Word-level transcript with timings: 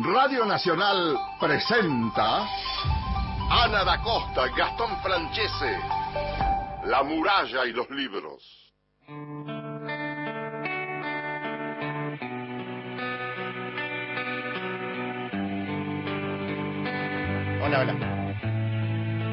Radio 0.00 0.46
Nacional 0.46 1.18
presenta 1.38 2.48
Ana 3.50 3.84
da 3.84 4.00
Costa, 4.00 4.48
Gastón 4.56 4.88
Francese, 5.02 5.78
La 6.84 7.02
muralla 7.02 7.66
y 7.66 7.72
los 7.74 7.90
libros. 7.90 8.72
Hola, 17.60 17.80
hola. 17.80 17.94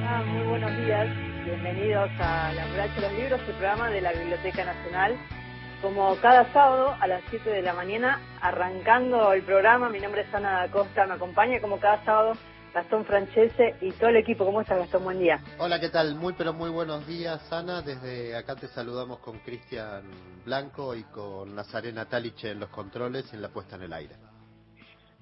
Ah, 0.10 0.24
muy 0.28 0.46
buenos 0.46 0.78
días, 0.78 1.08
bienvenidos 1.46 2.10
a 2.20 2.52
La 2.52 2.68
Muralla 2.68 2.94
y 2.98 3.02
los 3.02 3.14
Libros, 3.14 3.40
el 3.48 3.56
programa 3.56 3.90
de 3.92 4.02
la 4.02 4.12
Biblioteca 4.12 4.66
Nacional. 4.66 5.39
Como 5.82 6.14
cada 6.18 6.52
sábado 6.52 6.94
a 7.00 7.08
las 7.08 7.24
7 7.30 7.50
de 7.50 7.62
la 7.62 7.74
mañana, 7.74 8.20
arrancando 8.42 9.32
el 9.32 9.44
programa, 9.44 9.88
mi 9.88 10.00
nombre 10.00 10.22
es 10.22 10.34
Ana 10.34 10.60
da 10.60 10.72
Costa, 10.72 11.06
me 11.06 11.14
acompaña 11.14 11.62
como 11.62 11.80
cada 11.80 12.04
sábado 12.04 12.34
Gastón 12.74 13.06
Francese 13.06 13.76
y 13.80 13.92
todo 13.94 14.10
el 14.10 14.18
equipo. 14.18 14.44
¿Cómo 14.44 14.60
estás, 14.60 14.78
Gastón? 14.78 15.06
Buen 15.06 15.20
día. 15.20 15.40
Hola, 15.58 15.80
¿qué 15.80 15.88
tal? 15.88 16.16
Muy, 16.16 16.34
pero 16.34 16.52
muy 16.52 16.70
buenos 16.70 17.08
días, 17.08 17.52
Ana. 17.54 17.82
Desde 17.82 18.36
acá 18.36 18.58
te 18.58 18.68
saludamos 18.68 19.20
con 19.20 19.40
Cristian 19.40 20.04
Blanco 20.44 20.94
y 20.96 21.04
con 21.04 21.56
Nazarena 21.56 22.10
Taliche 22.10 22.52
en 22.52 22.60
los 22.60 22.70
controles 22.70 23.32
y 23.32 23.38
en 23.38 23.42
la 23.42 23.48
puesta 23.48 23.78
en 23.78 23.84
el 23.84 23.94
aire. 23.94 24.16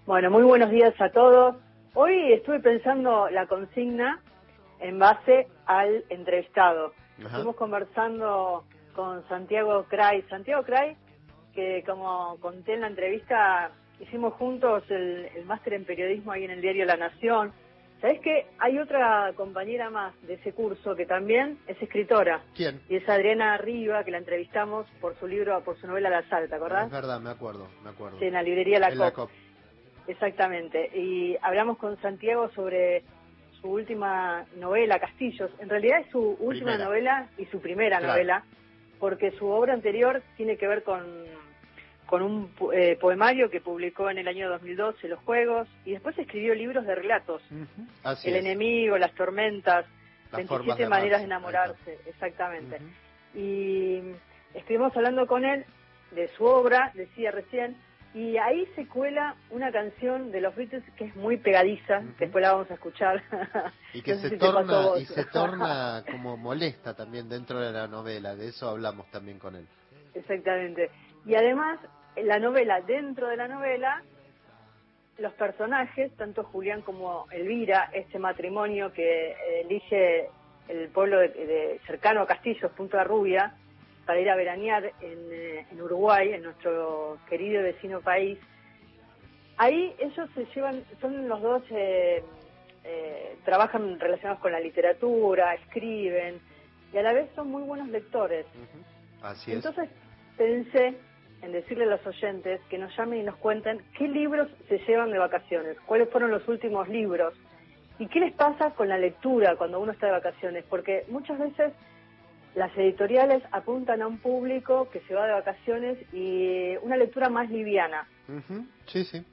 Bueno, 0.08 0.32
muy 0.32 0.44
buenos 0.44 0.72
días 0.72 0.94
a 1.00 1.12
todos. 1.12 1.56
Hoy 1.94 2.34
estuve 2.34 2.62
pensando 2.62 3.30
la 3.30 3.46
consigna 3.46 4.22
en 4.80 4.98
base 4.98 5.48
al 5.68 6.04
entrevistado. 6.10 6.94
Ajá. 7.20 7.28
Estuvimos 7.28 7.56
conversando 7.56 8.66
con 8.98 9.26
Santiago 9.30 9.86
Cray. 9.88 10.24
Santiago 10.24 10.64
Cray, 10.64 10.98
que 11.54 11.84
como 11.86 12.36
conté 12.42 12.74
en 12.74 12.82
la 12.82 12.88
entrevista, 12.88 13.70
hicimos 14.00 14.34
juntos 14.34 14.84
el, 14.90 15.30
el 15.36 15.46
máster 15.46 15.74
en 15.76 15.86
periodismo 15.86 16.32
ahí 16.32 16.44
en 16.46 16.52
el 16.52 16.62
diario 16.62 16.84
La 16.86 16.98
Nación. 16.98 17.54
¿Sabés 18.02 18.20
que 18.22 18.46
hay 18.60 18.78
otra 18.80 19.32
compañera 19.36 19.90
más 19.92 20.14
de 20.24 20.34
ese 20.36 20.52
curso 20.54 20.96
que 20.96 21.06
también 21.06 21.60
es 21.68 21.80
escritora? 21.82 22.42
¿Quién? 22.56 22.82
Y 22.90 22.96
es 22.96 23.08
Adriana 23.08 23.54
Arriba, 23.54 24.04
que 24.04 24.12
la 24.12 24.18
entrevistamos 24.18 24.88
por 25.00 25.16
su 25.20 25.28
libro, 25.28 25.64
por 25.64 25.80
su 25.80 25.86
novela 25.88 26.10
La 26.10 26.28
Sal, 26.30 26.50
¿te 26.50 26.56
acordás? 26.56 26.88
Es 26.88 26.92
verdad, 26.92 27.20
me 27.20 27.30
acuerdo, 27.30 27.68
me 27.84 27.92
acuerdo. 27.92 28.18
Sí, 28.20 28.26
en 28.26 28.34
la 28.34 28.42
librería 28.44 28.80
La 28.80 28.90
En 28.90 28.98
la 29.00 29.12
Cop. 29.12 29.30
COP. 29.30 30.10
Exactamente. 30.10 30.92
Y 30.96 31.38
hablamos 31.42 31.78
con 31.78 32.00
Santiago 32.02 32.50
sobre 32.52 33.04
su 33.62 33.68
última 33.70 34.46
novela, 34.58 35.00
Castillos. 35.00 35.50
En 35.60 35.70
realidad 35.70 36.00
es 36.02 36.12
su 36.12 36.20
última 36.40 36.72
Primera. 36.74 36.86
novela 36.86 37.28
y 37.38 37.46
su 37.46 37.60
primera 37.62 37.98
Claro. 37.98 38.14
novela, 38.14 38.44
porque 39.00 39.32
su 39.32 39.48
obra 39.48 39.74
anterior 39.74 40.22
tiene 40.36 40.58
que 40.58 40.68
ver 40.68 40.84
con, 40.84 41.04
con 42.06 42.22
un 42.22 42.52
eh, 42.74 42.98
poemario 43.00 43.50
que 43.50 43.62
publicó 43.62 44.10
en 44.10 44.18
el 44.18 44.28
año 44.28 44.50
2012, 44.50 45.08
Los 45.08 45.20
Juegos, 45.20 45.68
y 45.86 45.92
después 45.92 46.18
escribió 46.18 46.56
libros 46.56 46.86
de 46.86 46.96
relatos. 46.96 47.42
Así 48.04 48.30
el 48.30 48.36
es. 48.36 48.46
enemigo, 48.46 48.98
las 48.98 49.14
tormentas, 49.14 49.86
Las 50.32 50.38
27 50.38 50.48
formas 50.48 50.78
de 50.78 50.88
maneras 50.90 51.20
de 51.20 51.26
enamorarse, 51.26 52.00
exactamente. 52.06 52.80
Y 53.36 54.02
estuvimos 54.54 54.96
hablando 54.96 55.28
con 55.28 55.46
él 55.46 55.66
de 56.12 56.28
su 56.30 56.46
obra, 56.46 56.92
decía 56.96 57.32
recién, 57.32 57.78
y 58.14 58.38
ahí 58.38 58.66
se 58.76 58.88
cuela 58.88 59.36
una 59.52 59.72
canción 59.72 60.32
de 60.32 60.42
los 60.42 60.56
Beatles 60.56 60.84
que 60.98 61.06
es 61.06 61.16
muy 61.16 61.38
pegadiza, 61.38 62.02
después 62.20 62.42
la 62.42 62.54
vamos 62.54 62.70
a 62.72 62.76
escuchar. 62.76 63.22
Y 63.94 64.02
que 64.04 64.14
No 64.16 64.20
se 64.22 64.38
torna 64.38 64.82
vos. 64.82 65.02
y 65.02 65.06
se 65.06 65.26
torna 65.26 66.04
como 66.12 66.38
molesta 66.38 66.96
también 66.96 67.30
dentro 67.30 67.60
de 67.60 67.72
la 67.72 67.88
novela. 67.88 68.36
De 68.36 68.48
eso 68.50 68.70
hablamos 68.70 69.10
también 69.12 69.40
con 69.40 69.56
él. 69.56 69.68
Exactamente. 70.14 70.90
Y 71.26 71.36
además, 71.36 71.80
en 72.16 72.28
la 72.28 72.40
novela, 72.40 72.82
dentro 72.82 73.28
de 73.28 73.38
la 73.38 73.48
novela, 73.48 74.02
los 75.20 75.34
personajes, 75.34 76.12
tanto 76.16 76.44
Julián 76.44 76.82
como 76.82 77.26
Elvira, 77.32 77.90
este 77.94 78.20
matrimonio 78.20 78.92
que 78.94 79.36
elige 79.62 80.30
el 80.68 80.90
pueblo 80.90 81.20
de, 81.20 81.30
de- 81.30 81.82
cercano 81.88 82.22
a 82.22 82.28
Castillos, 82.28 82.72
Punta 82.74 83.04
Rubia, 83.04 83.54
para 84.08 84.22
ir 84.22 84.30
a 84.30 84.36
veranear 84.36 84.86
en, 85.02 85.20
eh, 85.32 85.66
en 85.70 85.82
Uruguay, 85.82 86.32
en 86.32 86.44
nuestro 86.44 87.20
querido 87.30 87.62
vecino 87.62 88.00
país. 88.00 88.40
Ahí 89.58 89.94
ellos 90.00 90.30
se 90.34 90.46
llevan, 90.56 90.84
son 91.02 91.28
los 91.28 91.42
dos, 91.42 91.64
eh, 91.72 92.24
eh, 92.86 93.36
trabajan 93.44 94.00
relacionados 94.00 94.40
con 94.40 94.54
la 94.54 94.62
literatura, 94.62 95.54
escriben, 95.56 96.40
y 96.94 96.98
a 96.98 97.04
la 97.04 97.12
vez 97.12 97.30
son 97.36 97.52
muy 97.52 97.64
buenos 97.64 97.90
lectores. 97.90 98.46
Así 99.22 99.52
es. 99.52 99.58
Entonces 99.58 99.90
pensé 100.38 100.96
en 101.42 101.52
decirle 101.52 101.84
a 101.84 101.88
los 101.88 102.08
oyentes 102.08 102.62
que 102.70 102.78
nos 102.78 102.96
llamen 102.96 103.20
y 103.20 103.24
nos 103.24 103.36
cuenten 103.36 103.82
qué 103.98 104.08
libros 104.08 104.48
se 104.70 104.78
llevan 104.88 105.12
de 105.12 105.20
vacaciones, 105.20 105.78
cuáles 105.86 106.10
fueron 106.10 106.32
los 106.32 106.48
últimos 106.48 106.88
libros 106.88 107.34
y 108.00 108.08
qué 108.08 108.22
les 108.22 108.34
pasa 108.34 108.72
con 108.72 108.88
la 108.88 108.98
lectura 108.98 109.58
cuando 109.58 109.82
uno 109.82 109.92
está 109.92 110.06
de 110.06 110.14
vacaciones, 110.14 110.64
porque 110.70 111.04
muchas 111.10 111.38
veces 111.38 111.74
las 112.56 112.76
editoriales 112.78 113.44
apuntan 113.52 114.02
a 114.02 114.08
un 114.08 114.18
público 114.18 114.90
que 114.90 115.00
se 115.02 115.14
va 115.14 115.28
de 115.28 115.34
vacaciones 115.34 115.98
y 116.14 116.76
una 116.82 116.98
lectura 116.98 117.30
más 117.30 117.50
liviana 117.50 118.08
Sí, 118.88 119.04
sí. 119.06 119.24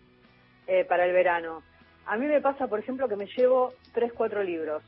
eh, 0.67 0.85
para 0.85 1.07
el 1.07 1.13
verano. 1.13 1.63
A 2.07 2.17
mí 2.17 2.27
me 2.27 2.41
pasa, 2.41 2.67
por 2.67 2.79
ejemplo, 2.81 3.09
que 3.09 3.17
me 3.17 3.27
llevo 3.27 3.73
tres, 3.93 4.13
cuatro 4.13 4.43
libros 4.43 4.83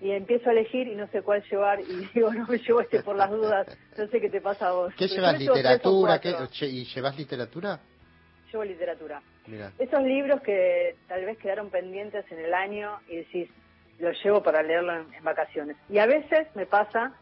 y 0.00 0.10
empiezo 0.10 0.50
a 0.50 0.52
elegir 0.52 0.86
y 0.88 0.94
no 0.94 1.06
sé 1.08 1.22
cuál 1.22 1.42
llevar 1.50 1.80
y 1.80 2.08
digo, 2.14 2.32
no 2.32 2.46
me 2.46 2.58
llevo 2.58 2.80
este 2.80 3.02
por 3.02 3.16
las 3.16 3.30
dudas, 3.30 3.66
no 3.98 4.06
sé 4.06 4.20
qué 4.20 4.30
te 4.30 4.40
pasa 4.40 4.68
a 4.68 4.72
vos. 4.72 4.94
¿Qué 4.96 5.08
llevas? 5.08 5.38
¿Literatura? 5.38 6.20
¿Qué? 6.20 6.32
¿Y 6.66 6.84
llevas 6.84 7.16
literatura? 7.16 7.80
Llevo 8.52 8.64
literatura. 8.64 9.20
Mira. 9.46 9.72
Esos 9.78 10.02
libros 10.04 10.40
que 10.42 10.96
tal 11.08 11.24
vez 11.24 11.36
quedaron 11.38 11.70
pendientes 11.70 12.24
en 12.30 12.38
el 12.38 12.54
año 12.54 12.98
y 13.08 13.16
decís, 13.16 13.48
los 13.98 14.16
llevo 14.24 14.42
para 14.42 14.62
leerlo 14.62 14.94
en, 14.94 15.12
en 15.12 15.24
vacaciones. 15.24 15.76
Y 15.88 15.98
a 15.98 16.06
veces 16.06 16.46
me 16.54 16.66
pasa 16.66 17.12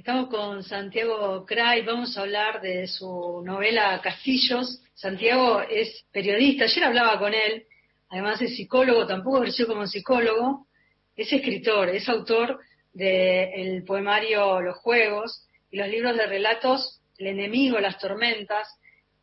Estamos 0.00 0.30
con 0.30 0.62
Santiago 0.62 1.44
Cray, 1.44 1.82
vamos 1.82 2.16
a 2.16 2.22
hablar 2.22 2.62
de 2.62 2.88
su 2.88 3.42
novela 3.44 4.00
Castillos. 4.02 4.80
Santiago 4.94 5.60
es 5.60 6.06
periodista, 6.10 6.64
ayer 6.64 6.84
hablaba 6.84 7.18
con 7.18 7.34
él, 7.34 7.66
además 8.08 8.40
es 8.40 8.56
psicólogo, 8.56 9.06
tampoco 9.06 9.42
ejerció 9.42 9.66
como 9.66 9.86
psicólogo, 9.86 10.66
es 11.14 11.30
escritor, 11.30 11.90
es 11.90 12.08
autor 12.08 12.60
del 12.94 13.84
poemario 13.84 14.62
Los 14.62 14.78
Juegos 14.78 15.46
y 15.70 15.76
los 15.76 15.88
libros 15.88 16.16
de 16.16 16.26
relatos 16.26 17.02
El 17.18 17.26
enemigo, 17.26 17.78
las 17.78 17.98
tormentas, 17.98 18.74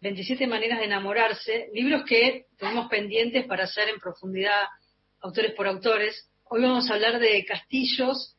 27 0.02 0.46
maneras 0.46 0.78
de 0.78 0.86
enamorarse, 0.86 1.70
libros 1.74 2.04
que 2.08 2.46
tenemos 2.56 2.88
pendientes 2.88 3.48
para 3.48 3.64
hacer 3.64 3.90
en 3.90 4.00
profundidad 4.00 4.68
autores 5.22 5.54
por 5.54 5.66
autores. 5.68 6.30
Hoy 6.44 6.62
vamos 6.62 6.88
a 6.88 6.94
hablar 6.94 7.18
de 7.18 7.44
Castillos. 7.46 8.36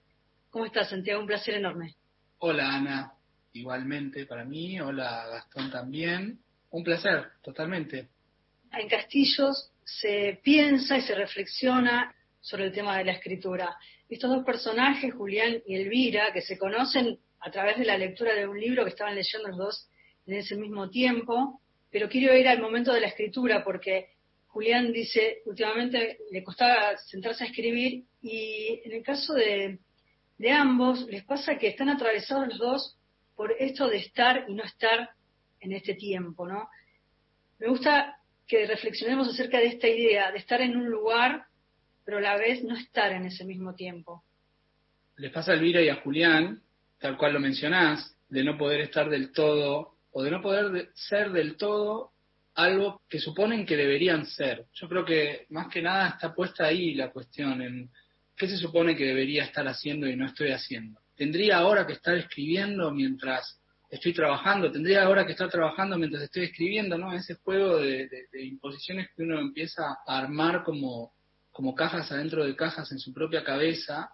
¿Cómo 0.50 0.66
estás, 0.66 0.90
Santiago? 0.90 1.20
Un 1.20 1.26
placer 1.26 1.54
enorme. 1.54 1.97
Hola 2.40 2.76
Ana, 2.76 3.12
igualmente 3.52 4.24
para 4.24 4.44
mí, 4.44 4.80
hola 4.80 5.26
Gastón 5.28 5.72
también. 5.72 6.38
Un 6.70 6.84
placer, 6.84 7.32
totalmente. 7.42 8.10
En 8.70 8.88
Castillos 8.88 9.72
se 9.84 10.38
piensa 10.44 10.96
y 10.96 11.02
se 11.02 11.16
reflexiona 11.16 12.14
sobre 12.40 12.66
el 12.66 12.72
tema 12.72 12.96
de 12.96 13.06
la 13.06 13.12
escritura. 13.12 13.76
Estos 14.08 14.30
dos 14.30 14.44
personajes, 14.44 15.14
Julián 15.14 15.60
y 15.66 15.74
Elvira, 15.74 16.32
que 16.32 16.42
se 16.42 16.56
conocen 16.56 17.18
a 17.40 17.50
través 17.50 17.76
de 17.76 17.86
la 17.86 17.98
lectura 17.98 18.32
de 18.34 18.46
un 18.46 18.60
libro 18.60 18.84
que 18.84 18.90
estaban 18.90 19.16
leyendo 19.16 19.48
los 19.48 19.58
dos 19.58 19.88
en 20.28 20.34
ese 20.34 20.54
mismo 20.54 20.88
tiempo, 20.90 21.60
pero 21.90 22.08
quiero 22.08 22.36
ir 22.36 22.46
al 22.46 22.60
momento 22.60 22.92
de 22.92 23.00
la 23.00 23.08
escritura 23.08 23.64
porque 23.64 24.10
Julián 24.46 24.92
dice, 24.92 25.38
últimamente 25.44 26.18
le 26.30 26.44
costaba 26.44 26.96
sentarse 26.98 27.42
a 27.42 27.46
escribir 27.48 28.04
y 28.22 28.80
en 28.84 28.92
el 28.92 29.02
caso 29.02 29.34
de, 29.34 29.80
de 30.38 30.50
ambos 30.52 31.06
les 31.08 31.24
pasa 31.24 31.58
que 31.58 31.68
están 31.68 31.88
atravesados 31.88 32.48
los 32.48 32.58
dos 32.58 32.98
por 33.34 33.52
esto 33.58 33.88
de 33.88 33.98
estar 33.98 34.44
y 34.48 34.54
no 34.54 34.64
estar 34.64 35.10
en 35.60 35.72
este 35.72 35.94
tiempo, 35.94 36.46
¿no? 36.46 36.68
Me 37.58 37.68
gusta 37.68 38.16
que 38.46 38.66
reflexionemos 38.66 39.28
acerca 39.28 39.58
de 39.58 39.66
esta 39.66 39.88
idea 39.88 40.30
de 40.32 40.38
estar 40.38 40.60
en 40.60 40.76
un 40.76 40.88
lugar, 40.88 41.44
pero 42.04 42.18
a 42.18 42.20
la 42.20 42.36
vez 42.36 42.62
no 42.62 42.76
estar 42.76 43.12
en 43.12 43.26
ese 43.26 43.44
mismo 43.44 43.74
tiempo. 43.74 44.22
Les 45.16 45.32
pasa 45.32 45.52
a 45.52 45.54
Elvira 45.54 45.82
y 45.82 45.88
a 45.88 45.96
Julián, 45.96 46.62
tal 46.98 47.18
cual 47.18 47.34
lo 47.34 47.40
mencionás, 47.40 48.16
de 48.28 48.44
no 48.44 48.56
poder 48.56 48.80
estar 48.80 49.10
del 49.10 49.32
todo, 49.32 49.96
o 50.12 50.22
de 50.22 50.30
no 50.30 50.40
poder 50.40 50.90
ser 50.94 51.32
del 51.32 51.56
todo 51.56 52.12
algo 52.54 53.02
que 53.08 53.20
suponen 53.20 53.66
que 53.66 53.76
deberían 53.76 54.26
ser. 54.26 54.66
Yo 54.72 54.88
creo 54.88 55.04
que 55.04 55.46
más 55.50 55.68
que 55.68 55.82
nada 55.82 56.08
está 56.08 56.34
puesta 56.34 56.64
ahí 56.66 56.94
la 56.94 57.10
cuestión, 57.10 57.62
en 57.62 57.90
qué 58.38 58.48
se 58.48 58.56
supone 58.56 58.96
que 58.96 59.04
debería 59.04 59.44
estar 59.44 59.66
haciendo 59.66 60.06
y 60.06 60.16
no 60.16 60.26
estoy 60.26 60.50
haciendo. 60.50 61.00
¿Tendría 61.16 61.58
ahora 61.58 61.86
que 61.86 61.94
estar 61.94 62.16
escribiendo 62.16 62.92
mientras 62.92 63.60
estoy 63.90 64.12
trabajando? 64.12 64.70
¿Tendría 64.70 65.02
ahora 65.02 65.26
que 65.26 65.32
estar 65.32 65.50
trabajando 65.50 65.98
mientras 65.98 66.22
estoy 66.22 66.44
escribiendo? 66.44 66.96
¿no? 66.96 67.12
Ese 67.12 67.34
juego 67.34 67.78
de, 67.78 68.08
imposiciones 68.40 69.08
que 69.16 69.24
uno 69.24 69.40
empieza 69.40 69.82
a 70.06 70.18
armar 70.18 70.62
como, 70.62 71.12
cajas 71.76 72.12
adentro 72.12 72.44
de 72.44 72.54
cajas 72.54 72.90
en 72.92 73.00
su 73.00 73.12
propia 73.12 73.42
cabeza. 73.42 74.10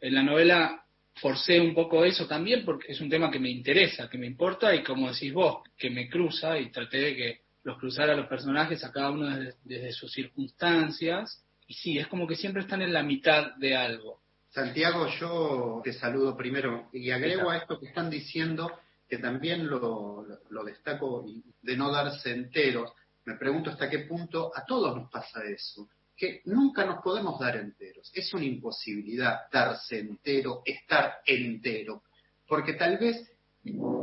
En 0.00 0.14
la 0.14 0.22
novela 0.22 0.84
forcé 1.14 1.60
un 1.60 1.74
poco 1.74 2.04
eso 2.04 2.26
también 2.26 2.64
porque 2.64 2.92
es 2.92 3.00
un 3.00 3.08
tema 3.08 3.30
que 3.30 3.38
me 3.38 3.50
interesa, 3.50 4.08
que 4.08 4.18
me 4.18 4.26
importa 4.26 4.74
y 4.74 4.82
como 4.82 5.12
decís 5.12 5.32
vos, 5.32 5.62
que 5.76 5.90
me 5.90 6.08
cruza 6.08 6.58
y 6.58 6.70
traté 6.70 6.98
de 6.98 7.16
que 7.16 7.40
los 7.62 7.78
cruzar 7.78 8.10
a 8.10 8.16
los 8.16 8.26
personajes, 8.26 8.82
a 8.84 8.92
cada 8.92 9.10
uno 9.10 9.28
desde, 9.64 9.92
sus 9.92 10.12
circunstancias. 10.12 11.44
Y 11.70 11.74
sí, 11.74 11.98
es 11.98 12.08
como 12.08 12.26
que 12.26 12.34
siempre 12.34 12.62
están 12.62 12.82
en 12.82 12.92
la 12.92 13.04
mitad 13.04 13.54
de 13.54 13.76
algo. 13.76 14.22
Santiago, 14.48 15.06
yo 15.20 15.80
te 15.84 15.92
saludo 15.92 16.36
primero 16.36 16.88
y 16.92 17.12
agrego 17.12 17.48
a 17.48 17.58
esto 17.58 17.78
que 17.78 17.86
están 17.86 18.10
diciendo, 18.10 18.80
que 19.08 19.18
también 19.18 19.68
lo, 19.68 20.26
lo 20.48 20.64
destaco 20.64 21.24
de 21.62 21.76
no 21.76 21.92
darse 21.92 22.32
enteros. 22.32 22.90
Me 23.24 23.36
pregunto 23.36 23.70
hasta 23.70 23.88
qué 23.88 24.00
punto 24.00 24.50
a 24.52 24.64
todos 24.64 24.96
nos 24.96 25.08
pasa 25.12 25.44
eso, 25.44 25.88
que 26.16 26.42
nunca 26.46 26.84
nos 26.84 27.04
podemos 27.04 27.38
dar 27.38 27.56
enteros. 27.56 28.10
Es 28.14 28.34
una 28.34 28.46
imposibilidad 28.46 29.42
darse 29.52 30.00
entero, 30.00 30.62
estar 30.64 31.20
entero, 31.24 32.02
porque 32.48 32.72
tal 32.72 32.98
vez 32.98 33.30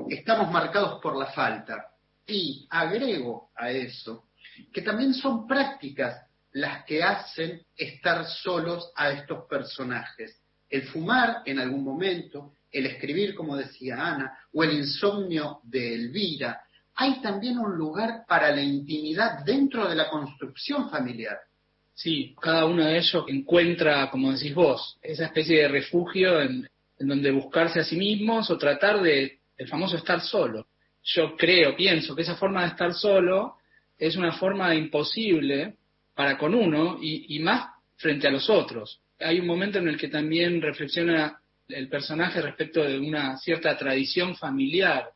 estamos 0.07 0.49
marcados 0.49 1.01
por 1.01 1.17
la 1.17 1.25
falta, 1.33 1.91
y 2.25 2.65
agrego 2.69 3.49
a 3.57 3.71
eso 3.71 4.23
que 4.71 4.81
también 4.81 5.13
son 5.13 5.45
prácticas 5.45 6.26
las 6.59 6.85
que 6.85 7.03
hacen 7.03 7.61
estar 7.75 8.25
solos 8.25 8.91
a 8.95 9.11
estos 9.11 9.45
personajes. 9.49 10.39
El 10.69 10.83
fumar 10.83 11.43
en 11.45 11.59
algún 11.59 11.83
momento, 11.83 12.53
el 12.71 12.85
escribir, 12.85 13.35
como 13.35 13.55
decía 13.55 13.95
Ana, 13.95 14.37
o 14.53 14.63
el 14.63 14.73
insomnio 14.73 15.59
de 15.63 15.95
Elvira. 15.95 16.61
Hay 16.95 17.21
también 17.21 17.57
un 17.57 17.75
lugar 17.75 18.25
para 18.27 18.51
la 18.51 18.61
intimidad 18.61 19.43
dentro 19.45 19.87
de 19.87 19.95
la 19.95 20.09
construcción 20.09 20.89
familiar. 20.89 21.37
Sí, 21.93 22.35
cada 22.39 22.65
uno 22.65 22.85
de 22.85 22.97
ellos 22.97 23.25
encuentra, 23.27 24.09
como 24.11 24.31
decís 24.31 24.53
vos, 24.53 24.97
esa 25.01 25.25
especie 25.25 25.61
de 25.61 25.67
refugio 25.67 26.41
en, 26.41 26.67
en 26.99 27.07
donde 27.07 27.31
buscarse 27.31 27.79
a 27.79 27.83
sí 27.83 27.95
mismos 27.95 28.49
o 28.49 28.57
tratar 28.57 29.01
de 29.01 29.39
el 29.57 29.67
famoso 29.67 29.97
estar 29.97 30.21
solo 30.21 30.67
yo 31.07 31.35
creo, 31.37 31.75
pienso 31.75 32.15
que 32.15 32.21
esa 32.21 32.35
forma 32.35 32.63
de 32.63 32.69
estar 32.69 32.93
solo 32.93 33.55
es 33.97 34.15
una 34.17 34.33
forma 34.33 34.75
imposible 34.75 35.75
para 36.17 36.35
con 36.35 36.55
uno 36.55 36.97
y, 36.99 37.37
más 37.39 37.69
frente 37.95 38.27
a 38.27 38.31
los 38.31 38.49
otros. 38.49 38.99
Hay 39.19 39.39
un 39.39 39.45
momento 39.45 39.77
en 39.77 39.87
el 39.87 39.97
que 39.97 40.07
también 40.07 40.59
reflexiona 40.59 41.39
el 41.69 41.87
personaje 41.89 42.41
respecto 42.41 42.83
de 42.83 42.97
una 42.99 43.37
cierta 43.37 43.77
tradición 43.77 44.35
familiar 44.35 45.11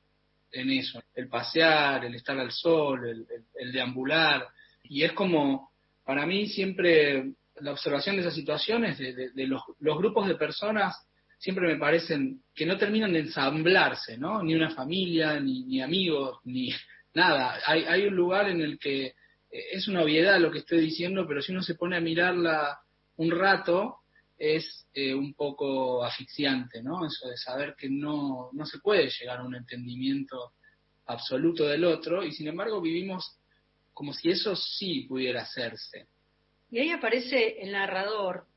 en 0.51 0.69
eso, 0.69 1.01
el 1.15 1.27
pasear, 1.27 2.05
el 2.05 2.13
estar 2.13 2.37
al 2.37 2.51
sol, 2.51 3.25
el, 3.55 3.71
deambular, 3.71 4.47
y 4.83 5.01
es 5.01 5.13
como, 5.13 5.71
para 6.05 6.27
mí 6.27 6.47
siempre 6.47 7.31
la 7.61 7.71
observación 7.71 8.15
de 8.15 8.21
esas 8.21 8.35
situaciones, 8.35 8.99
de, 8.99 9.47
los, 9.47 9.63
los, 9.79 9.97
grupos 9.97 10.27
de 10.27 10.35
personas 10.35 10.95
siempre 11.39 11.65
me 11.65 11.79
parecen 11.79 12.43
que 12.53 12.67
no 12.67 12.77
terminan 12.77 13.13
de 13.13 13.21
ensamblarse, 13.21 14.19
¿no? 14.19 14.43
Ni 14.43 14.53
una 14.53 14.69
familia, 14.69 15.39
ni, 15.39 15.81
amigos, 15.81 16.41
ni 16.43 16.71
nada. 17.15 17.57
Hay, 17.65 17.85
hay 17.85 18.05
un 18.05 18.15
lugar 18.15 18.49
en 18.49 18.61
el 18.61 18.77
que 18.77 19.15
es 19.51 19.87
una 19.87 20.03
obviedad 20.03 20.39
lo 20.39 20.51
que 20.51 20.59
estoy 20.59 20.81
diciendo, 20.81 21.25
pero 21.27 21.41
si 21.41 21.51
uno 21.51 21.61
se 21.61 21.75
pone 21.75 21.97
a 21.97 22.01
mirarla 22.01 22.81
un 23.17 23.31
rato, 23.31 23.97
es 24.37 24.87
eh, 24.93 25.13
un 25.13 25.33
poco 25.33 26.03
asfixiante, 26.03 26.81
¿no? 26.81 27.05
Eso 27.05 27.27
de 27.27 27.37
saber 27.37 27.75
que 27.77 27.89
no, 27.89 28.49
no 28.53 28.65
se 28.65 28.79
puede 28.79 29.09
llegar 29.09 29.39
a 29.39 29.43
un 29.43 29.55
entendimiento 29.55 30.53
absoluto 31.05 31.65
del 31.65 31.85
otro, 31.85 32.23
y 32.23 32.31
sin 32.31 32.47
embargo 32.47 32.81
vivimos 32.81 33.37
como 33.93 34.13
si 34.13 34.31
eso 34.31 34.55
sí 34.55 35.05
pudiera 35.07 35.41
hacerse. 35.41 36.07
Y 36.71 36.79
ahí 36.79 36.91
aparece 36.91 37.61
el 37.61 37.73
narrador, 37.73 38.47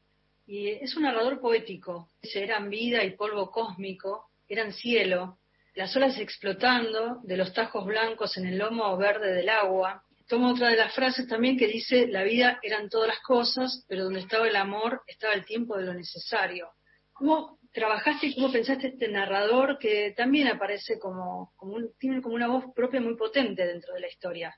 y 0.47 0.69
es 0.69 0.97
un 0.97 1.03
narrador 1.03 1.41
poético. 1.41 2.11
Eran 2.23 2.71
vida 2.71 3.03
y 3.05 3.17
polvo 3.17 3.51
cósmico, 3.51 4.31
eran 4.49 4.73
cielo, 4.73 5.39
las 5.75 5.95
olas 5.97 6.19
explotando 6.19 7.21
de 7.25 7.37
los 7.37 7.53
tajos 7.53 7.85
blancos 7.85 8.37
en 8.37 8.47
el 8.47 8.59
lomo 8.59 8.97
verde 8.97 9.33
del 9.33 9.49
agua. 9.49 10.05
Tomo 10.27 10.51
otra 10.51 10.69
de 10.69 10.77
las 10.77 10.95
frases 10.95 11.29
también 11.29 11.59
que 11.59 11.67
dice, 11.67 12.07
la 12.07 12.23
vida 12.23 12.59
eran 12.63 12.89
todas 12.89 13.09
las 13.09 13.21
cosas, 13.21 13.85
pero 13.89 14.05
donde 14.05 14.21
estaba 14.21 14.49
el 14.49 14.57
amor 14.57 15.03
estaba 15.07 15.35
el 15.35 15.45
tiempo 15.45 15.77
de 15.77 15.85
lo 15.85 15.95
necesario. 15.95 16.69
¿Cómo 17.13 17.59
trabajaste 17.73 18.29
y 18.29 18.35
cómo 18.35 18.51
pensaste 18.51 18.89
este 18.89 19.09
narrador 19.09 19.79
que 19.79 20.15
también 20.17 20.49
aparece 20.49 20.99
como, 20.99 21.53
como 21.57 21.79
tiene 21.99 22.23
como 22.23 22.35
una 22.35 22.49
voz 22.49 22.65
propia 22.75 23.01
muy 23.01 23.17
potente 23.17 23.67
dentro 23.67 23.95
de 23.95 24.01
la 24.01 24.09
historia? 24.09 24.57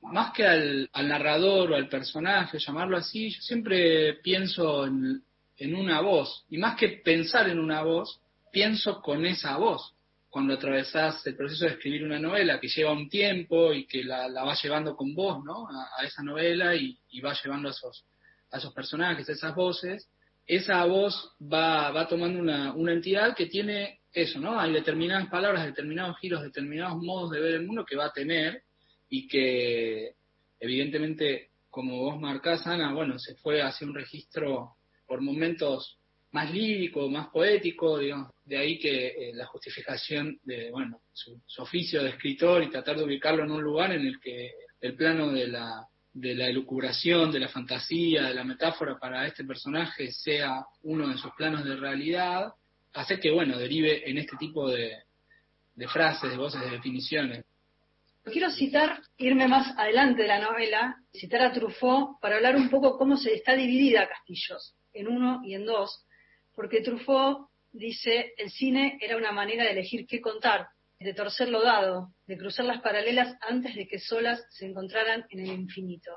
más 0.00 0.32
que 0.32 0.46
al, 0.46 0.90
narrador 0.94 1.72
o 1.72 1.76
al 1.76 1.88
personaje, 1.88 2.58
llamarlo 2.58 2.96
así, 2.96 3.30
yo 3.30 3.40
siempre 3.40 4.14
pienso 4.14 4.86
en, 4.86 5.22
una 5.74 6.00
voz. 6.00 6.44
Y 6.50 6.58
más 6.58 6.76
que 6.76 6.88
pensar 6.88 7.48
en 7.48 7.58
una 7.58 7.82
voz, 7.82 8.20
pienso 8.52 9.00
con 9.02 9.26
esa 9.26 9.56
voz. 9.56 9.94
Cuando 10.30 10.54
atravesás 10.54 11.26
el 11.26 11.36
proceso 11.36 11.64
de 11.64 11.72
escribir 11.72 12.04
una 12.04 12.18
novela 12.18 12.60
que 12.60 12.68
lleva 12.68 12.92
un 12.92 13.08
tiempo 13.08 13.72
y 13.72 13.86
que 13.86 14.04
la, 14.04 14.28
la 14.28 14.44
vas 14.44 14.62
llevando 14.62 14.94
con 14.94 15.14
vos, 15.14 15.42
¿no? 15.42 15.66
A, 15.68 16.04
esa 16.04 16.22
novela 16.22 16.74
y, 16.74 16.98
y 17.10 17.20
va 17.20 17.34
llevando 17.42 17.68
a 17.68 17.72
esos, 17.72 18.04
a 18.50 18.58
esos 18.58 18.72
personajes, 18.74 19.28
a 19.28 19.32
esas 19.32 19.54
voces, 19.54 20.08
esa 20.46 20.84
voz 20.86 21.36
va, 21.40 21.90
va 21.90 22.08
tomando 22.08 22.38
una, 22.38 22.72
una 22.72 22.92
entidad 22.92 23.34
que 23.34 23.46
tiene 23.46 24.00
eso, 24.12 24.40
¿no? 24.40 24.58
Hay 24.58 24.72
determinadas 24.72 25.28
palabras, 25.28 25.66
determinados 25.66 26.18
giros, 26.18 26.42
determinados 26.42 27.02
modos 27.02 27.30
de 27.30 27.40
ver 27.40 27.54
el 27.54 27.66
mundo 27.66 27.84
que 27.84 27.96
va 27.96 28.06
a 28.06 28.12
tener 28.12 28.62
y 29.08 29.28
que 29.28 30.14
evidentemente, 30.60 31.50
como 31.70 31.98
vos 31.98 32.20
marcás, 32.20 32.66
Ana, 32.66 32.92
bueno, 32.92 33.18
se 33.18 33.34
fue 33.36 33.62
hacia 33.62 33.86
un 33.86 33.94
registro 33.94 34.76
por 35.06 35.20
momentos 35.20 35.97
más 36.32 36.52
lírico, 36.52 37.08
más 37.08 37.28
poético, 37.28 37.98
digamos, 37.98 38.30
de 38.44 38.58
ahí 38.58 38.78
que 38.78 39.06
eh, 39.08 39.32
la 39.34 39.46
justificación 39.46 40.38
de, 40.44 40.70
bueno, 40.70 41.00
su, 41.12 41.40
oficio 41.58 42.02
de 42.02 42.10
escritor 42.10 42.62
y 42.62 42.70
tratar 42.70 42.96
de 42.96 43.04
ubicarlo 43.04 43.44
en 43.44 43.50
un 43.50 43.62
lugar 43.62 43.92
en 43.92 44.06
el 44.06 44.20
que 44.20 44.52
el 44.80 44.94
plano 44.94 45.32
de 45.32 45.48
la, 45.48 45.86
de 46.12 46.34
la 46.34 46.46
elucubración, 46.46 47.30
de 47.32 47.40
la 47.40 47.48
fantasía, 47.48 48.24
de 48.24 48.34
la 48.34 48.44
metáfora 48.44 48.98
para 48.98 49.26
este 49.26 49.44
personaje 49.44 50.12
sea 50.12 50.64
uno 50.82 51.08
de 51.08 51.18
sus 51.18 51.32
planos 51.34 51.64
de 51.64 51.76
realidad, 51.76 52.52
hace 52.92 53.18
que, 53.18 53.30
bueno, 53.30 53.58
derive 53.58 54.08
en 54.08 54.18
este 54.18 54.36
tipo 54.36 54.70
de, 54.70 54.92
de 55.74 55.88
frases, 55.88 56.30
de 56.30 56.36
voces, 56.36 56.60
de 56.60 56.70
definiciones. 56.70 57.44
Quiero 58.24 58.50
citar, 58.50 59.00
irme 59.16 59.48
más 59.48 59.72
adelante 59.78 60.22
de 60.22 60.28
la 60.28 60.40
novela, 60.40 60.96
citar 61.12 61.40
a 61.40 61.52
Truffaut 61.52 62.20
para 62.20 62.36
hablar 62.36 62.56
un 62.56 62.68
poco 62.68 62.98
cómo 62.98 63.16
se 63.16 63.32
está 63.32 63.54
dividida 63.54 64.08
Castillos, 64.08 64.74
en 64.92 65.08
uno 65.08 65.40
y 65.44 65.54
en 65.54 65.64
dos, 65.64 66.04
porque 66.58 66.80
Truffaut 66.80 67.46
dice, 67.70 68.32
el 68.36 68.50
cine 68.50 68.98
era 69.00 69.16
una 69.16 69.30
manera 69.30 69.62
de 69.62 69.70
elegir 69.70 70.08
qué 70.08 70.20
contar, 70.20 70.66
de 70.98 71.14
torcer 71.14 71.50
lo 71.50 71.62
dado, 71.62 72.12
de 72.26 72.36
cruzar 72.36 72.64
las 72.64 72.80
paralelas 72.80 73.36
antes 73.48 73.76
de 73.76 73.86
que 73.86 74.00
solas 74.00 74.44
se 74.50 74.66
encontraran 74.66 75.24
en 75.30 75.38
el 75.38 75.52
infinito. 75.52 76.10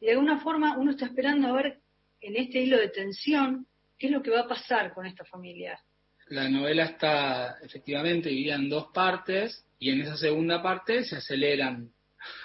Y 0.00 0.06
de 0.06 0.12
alguna 0.12 0.40
forma 0.40 0.78
uno 0.78 0.92
está 0.92 1.04
esperando 1.04 1.48
a 1.48 1.52
ver 1.52 1.80
en 2.22 2.34
este 2.34 2.60
hilo 2.60 2.78
de 2.78 2.88
tensión 2.88 3.66
qué 3.98 4.06
es 4.06 4.12
lo 4.14 4.22
que 4.22 4.30
va 4.30 4.40
a 4.40 4.48
pasar 4.48 4.94
con 4.94 5.04
esta 5.04 5.26
familia. 5.26 5.78
La 6.28 6.48
novela 6.48 6.84
está 6.84 7.58
efectivamente 7.62 8.30
dividida 8.30 8.54
en 8.54 8.70
dos 8.70 8.86
partes 8.86 9.66
y 9.78 9.90
en 9.90 10.00
esa 10.00 10.16
segunda 10.16 10.62
parte 10.62 11.04
se 11.04 11.16
aceleran 11.16 11.92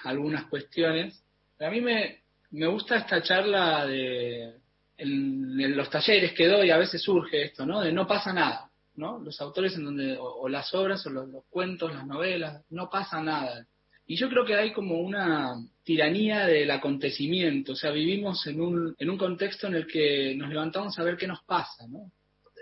algunas 0.04 0.44
cuestiones. 0.44 1.24
A 1.58 1.70
mí 1.70 1.80
me, 1.80 2.20
me 2.50 2.66
gusta 2.66 2.98
esta 2.98 3.22
charla 3.22 3.86
de 3.86 4.59
en, 5.00 5.76
los 5.76 5.90
talleres 5.90 6.32
que 6.32 6.46
doy 6.46 6.70
a 6.70 6.76
veces 6.76 7.02
surge 7.02 7.44
esto, 7.44 7.66
¿no? 7.66 7.80
De 7.80 7.92
no 7.92 8.06
pasa 8.06 8.32
nada, 8.32 8.70
¿no? 8.96 9.18
Los 9.18 9.40
autores 9.40 9.74
en 9.76 9.84
donde, 9.84 10.16
o, 10.18 10.48
las 10.48 10.72
obras, 10.74 11.04
o 11.06 11.10
los, 11.10 11.44
cuentos, 11.48 11.94
las 11.94 12.06
novelas, 12.06 12.64
no 12.70 12.88
pasa 12.88 13.22
nada. 13.22 13.66
Y 14.06 14.16
yo 14.16 14.28
creo 14.28 14.44
que 14.44 14.54
hay 14.54 14.72
como 14.72 14.98
una 15.00 15.54
tiranía 15.84 16.46
del 16.46 16.70
acontecimiento, 16.70 17.72
o 17.72 17.76
sea, 17.76 17.90
vivimos 17.90 18.46
en 18.46 18.60
un, 18.60 18.94
en 18.98 19.10
un 19.10 19.18
contexto 19.18 19.68
en 19.68 19.74
el 19.74 19.86
que 19.86 20.34
nos 20.36 20.48
levantamos 20.48 20.98
a 20.98 21.04
ver 21.04 21.16
qué 21.16 21.26
nos 21.26 21.42
pasa, 21.44 21.86
¿no? 21.88 22.10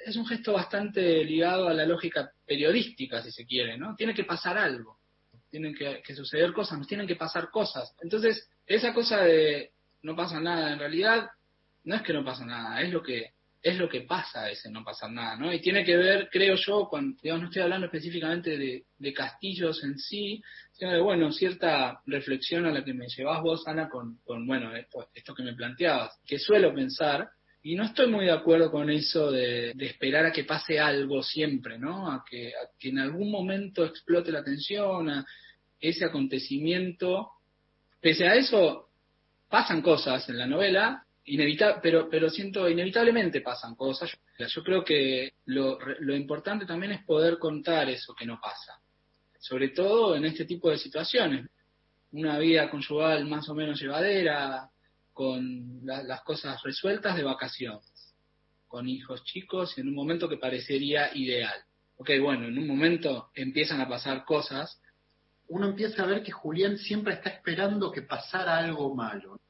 es 0.06 0.16
un 0.16 0.26
gesto 0.26 0.54
bastante 0.54 1.22
ligado 1.24 1.68
a 1.68 1.74
la 1.74 1.84
lógica 1.84 2.30
periodística, 2.46 3.22
si 3.22 3.30
se 3.30 3.44
quiere, 3.44 3.76
¿no? 3.76 3.94
Tiene 3.94 4.14
que 4.14 4.24
pasar 4.24 4.56
algo, 4.56 4.98
tienen 5.50 5.74
que, 5.74 6.02
que 6.02 6.14
suceder 6.14 6.52
cosas, 6.52 6.78
nos 6.78 6.86
tienen 6.86 7.06
que 7.06 7.16
pasar 7.16 7.50
cosas. 7.50 7.94
Entonces, 8.00 8.48
esa 8.66 8.94
cosa 8.94 9.22
de 9.22 9.72
no 10.02 10.16
pasa 10.16 10.40
nada, 10.40 10.72
en 10.72 10.78
realidad 10.78 11.28
no 11.88 11.96
es 11.96 12.02
que 12.02 12.12
no 12.12 12.24
pasa 12.24 12.44
nada, 12.44 12.80
es 12.82 12.92
lo 12.92 13.02
que 13.02 13.32
es 13.60 13.76
lo 13.76 13.88
que 13.88 14.02
pasa 14.02 14.48
ese 14.48 14.70
no 14.70 14.84
pasar 14.84 15.10
nada, 15.10 15.36
¿no? 15.36 15.52
Y 15.52 15.60
tiene 15.60 15.84
que 15.84 15.96
ver, 15.96 16.28
creo 16.30 16.54
yo, 16.54 16.86
cuando, 16.88 17.18
digamos, 17.20 17.42
no 17.42 17.48
estoy 17.48 17.62
hablando 17.62 17.86
específicamente 17.86 18.56
de, 18.56 19.12
castillos 19.12 19.82
en 19.82 19.98
sí, 19.98 20.40
sino 20.72 20.92
de, 20.92 21.00
bueno, 21.00 21.32
cierta 21.32 22.00
reflexión 22.06 22.66
a 22.66 22.70
la 22.70 22.84
que 22.84 22.94
me 22.94 23.08
llevas 23.08 23.42
vos, 23.42 23.66
Ana, 23.66 23.88
con, 23.88 24.18
con 24.24 24.46
bueno, 24.46 24.76
esto, 24.76 25.08
esto 25.12 25.34
que 25.34 25.42
me 25.42 25.54
planteabas, 25.54 26.20
que 26.24 26.38
suelo 26.38 26.72
pensar, 26.72 27.28
y 27.62 27.74
no 27.74 27.84
estoy 27.84 28.06
muy 28.06 28.26
de 28.26 28.30
acuerdo 28.30 28.70
con 28.70 28.90
eso 28.90 29.32
de, 29.32 29.72
de 29.74 29.86
esperar 29.86 30.24
a 30.26 30.32
que 30.32 30.44
pase 30.44 30.78
algo 30.78 31.22
siempre, 31.24 31.78
¿no? 31.78 32.12
A 32.12 32.24
que, 32.24 32.50
a 32.50 32.68
que 32.78 32.90
en 32.90 33.00
algún 33.00 33.30
momento 33.30 33.84
explote 33.84 34.30
la 34.30 34.44
tensión, 34.44 35.10
a 35.10 35.26
ese 35.80 36.04
acontecimiento. 36.04 37.32
Pese 38.00 38.28
a 38.28 38.36
eso, 38.36 38.88
pasan 39.48 39.82
cosas 39.82 40.28
en 40.28 40.38
la 40.38 40.46
novela, 40.46 41.04
inevitable, 41.28 41.80
pero, 41.82 42.08
pero 42.08 42.30
siento 42.30 42.68
inevitablemente 42.68 43.40
pasan 43.40 43.74
cosas. 43.74 44.10
Yo 44.38 44.62
creo 44.62 44.84
que 44.84 45.32
lo, 45.46 45.78
lo 46.00 46.16
importante 46.16 46.66
también 46.66 46.92
es 46.92 47.04
poder 47.04 47.38
contar 47.38 47.88
eso 47.88 48.14
que 48.14 48.26
no 48.26 48.40
pasa, 48.40 48.80
sobre 49.38 49.68
todo 49.68 50.16
en 50.16 50.24
este 50.24 50.44
tipo 50.44 50.70
de 50.70 50.78
situaciones. 50.78 51.46
Una 52.12 52.38
vida 52.38 52.70
conyugal 52.70 53.26
más 53.26 53.48
o 53.48 53.54
menos 53.54 53.80
llevadera, 53.80 54.70
con 55.18 55.84
la, 55.84 56.04
las 56.04 56.22
cosas 56.22 56.62
resueltas 56.62 57.16
de 57.16 57.24
vacaciones, 57.24 58.14
con 58.68 58.88
hijos 58.88 59.24
chicos 59.24 59.76
en 59.76 59.88
un 59.88 59.94
momento 59.96 60.28
que 60.28 60.36
parecería 60.36 61.10
ideal. 61.12 61.56
Ok, 61.96 62.10
bueno, 62.22 62.46
en 62.46 62.56
un 62.56 62.68
momento 62.68 63.30
empiezan 63.34 63.80
a 63.80 63.88
pasar 63.88 64.24
cosas. 64.24 64.80
Uno 65.48 65.66
empieza 65.66 66.04
a 66.04 66.06
ver 66.06 66.22
que 66.22 66.30
Julián 66.30 66.78
siempre 66.78 67.14
está 67.14 67.30
esperando 67.30 67.90
que 67.90 68.02
pasara 68.02 68.58
algo 68.58 68.94
malo. 68.94 69.40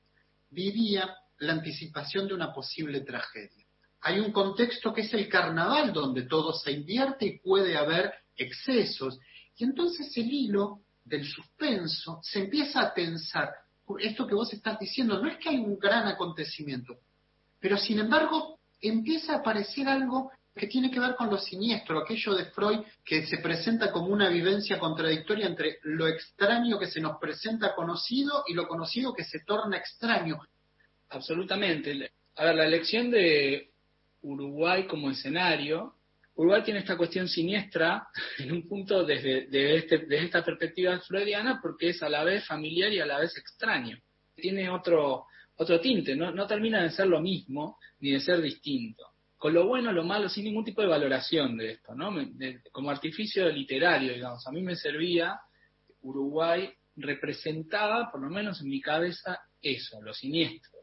Vivía 0.48 1.14
la 1.38 1.52
anticipación 1.52 2.26
de 2.28 2.34
una 2.34 2.52
posible 2.52 3.00
tragedia. 3.00 3.64
Hay 4.00 4.20
un 4.20 4.32
contexto 4.32 4.92
que 4.92 5.02
es 5.02 5.12
el 5.14 5.28
carnaval, 5.28 5.92
donde 5.92 6.22
todo 6.22 6.52
se 6.52 6.72
invierte 6.72 7.26
y 7.26 7.38
puede 7.38 7.76
haber 7.76 8.12
excesos. 8.36 9.18
Y 9.56 9.64
entonces 9.64 10.16
el 10.16 10.32
hilo 10.32 10.80
del 11.04 11.24
suspenso 11.26 12.20
se 12.22 12.40
empieza 12.40 12.80
a 12.80 12.94
tensar. 12.94 13.50
Esto 13.98 14.26
que 14.26 14.34
vos 14.34 14.52
estás 14.52 14.78
diciendo, 14.78 15.20
no 15.20 15.28
es 15.28 15.38
que 15.38 15.48
hay 15.48 15.56
un 15.56 15.78
gran 15.78 16.06
acontecimiento, 16.06 16.98
pero 17.58 17.76
sin 17.76 17.98
embargo 17.98 18.58
empieza 18.80 19.32
a 19.32 19.38
aparecer 19.38 19.88
algo 19.88 20.30
que 20.54 20.66
tiene 20.66 20.90
que 20.90 21.00
ver 21.00 21.14
con 21.16 21.30
lo 21.30 21.38
siniestro, 21.38 22.00
aquello 22.00 22.34
de 22.34 22.46
Freud 22.46 22.80
que 23.04 23.26
se 23.26 23.38
presenta 23.38 23.90
como 23.90 24.08
una 24.08 24.28
vivencia 24.28 24.78
contradictoria 24.78 25.46
entre 25.46 25.78
lo 25.84 26.06
extraño 26.06 26.78
que 26.78 26.88
se 26.88 27.00
nos 27.00 27.18
presenta 27.18 27.74
conocido 27.74 28.42
y 28.46 28.54
lo 28.54 28.66
conocido 28.68 29.14
que 29.14 29.24
se 29.24 29.40
torna 29.40 29.78
extraño. 29.78 30.40
Absolutamente. 31.10 32.12
A 32.36 32.44
ver, 32.44 32.54
la 32.54 32.66
elección 32.66 33.10
de 33.10 33.70
Uruguay 34.22 34.86
como 34.86 35.10
escenario, 35.10 35.94
Uruguay 36.34 36.62
tiene 36.62 36.80
esta 36.80 36.96
cuestión 36.96 37.28
siniestra 37.28 38.06
en 38.38 38.52
un 38.52 38.68
punto 38.68 39.04
desde, 39.04 39.46
desde, 39.46 39.76
este, 39.76 39.98
desde 39.98 40.24
esta 40.26 40.44
perspectiva 40.44 40.98
freudiana 41.00 41.58
porque 41.60 41.90
es 41.90 42.02
a 42.02 42.08
la 42.08 42.24
vez 42.24 42.46
familiar 42.46 42.92
y 42.92 43.00
a 43.00 43.06
la 43.06 43.18
vez 43.18 43.36
extraño. 43.36 43.98
Tiene 44.34 44.70
otro, 44.70 45.24
otro 45.56 45.80
tinte, 45.80 46.14
no, 46.14 46.30
no 46.30 46.46
termina 46.46 46.82
de 46.82 46.90
ser 46.90 47.08
lo 47.08 47.20
mismo 47.20 47.78
ni 48.00 48.12
de 48.12 48.20
ser 48.20 48.40
distinto. 48.40 49.04
Con 49.36 49.54
lo 49.54 49.66
bueno, 49.66 49.92
lo 49.92 50.04
malo, 50.04 50.28
sin 50.28 50.44
ningún 50.44 50.64
tipo 50.64 50.82
de 50.82 50.88
valoración 50.88 51.56
de 51.56 51.72
esto, 51.72 51.94
¿no? 51.94 52.12
De, 52.12 52.60
como 52.72 52.90
artificio 52.90 53.48
literario, 53.48 54.12
digamos. 54.12 54.44
A 54.46 54.52
mí 54.52 54.62
me 54.62 54.76
servía 54.76 55.40
Uruguay 56.02 56.72
representaba, 56.96 58.10
por 58.10 58.20
lo 58.20 58.28
menos 58.28 58.60
en 58.60 58.68
mi 58.68 58.80
cabeza, 58.80 59.40
eso, 59.62 60.02
lo 60.02 60.12
siniestro 60.12 60.77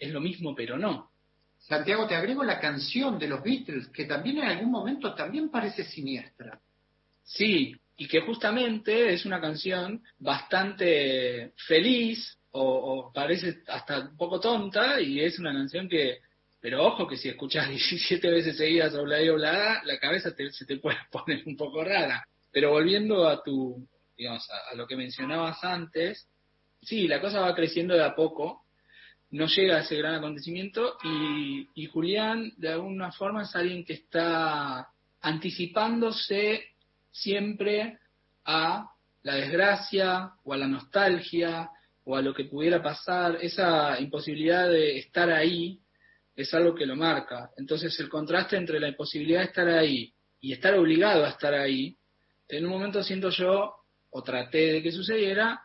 es 0.00 0.10
lo 0.10 0.20
mismo, 0.20 0.54
pero 0.54 0.78
no. 0.78 1.10
Santiago, 1.58 2.06
te 2.08 2.16
agrego 2.16 2.42
la 2.42 2.58
canción 2.58 3.18
de 3.18 3.28
los 3.28 3.42
Beatles, 3.42 3.88
que 3.88 4.06
también 4.06 4.38
en 4.38 4.44
algún 4.44 4.70
momento 4.70 5.14
también 5.14 5.50
parece 5.50 5.84
siniestra. 5.84 6.58
Sí, 7.22 7.76
y 7.98 8.08
que 8.08 8.22
justamente 8.22 9.12
es 9.12 9.26
una 9.26 9.40
canción 9.40 10.02
bastante 10.18 11.52
feliz, 11.68 12.38
o, 12.52 12.62
o, 12.62 13.12
parece 13.12 13.58
hasta 13.68 14.00
un 14.00 14.16
poco 14.16 14.40
tonta, 14.40 15.00
y 15.00 15.20
es 15.20 15.38
una 15.38 15.52
canción 15.52 15.88
que, 15.88 16.18
pero 16.60 16.84
ojo 16.84 17.06
que 17.06 17.18
si 17.18 17.28
escuchas 17.28 17.68
17 17.68 18.30
veces 18.30 18.56
seguidas 18.56 18.94
Obla 18.94 19.22
y 19.22 19.28
Oblada, 19.28 19.82
la 19.84 19.98
cabeza 19.98 20.34
te, 20.34 20.50
se 20.50 20.64
te 20.64 20.78
puede 20.78 20.96
poner 21.12 21.42
un 21.46 21.56
poco 21.56 21.84
rara. 21.84 22.24
Pero 22.50 22.70
volviendo 22.70 23.28
a 23.28 23.42
tu, 23.42 23.86
digamos, 24.16 24.48
a, 24.50 24.72
a 24.72 24.74
lo 24.74 24.86
que 24.86 24.96
mencionabas 24.96 25.62
antes, 25.62 26.26
sí, 26.82 27.06
la 27.06 27.20
cosa 27.20 27.40
va 27.40 27.54
creciendo 27.54 27.94
de 27.94 28.02
a 28.02 28.14
poco, 28.14 28.64
no 29.30 29.46
llega 29.46 29.76
a 29.76 29.80
ese 29.80 29.96
gran 29.96 30.14
acontecimiento 30.14 30.96
y, 31.04 31.68
y, 31.74 31.86
Julián 31.86 32.52
de 32.56 32.70
alguna 32.70 33.12
forma 33.12 33.42
es 33.42 33.54
alguien 33.54 33.84
que 33.84 33.92
está 33.92 34.88
anticipándose 35.20 36.64
siempre 37.12 37.98
a 38.44 38.90
la 39.22 39.34
desgracia 39.34 40.32
o 40.42 40.52
a 40.52 40.56
la 40.56 40.66
nostalgia 40.66 41.70
o 42.04 42.16
a 42.16 42.22
lo 42.22 42.34
que 42.34 42.44
pudiera 42.44 42.82
pasar, 42.82 43.38
esa 43.40 44.00
imposibilidad 44.00 44.68
de 44.68 44.98
estar 44.98 45.30
ahí 45.30 45.78
es 46.34 46.52
algo 46.54 46.74
que 46.74 46.86
lo 46.86 46.96
marca. 46.96 47.50
Entonces 47.56 47.98
el 48.00 48.08
contraste 48.08 48.56
entre 48.56 48.80
la 48.80 48.88
imposibilidad 48.88 49.40
de 49.40 49.46
estar 49.46 49.68
ahí 49.68 50.12
y 50.40 50.52
estar 50.52 50.74
obligado 50.74 51.24
a 51.24 51.28
estar 51.28 51.54
ahí, 51.54 51.96
en 52.48 52.64
un 52.64 52.72
momento 52.72 53.02
siento 53.02 53.30
yo, 53.30 53.74
o 54.12 54.22
traté 54.22 54.72
de 54.72 54.82
que 54.82 54.90
sucediera, 54.90 55.60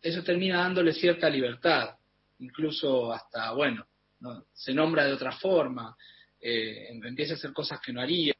eso 0.00 0.22
termina 0.22 0.58
dándole 0.58 0.92
cierta 0.92 1.28
libertad 1.28 1.97
incluso 2.38 3.12
hasta, 3.12 3.52
bueno, 3.52 3.86
¿no? 4.20 4.46
se 4.52 4.72
nombra 4.74 5.04
de 5.04 5.12
otra 5.12 5.32
forma, 5.32 5.96
eh, 6.40 6.88
empieza 6.90 7.34
a 7.34 7.36
hacer 7.36 7.52
cosas 7.52 7.80
que 7.80 7.92
no 7.92 8.00
haría. 8.00 8.34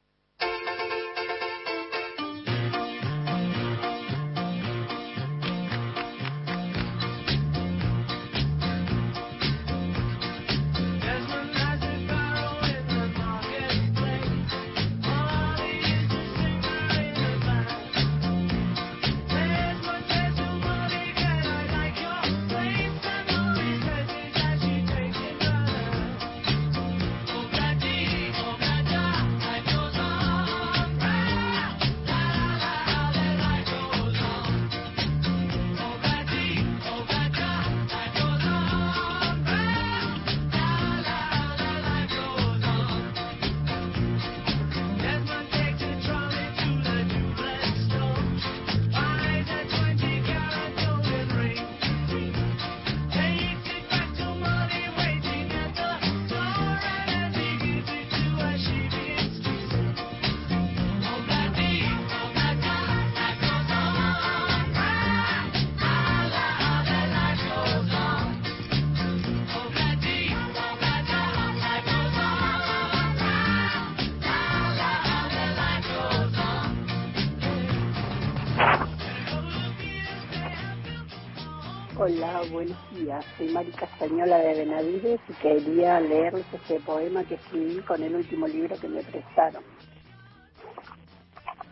Quería 85.35 85.99
leerles 86.01 86.45
este 86.53 86.79
poema 86.81 87.23
que 87.25 87.35
escribí 87.35 87.81
con 87.83 88.01
el 88.03 88.15
último 88.15 88.47
libro 88.47 88.77
que 88.79 88.87
me 88.89 89.03
prestaron. 89.03 89.63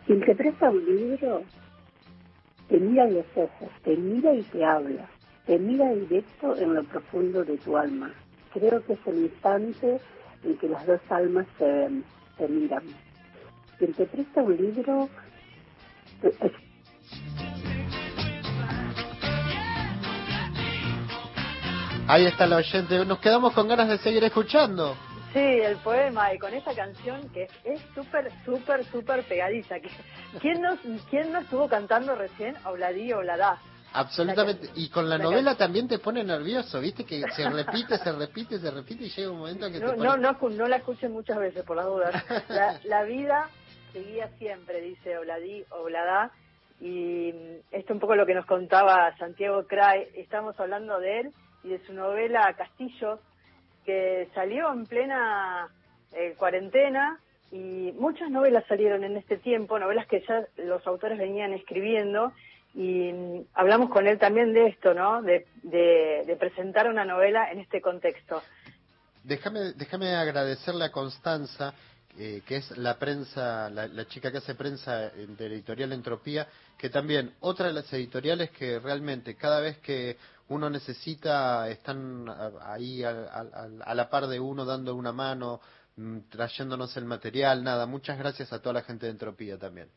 Quien 0.06 0.20
te 0.20 0.34
presta 0.36 0.70
un 0.70 0.84
libro 0.84 1.44
te 2.68 2.78
mira 2.78 3.04
a 3.04 3.08
los 3.08 3.26
ojos, 3.36 3.70
te 3.84 3.96
mira 3.96 4.34
y 4.34 4.42
te 4.44 4.64
habla, 4.64 5.10
te 5.46 5.58
mira 5.58 5.92
directo 5.94 6.56
en 6.56 6.74
lo 6.74 6.84
profundo 6.84 7.44
de 7.44 7.58
tu 7.58 7.76
alma. 7.76 8.14
Creo 8.52 8.84
que 8.84 8.94
es 8.94 9.06
el 9.06 9.18
instante 9.24 10.00
en 10.44 10.58
que 10.58 10.68
las 10.68 10.86
dos 10.86 11.00
almas 11.10 11.46
se 11.58 11.90
te 12.38 12.48
miran. 12.48 12.84
Quien 13.78 13.94
te 13.94 14.06
presta 14.06 14.42
un 14.42 14.56
libro 14.56 15.08
Ahí 22.08 22.24
está 22.24 22.46
la 22.46 22.56
oyente. 22.56 23.04
Nos 23.04 23.18
quedamos 23.18 23.52
con 23.52 23.68
ganas 23.68 23.86
de 23.86 23.98
seguir 23.98 24.24
escuchando. 24.24 24.96
Sí, 25.34 25.40
el 25.40 25.76
poema 25.76 26.32
y 26.32 26.38
con 26.38 26.54
esa 26.54 26.74
canción 26.74 27.28
que 27.34 27.46
es 27.64 27.82
súper, 27.94 28.32
súper, 28.46 28.82
súper 28.86 29.24
pegadiza. 29.24 29.76
¿Quién 30.40 30.62
no, 30.62 30.78
¿Quién 31.10 31.30
no 31.30 31.40
estuvo 31.40 31.68
cantando 31.68 32.14
recién 32.14 32.56
Obladí, 32.64 33.12
Obladá? 33.12 33.58
Absolutamente. 33.92 34.70
Y 34.76 34.88
con 34.88 35.06
la, 35.06 35.18
novela 35.18 35.54
también 35.54 35.86
te 35.86 35.98
pone 35.98 36.24
nervioso, 36.24 36.80
¿viste? 36.80 37.04
Que 37.04 37.22
se 37.36 37.46
repite, 37.50 37.98
se 37.98 38.12
repite, 38.12 38.58
se 38.58 38.70
repite 38.70 39.04
y 39.04 39.10
llega 39.10 39.30
un 39.30 39.38
momento 39.40 39.70
que 39.70 39.78
no, 39.78 39.90
te 39.90 39.96
No, 39.98 40.16
no, 40.16 40.32
no 40.32 40.66
la 40.66 40.76
escuché 40.76 41.10
muchas 41.10 41.38
veces 41.38 41.62
por 41.64 41.76
las 41.76 41.84
dudas. 41.84 42.24
La, 42.48 42.80
la 42.84 43.02
vida 43.02 43.50
seguía 43.92 44.28
siempre, 44.38 44.80
dice 44.80 45.18
Obladí, 45.18 45.62
Obladá. 45.70 46.30
Y 46.80 47.28
esto 47.70 47.88
es 47.88 47.90
un 47.90 48.00
poco 48.00 48.14
lo 48.14 48.24
que 48.24 48.34
nos 48.34 48.46
contaba 48.46 49.14
Santiago 49.18 49.66
Cray. 49.66 50.06
Estamos 50.14 50.58
hablando 50.58 50.98
de 51.00 51.20
él 51.20 51.34
y 51.68 51.72
de 51.72 51.86
su 51.86 51.92
novela 51.92 52.54
Castillos, 52.54 53.20
que 53.84 54.28
salió 54.34 54.72
en 54.72 54.86
plena 54.86 55.68
eh, 56.12 56.34
cuarentena 56.38 57.20
y 57.52 57.92
muchas 57.98 58.30
novelas 58.30 58.64
salieron 58.66 59.04
en 59.04 59.16
este 59.16 59.36
tiempo, 59.36 59.78
novelas 59.78 60.06
que 60.06 60.24
ya 60.26 60.46
los 60.56 60.86
autores 60.86 61.18
venían 61.18 61.52
escribiendo 61.52 62.32
y 62.74 63.12
mm, 63.12 63.44
hablamos 63.54 63.90
con 63.90 64.06
él 64.06 64.18
también 64.18 64.52
de 64.52 64.68
esto, 64.68 64.94
¿no? 64.94 65.22
De, 65.22 65.46
presentar 66.38 66.88
una 66.88 67.04
novela 67.04 67.50
en 67.50 67.60
este 67.60 67.80
contexto. 67.80 68.42
Déjame, 69.24 69.72
déjame 69.74 70.14
agradecerle 70.14 70.84
a 70.84 70.92
Constanza, 70.92 71.74
eh, 72.18 72.42
que 72.46 72.56
es 72.56 72.76
la 72.78 72.98
prensa, 72.98 73.68
la, 73.70 73.86
la, 73.88 74.06
chica 74.06 74.30
que 74.30 74.38
hace 74.38 74.54
prensa 74.54 75.10
de 75.10 75.46
Editorial 75.46 75.92
Entropía, 75.92 76.46
que 76.78 76.88
también 76.88 77.32
otra 77.40 77.66
de 77.66 77.72
las 77.74 77.92
editoriales 77.92 78.50
que 78.50 78.78
realmente 78.78 79.34
cada 79.34 79.60
vez 79.60 79.78
que 79.78 80.16
uno 80.48 80.70
necesita, 80.70 81.68
están 81.68 82.26
ahí 82.62 83.02
a, 83.04 83.94
la 83.94 84.08
par 84.08 84.26
de 84.26 84.40
uno 84.40 84.64
dando 84.64 84.94
una 84.94 85.12
mano, 85.12 85.60
mm, 85.96 86.18
trayéndonos 86.30 86.96
el 86.96 87.04
material, 87.04 87.62
nada, 87.62 87.86
muchas 87.86 88.18
gracias 88.18 88.52
a 88.52 88.60
toda 88.62 88.74
la 88.74 88.82
gente 88.82 89.06
de 89.06 89.12
Entropía 89.12 89.58
también. 89.58 89.88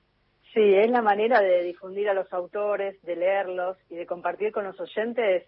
Sí, 0.53 0.59
es 0.61 0.89
la 0.89 1.01
manera 1.01 1.39
de 1.39 1.63
difundir 1.63 2.09
a 2.09 2.13
los 2.13 2.31
autores, 2.33 3.01
de 3.03 3.15
leerlos 3.15 3.77
y 3.89 3.95
de 3.95 4.05
compartir 4.05 4.51
con 4.51 4.65
los 4.65 4.77
oyentes 4.79 5.45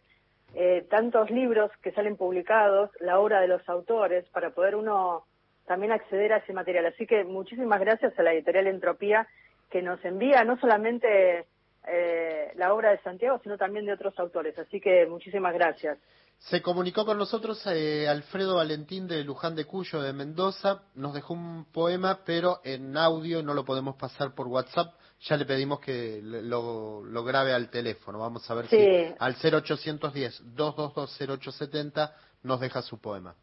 eh, 0.56 0.86
tantos 0.90 1.30
libros 1.30 1.72
que 1.82 1.92
salen 1.92 2.16
publicados, 2.16 2.90
la 3.02 3.20
obra 3.20 3.42
de 3.42 3.50
los 3.50 3.68
autores, 3.68 4.26
para 4.30 4.52
poder 4.52 4.76
uno 4.76 5.26
también 5.66 5.92
acceder 5.92 6.32
a 6.32 6.38
ese 6.38 6.54
material. 6.54 6.86
Así 6.86 7.06
que 7.06 7.26
muchísimas 7.26 7.82
gracias 7.82 8.18
a 8.18 8.24
la 8.24 8.34
editorial 8.34 8.68
Entropía 8.68 9.28
que 9.70 9.82
nos 9.82 10.04
envía 10.06 10.44
no 10.46 10.58
solamente 10.60 11.48
eh, 11.88 12.52
la 12.56 12.74
obra 12.74 12.92
de 12.92 13.00
Santiago, 13.00 13.40
sino 13.44 13.58
también 13.58 13.86
de 13.86 13.92
otros 13.94 14.18
autores. 14.20 14.58
Así 14.58 14.80
que 14.80 15.06
muchísimas 15.06 15.54
gracias. 15.54 15.98
Se 16.38 16.62
comunicó 16.62 17.06
con 17.06 17.18
nosotros 17.18 17.66
eh, 17.68 18.08
Alfredo 18.08 18.56
Valentín 18.56 19.08
de 19.08 19.24
Luján 19.24 19.56
de 19.56 19.66
Cuyo 19.66 20.02
de 20.02 20.12
Mendoza. 20.12 20.84
Nos 20.96 21.14
dejó 21.14 21.34
un 21.34 21.66
poema, 21.72 22.20
pero 22.26 22.60
en 22.66 22.98
audio 22.98 23.42
no 23.42 23.54
lo 23.54 23.64
podemos 23.64 23.96
pasar 23.96 24.36
por 24.36 24.48
WhatsApp. 24.48 24.94
Ya 25.22 25.38
le 25.38 25.46
pedimos 25.46 25.80
que 25.80 26.20
lo, 26.22 27.06
lo 27.06 27.24
grabe 27.24 27.54
al 27.54 27.70
teléfono. 27.70 28.20
Vamos 28.20 28.52
a 28.52 28.56
ver 28.56 28.68
si 28.68 28.76
al 29.20 29.36
0810-222-0870 29.36 32.12
nos 32.44 32.60
deja 32.60 32.82
su 32.82 33.00
poema. 33.00 33.34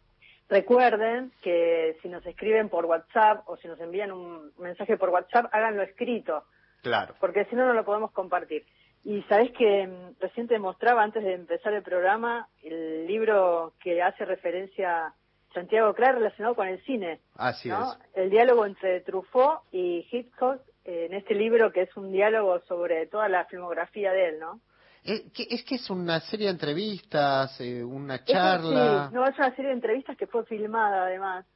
Recuerden 0.50 1.32
que 1.42 1.96
si 2.02 2.08
nos 2.08 2.26
escriben 2.26 2.68
por 2.68 2.84
WhatsApp 2.84 3.48
o 3.48 3.56
si 3.56 3.68
nos 3.68 3.80
envían 3.80 4.12
un 4.12 4.52
mensaje 4.58 4.98
por 4.98 5.08
WhatsApp, 5.08 5.46
háganlo 5.52 5.82
escrito 5.82 6.44
Claro. 6.82 7.14
Porque 7.20 7.44
si 7.46 7.56
no, 7.56 7.66
no 7.66 7.74
lo 7.74 7.84
podemos 7.84 8.10
compartir. 8.12 8.64
Y 9.04 9.22
sabes 9.22 9.50
que 9.52 9.86
mm, 9.86 10.20
recién 10.20 10.48
te 10.48 10.58
mostraba 10.58 11.02
antes 11.02 11.24
de 11.24 11.34
empezar 11.34 11.72
el 11.72 11.82
programa 11.82 12.48
el 12.62 13.06
libro 13.06 13.72
que 13.80 14.02
hace 14.02 14.24
referencia 14.24 15.14
Santiago 15.54 15.94
Clark 15.94 16.18
relacionado 16.18 16.54
con 16.54 16.68
el 16.68 16.82
cine. 16.84 17.20
Así 17.34 17.70
es. 17.70 17.76
El 18.14 18.30
diálogo 18.30 18.66
entre 18.66 19.00
Truffaut 19.00 19.62
y 19.72 20.06
Hitchcock 20.10 20.60
en 20.84 21.14
este 21.14 21.34
libro 21.34 21.72
que 21.72 21.82
es 21.82 21.96
un 21.96 22.12
diálogo 22.12 22.60
sobre 22.66 23.06
toda 23.06 23.28
la 23.28 23.44
filmografía 23.46 24.12
de 24.12 24.28
él, 24.30 24.40
¿no? 24.40 24.60
Es 25.02 25.20
eh, 25.20 25.30
que, 25.34 25.46
es 25.50 25.64
que 25.64 25.76
es 25.76 25.88
una 25.90 26.20
serie 26.20 26.46
de 26.46 26.52
entrevistas, 26.52 27.58
eh, 27.60 27.82
una 27.82 28.22
charla. 28.24 29.08
sí, 29.08 29.14
no, 29.14 29.26
es 29.26 29.36
una 29.38 29.54
serie 29.54 29.68
de 29.68 29.74
entrevistas 29.74 30.16
que 30.16 30.26
fue 30.26 30.44
filmada 30.44 31.04
además. 31.04 31.46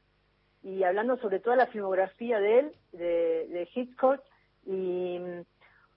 Y 0.62 0.82
hablando 0.82 1.18
sobre 1.18 1.40
toda 1.40 1.56
la 1.56 1.66
filmografía 1.66 2.38
de 2.38 2.58
él, 2.60 2.72
de, 2.92 3.46
de 3.48 3.68
Hitchcock, 3.74 4.20
y 4.66 5.20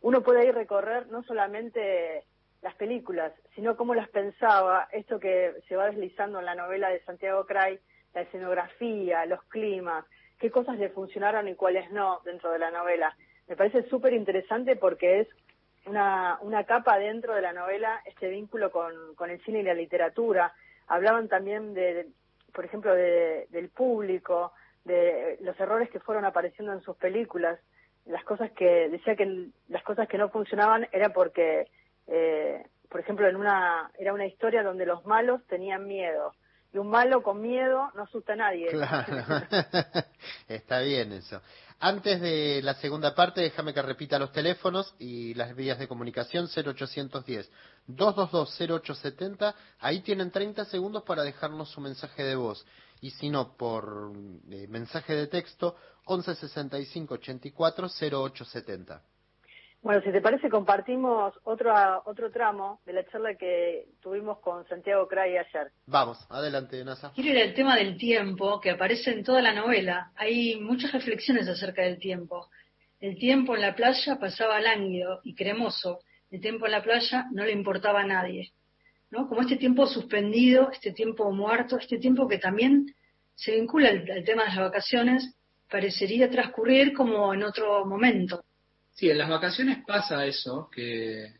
uno 0.01 0.21
puede 0.23 0.45
ir 0.45 0.55
recorrer 0.55 1.07
no 1.07 1.23
solamente 1.23 2.23
las 2.61 2.75
películas, 2.75 3.33
sino 3.55 3.77
cómo 3.77 3.93
las 3.93 4.09
pensaba, 4.09 4.87
esto 4.91 5.19
que 5.19 5.55
se 5.67 5.75
va 5.75 5.87
deslizando 5.87 6.39
en 6.39 6.45
la 6.45 6.55
novela 6.55 6.89
de 6.89 7.03
Santiago 7.03 7.45
Cray, 7.45 7.79
la 8.13 8.21
escenografía, 8.21 9.25
los 9.25 9.43
climas, 9.43 10.05
qué 10.39 10.51
cosas 10.51 10.77
le 10.77 10.89
funcionaron 10.89 11.47
y 11.47 11.55
cuáles 11.55 11.91
no 11.91 12.21
dentro 12.25 12.51
de 12.51 12.59
la 12.59 12.71
novela. 12.71 13.15
Me 13.47 13.55
parece 13.55 13.87
súper 13.89 14.13
interesante 14.13 14.75
porque 14.75 15.21
es 15.21 15.27
una, 15.85 16.37
una 16.41 16.65
capa 16.65 16.97
dentro 16.97 17.33
de 17.35 17.41
la 17.41 17.53
novela 17.53 18.01
este 18.05 18.27
vínculo 18.29 18.71
con, 18.71 19.15
con 19.15 19.29
el 19.29 19.41
cine 19.43 19.59
y 19.59 19.63
la 19.63 19.73
literatura. 19.73 20.53
Hablaban 20.87 21.27
también 21.27 21.73
de, 21.73 22.07
por 22.53 22.65
ejemplo, 22.65 22.93
de, 22.93 23.47
del 23.49 23.69
público, 23.69 24.53
de 24.83 25.37
los 25.41 25.59
errores 25.59 25.89
que 25.89 25.99
fueron 25.99 26.25
apareciendo 26.25 26.73
en 26.73 26.81
sus 26.81 26.97
películas 26.97 27.59
las 28.09 28.23
cosas 28.23 28.51
que 28.51 28.89
decía 28.89 29.15
que 29.15 29.49
las 29.69 29.83
cosas 29.83 30.07
que 30.07 30.17
no 30.17 30.29
funcionaban 30.29 30.87
era 30.91 31.09
porque 31.09 31.67
eh, 32.07 32.65
por 32.89 33.01
ejemplo 33.01 33.27
en 33.27 33.35
una 33.35 33.91
era 33.99 34.13
una 34.13 34.25
historia 34.25 34.63
donde 34.63 34.85
los 34.85 35.05
malos 35.05 35.41
tenían 35.47 35.87
miedo. 35.87 36.33
Y 36.73 36.79
un 36.79 36.89
malo 36.89 37.23
con 37.23 37.41
miedo 37.41 37.89
no 37.95 38.03
asusta 38.03 38.33
a 38.33 38.35
nadie. 38.35 38.67
Claro. 38.67 39.23
Está 40.49 40.81
bien 40.81 41.13
eso. 41.13 41.41
Antes 41.79 42.19
de 42.19 42.61
la 42.63 42.73
segunda 42.73 43.13
parte 43.13 43.41
déjame 43.41 43.73
que 43.73 43.81
repita 43.81 44.19
los 44.19 44.31
teléfonos 44.31 44.95
y 44.99 45.33
las 45.35 45.55
vías 45.55 45.77
de 45.77 45.87
comunicación 45.87 46.47
0810 46.47 47.49
222 47.85 48.81
0870 48.81 49.55
ahí 49.79 50.01
tienen 50.01 50.31
30 50.31 50.65
segundos 50.65 51.03
para 51.03 51.23
dejarnos 51.23 51.69
su 51.69 51.79
mensaje 51.79 52.23
de 52.23 52.35
voz 52.35 52.65
y 53.01 53.11
si 53.11 53.29
no 53.29 53.55
por 53.55 54.11
eh, 54.51 54.67
mensaje 54.67 55.13
de 55.13 55.27
texto 55.27 55.75
11 56.05 56.35
65 56.35 57.13
84 57.15 57.87
08 58.11 58.45
70. 58.45 59.01
Bueno, 59.81 60.01
si 60.01 60.11
te 60.11 60.21
parece, 60.21 60.49
compartimos 60.49 61.33
otro, 61.43 61.71
otro 62.05 62.31
tramo 62.31 62.81
de 62.85 62.93
la 62.93 63.05
charla 63.05 63.35
que 63.35 63.87
tuvimos 64.01 64.39
con 64.39 64.67
Santiago 64.67 65.07
Cray 65.07 65.37
ayer. 65.37 65.71
Vamos, 65.85 66.25
adelante, 66.29 66.83
Nasa. 66.83 67.11
Quiero 67.13 67.29
ir 67.29 67.43
al 67.43 67.53
tema 67.53 67.75
del 67.75 67.95
tiempo, 67.97 68.59
que 68.59 68.71
aparece 68.71 69.11
en 69.11 69.23
toda 69.23 69.41
la 69.41 69.53
novela. 69.53 70.11
Hay 70.15 70.59
muchas 70.59 70.91
reflexiones 70.91 71.47
acerca 71.47 71.83
del 71.83 71.99
tiempo. 71.99 72.49
El 72.99 73.17
tiempo 73.17 73.55
en 73.55 73.61
la 73.61 73.75
playa 73.75 74.17
pasaba 74.19 74.59
lánguido 74.59 75.21
y 75.23 75.35
cremoso. 75.35 75.99
El 76.31 76.41
tiempo 76.41 76.65
en 76.65 76.71
la 76.71 76.83
playa 76.83 77.27
no 77.31 77.45
le 77.45 77.51
importaba 77.51 78.01
a 78.01 78.07
nadie. 78.07 78.51
¿No? 79.11 79.27
Como 79.27 79.41
este 79.41 79.57
tiempo 79.57 79.87
suspendido, 79.87 80.69
este 80.71 80.91
tiempo 80.91 81.31
muerto, 81.31 81.77
este 81.77 81.97
tiempo 81.97 82.27
que 82.27 82.37
también 82.37 82.93
se 83.35 83.55
vincula 83.55 83.89
al, 83.89 84.23
tema 84.25 84.43
de 84.43 84.49
las 84.49 84.57
vacaciones, 84.57 85.35
parecería 85.69 86.29
transcurrir 86.29 86.93
como 86.93 87.33
en 87.33 87.43
otro 87.43 87.85
momento. 87.85 88.43
Sí, 88.93 89.09
en 89.09 89.17
las 89.17 89.29
vacaciones 89.29 89.79
pasa 89.85 90.25
eso, 90.25 90.69
que 90.71 91.33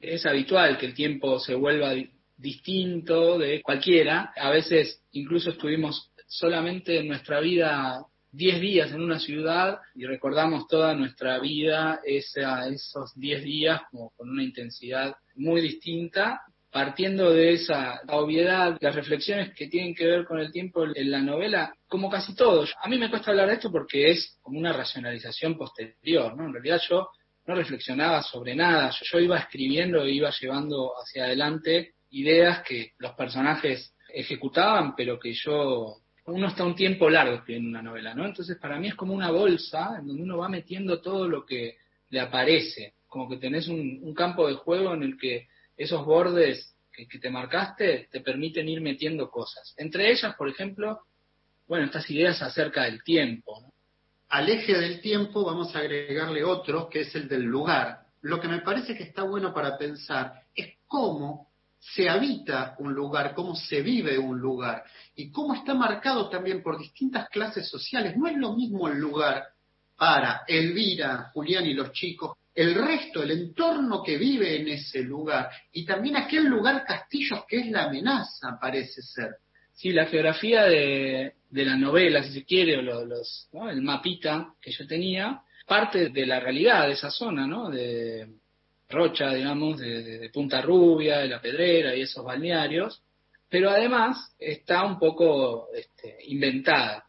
es 0.00 0.26
habitual 0.26 0.76
que 0.78 0.86
el 0.86 0.94
tiempo 0.94 1.38
se 1.38 1.54
vuelva 1.54 1.94
distinto 2.36 3.38
de 3.38 3.62
cualquiera. 3.62 4.32
A 4.36 4.50
veces 4.50 5.00
incluso 5.12 5.50
estuvimos 5.50 6.10
solamente 6.26 6.98
en 6.98 7.08
nuestra 7.08 7.40
vida 7.40 8.04
10 8.32 8.60
días 8.60 8.90
en 8.90 9.00
una 9.00 9.20
ciudad 9.20 9.78
y 9.94 10.06
recordamos 10.06 10.66
toda 10.66 10.92
nuestra 10.94 11.38
vida 11.38 12.00
esa, 12.04 12.66
esos 12.66 13.14
10 13.14 13.44
días 13.44 13.82
como 13.92 14.10
con 14.16 14.28
una 14.28 14.42
intensidad 14.42 15.14
muy 15.36 15.60
distinta 15.60 16.42
partiendo 16.74 17.32
de 17.32 17.52
esa 17.52 18.00
obviedad, 18.08 18.76
las 18.80 18.96
reflexiones 18.96 19.54
que 19.54 19.68
tienen 19.68 19.94
que 19.94 20.06
ver 20.06 20.24
con 20.24 20.40
el 20.40 20.50
tiempo 20.50 20.84
en 20.92 21.08
la 21.08 21.20
novela, 21.20 21.72
como 21.86 22.10
casi 22.10 22.34
todos. 22.34 22.74
A 22.82 22.88
mí 22.88 22.98
me 22.98 23.08
cuesta 23.08 23.30
hablar 23.30 23.46
de 23.46 23.54
esto 23.54 23.70
porque 23.70 24.10
es 24.10 24.40
como 24.42 24.58
una 24.58 24.72
racionalización 24.72 25.56
posterior, 25.56 26.36
¿no? 26.36 26.46
En 26.46 26.52
realidad 26.52 26.80
yo 26.88 27.10
no 27.46 27.54
reflexionaba 27.54 28.22
sobre 28.22 28.56
nada, 28.56 28.90
yo, 28.90 29.20
iba 29.20 29.38
escribiendo 29.38 30.02
e 30.02 30.10
iba 30.10 30.32
llevando 30.32 30.90
hacia 31.00 31.26
adelante 31.26 31.92
ideas 32.10 32.64
que 32.64 32.90
los 32.98 33.12
personajes 33.12 33.94
ejecutaban, 34.12 34.96
pero 34.96 35.16
que 35.20 35.32
yo 35.32 35.98
uno 36.26 36.48
está 36.48 36.64
un 36.64 36.74
tiempo 36.74 37.08
largo 37.08 37.36
escribiendo 37.36 37.68
una 37.68 37.82
novela, 37.82 38.14
¿no? 38.14 38.26
Entonces 38.26 38.58
para 38.58 38.80
mí 38.80 38.88
es 38.88 38.96
como 38.96 39.14
una 39.14 39.30
bolsa 39.30 39.94
en 40.00 40.08
donde 40.08 40.24
uno 40.24 40.38
va 40.38 40.48
metiendo 40.48 41.00
todo 41.00 41.28
lo 41.28 41.46
que 41.46 41.76
le 42.08 42.18
aparece, 42.18 42.94
como 43.06 43.28
que 43.28 43.36
tenés 43.36 43.68
un 43.68 44.12
campo 44.12 44.48
de 44.48 44.54
juego 44.54 44.92
en 44.94 45.04
el 45.04 45.16
que 45.16 45.46
esos 45.76 46.04
bordes 46.04 46.74
que, 46.92 47.06
te 47.18 47.30
marcaste 47.30 48.08
te 48.10 48.20
permiten 48.20 48.68
ir 48.68 48.80
metiendo 48.80 49.30
cosas. 49.30 49.74
Entre 49.76 50.10
ellas, 50.10 50.34
por 50.36 50.48
ejemplo, 50.48 51.00
bueno, 51.66 51.86
estas 51.86 52.08
ideas 52.10 52.40
acerca 52.42 52.84
del 52.84 53.02
tiempo. 53.02 53.72
al 54.28 54.48
eje 54.48 54.76
del 54.76 55.00
tiempo 55.00 55.44
vamos 55.44 55.74
a 55.74 55.80
agregarle 55.80 56.42
otro, 56.42 56.88
que 56.88 57.00
es 57.02 57.14
el 57.14 57.28
del 57.28 57.42
lugar. 57.44 58.00
Lo 58.22 58.40
que 58.40 58.48
me 58.48 58.60
parece 58.60 58.96
que 58.96 59.04
está 59.04 59.22
bueno 59.22 59.52
para 59.52 59.76
pensar 59.76 60.42
es 60.54 60.74
cómo 60.86 61.50
se 61.78 62.08
habita 62.08 62.74
un 62.78 62.94
lugar, 62.94 63.34
cómo 63.34 63.54
se 63.54 63.82
vive 63.82 64.18
un 64.18 64.38
lugar 64.38 64.84
y 65.14 65.30
cómo 65.30 65.54
está 65.54 65.74
marcado 65.74 66.30
también 66.30 66.62
por 66.62 66.78
distintas 66.78 67.28
clases 67.28 67.68
sociales. 67.68 68.16
No 68.16 68.26
es 68.26 68.36
lo 68.36 68.54
mismo 68.54 68.88
el 68.88 68.98
lugar 68.98 69.44
para 69.96 70.42
Elvira, 70.48 71.30
Julián 71.32 71.66
y 71.66 71.74
los 71.74 71.92
chicos, 71.92 72.36
el 72.54 72.74
resto, 72.74 73.22
el 73.22 73.32
entorno 73.32 74.02
que 74.02 74.16
vive 74.16 74.60
en 74.60 74.68
ese 74.68 75.02
lugar 75.02 75.50
y 75.72 75.84
también 75.84 76.16
aquel 76.16 76.44
lugar 76.44 76.84
Castillos 76.84 77.44
que 77.48 77.58
es 77.58 77.66
la 77.66 77.84
amenaza, 77.84 78.58
parece 78.60 79.02
ser. 79.02 79.36
Sí, 79.72 79.90
la 79.90 80.06
geografía 80.06 80.64
de, 80.64 81.34
la 81.50 81.76
novela, 81.76 82.22
si 82.22 82.32
se 82.32 82.44
quiere, 82.44 82.78
o 82.78 83.04
los, 83.04 83.48
el 83.70 83.82
mapita 83.82 84.54
que 84.60 84.70
yo 84.70 84.86
tenía, 84.86 85.40
parte 85.66 86.10
de 86.10 86.26
la 86.26 86.38
realidad 86.38 86.86
de 86.86 86.92
esa 86.92 87.10
zona, 87.10 87.46
¿no? 87.46 87.70
De 87.70 88.28
Rocha, 88.88 89.34
digamos, 89.34 89.80
de, 89.80 90.30
Punta 90.32 90.60
Rubia, 90.60 91.18
de 91.18 91.28
La 91.28 91.40
Pedrera 91.40 91.96
y 91.96 92.02
esos 92.02 92.24
balnearios, 92.24 93.02
pero 93.48 93.70
además 93.70 94.34
está 94.38 94.84
un 94.84 94.98
poco 94.98 95.68
este, 95.74 96.18
inventada. 96.26 97.04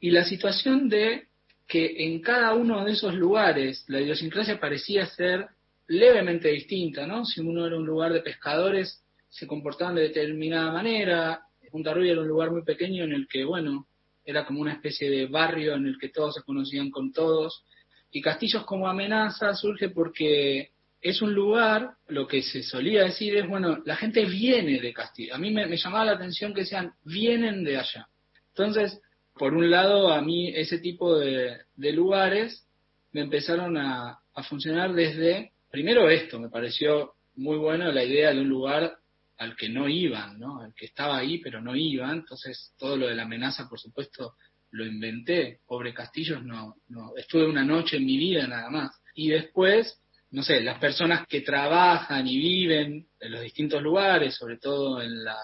Y 0.00 0.10
la 0.10 0.24
situación 0.24 0.88
de 0.90 1.28
que 1.66 2.04
en 2.04 2.20
cada 2.20 2.54
uno 2.54 2.84
de 2.84 2.92
esos 2.92 3.14
lugares 3.14 3.84
la 3.88 4.00
idiosincrasia 4.00 4.60
parecía 4.60 5.06
ser 5.06 5.46
levemente 5.86 6.48
distinta, 6.48 7.06
¿no? 7.06 7.24
Si 7.24 7.40
uno 7.40 7.66
era 7.66 7.76
un 7.76 7.86
lugar 7.86 8.12
de 8.12 8.20
pescadores, 8.20 9.02
se 9.28 9.46
comportaban 9.46 9.94
de 9.94 10.02
determinada 10.02 10.72
manera, 10.72 11.42
Punta 11.72 11.94
Rubia 11.94 12.12
era 12.12 12.20
un 12.20 12.28
lugar 12.28 12.50
muy 12.50 12.62
pequeño 12.62 13.04
en 13.04 13.12
el 13.12 13.26
que, 13.26 13.44
bueno, 13.44 13.88
era 14.24 14.44
como 14.44 14.60
una 14.60 14.74
especie 14.74 15.08
de 15.08 15.26
barrio 15.26 15.74
en 15.74 15.86
el 15.86 15.98
que 15.98 16.10
todos 16.10 16.34
se 16.34 16.42
conocían 16.42 16.90
con 16.90 17.12
todos, 17.12 17.64
y 18.10 18.20
Castillos 18.20 18.64
como 18.64 18.86
amenaza 18.86 19.54
surge 19.54 19.88
porque 19.88 20.70
es 21.00 21.22
un 21.22 21.34
lugar, 21.34 21.94
lo 22.08 22.28
que 22.28 22.42
se 22.42 22.62
solía 22.62 23.04
decir 23.04 23.34
es, 23.36 23.48
bueno, 23.48 23.82
la 23.86 23.96
gente 23.96 24.24
viene 24.26 24.80
de 24.80 24.92
Castillo. 24.92 25.34
A 25.34 25.38
mí 25.38 25.50
me, 25.50 25.76
llamaba 25.76 26.04
la 26.04 26.12
atención 26.12 26.54
que 26.54 26.66
sean, 26.66 26.92
vienen 27.04 27.64
de 27.64 27.78
allá. 27.78 28.06
Entonces, 28.48 29.00
por 29.34 29.54
un 29.54 29.70
lado, 29.70 30.12
a 30.12 30.20
mí 30.20 30.48
ese 30.48 30.78
tipo 30.78 31.18
de, 31.18 31.64
lugares 31.76 32.66
me 33.12 33.22
empezaron 33.22 33.76
a, 33.76 34.18
funcionar 34.48 34.94
desde, 34.94 35.52
primero 35.70 36.08
esto, 36.08 36.38
me 36.40 36.48
pareció 36.48 37.14
muy 37.36 37.56
bueno 37.58 37.92
la 37.92 38.02
idea 38.02 38.32
de 38.32 38.40
un 38.40 38.48
lugar 38.48 38.96
al 39.38 39.56
que 39.56 39.68
no 39.68 39.88
iban, 39.88 40.38
¿no? 40.38 40.60
Al 40.60 40.74
que 40.74 40.86
estaba 40.86 41.18
ahí 41.18 41.38
pero 41.38 41.60
no 41.60 41.76
iban, 41.76 42.18
entonces 42.18 42.72
todo 42.78 42.96
lo 42.96 43.08
de 43.08 43.14
la 43.14 43.24
amenaza, 43.24 43.68
por 43.68 43.78
supuesto, 43.78 44.34
lo 44.70 44.86
inventé. 44.86 45.60
Pobre 45.66 45.92
Castillos, 45.92 46.42
no, 46.42 46.76
no, 46.88 47.12
estuve 47.16 47.46
una 47.46 47.64
noche 47.64 47.96
en 47.96 48.06
mi 48.06 48.16
vida 48.16 48.46
nada 48.46 48.70
más. 48.70 49.02
Y 49.14 49.28
después, 49.28 50.00
no 50.30 50.42
sé, 50.42 50.60
las 50.60 50.78
personas 50.78 51.26
que 51.26 51.42
trabajan 51.42 52.26
y 52.26 52.38
viven 52.38 53.06
en 53.20 53.32
los 53.32 53.42
distintos 53.42 53.82
lugares, 53.82 54.34
sobre 54.34 54.58
todo 54.58 55.02
en 55.02 55.24
la 55.24 55.38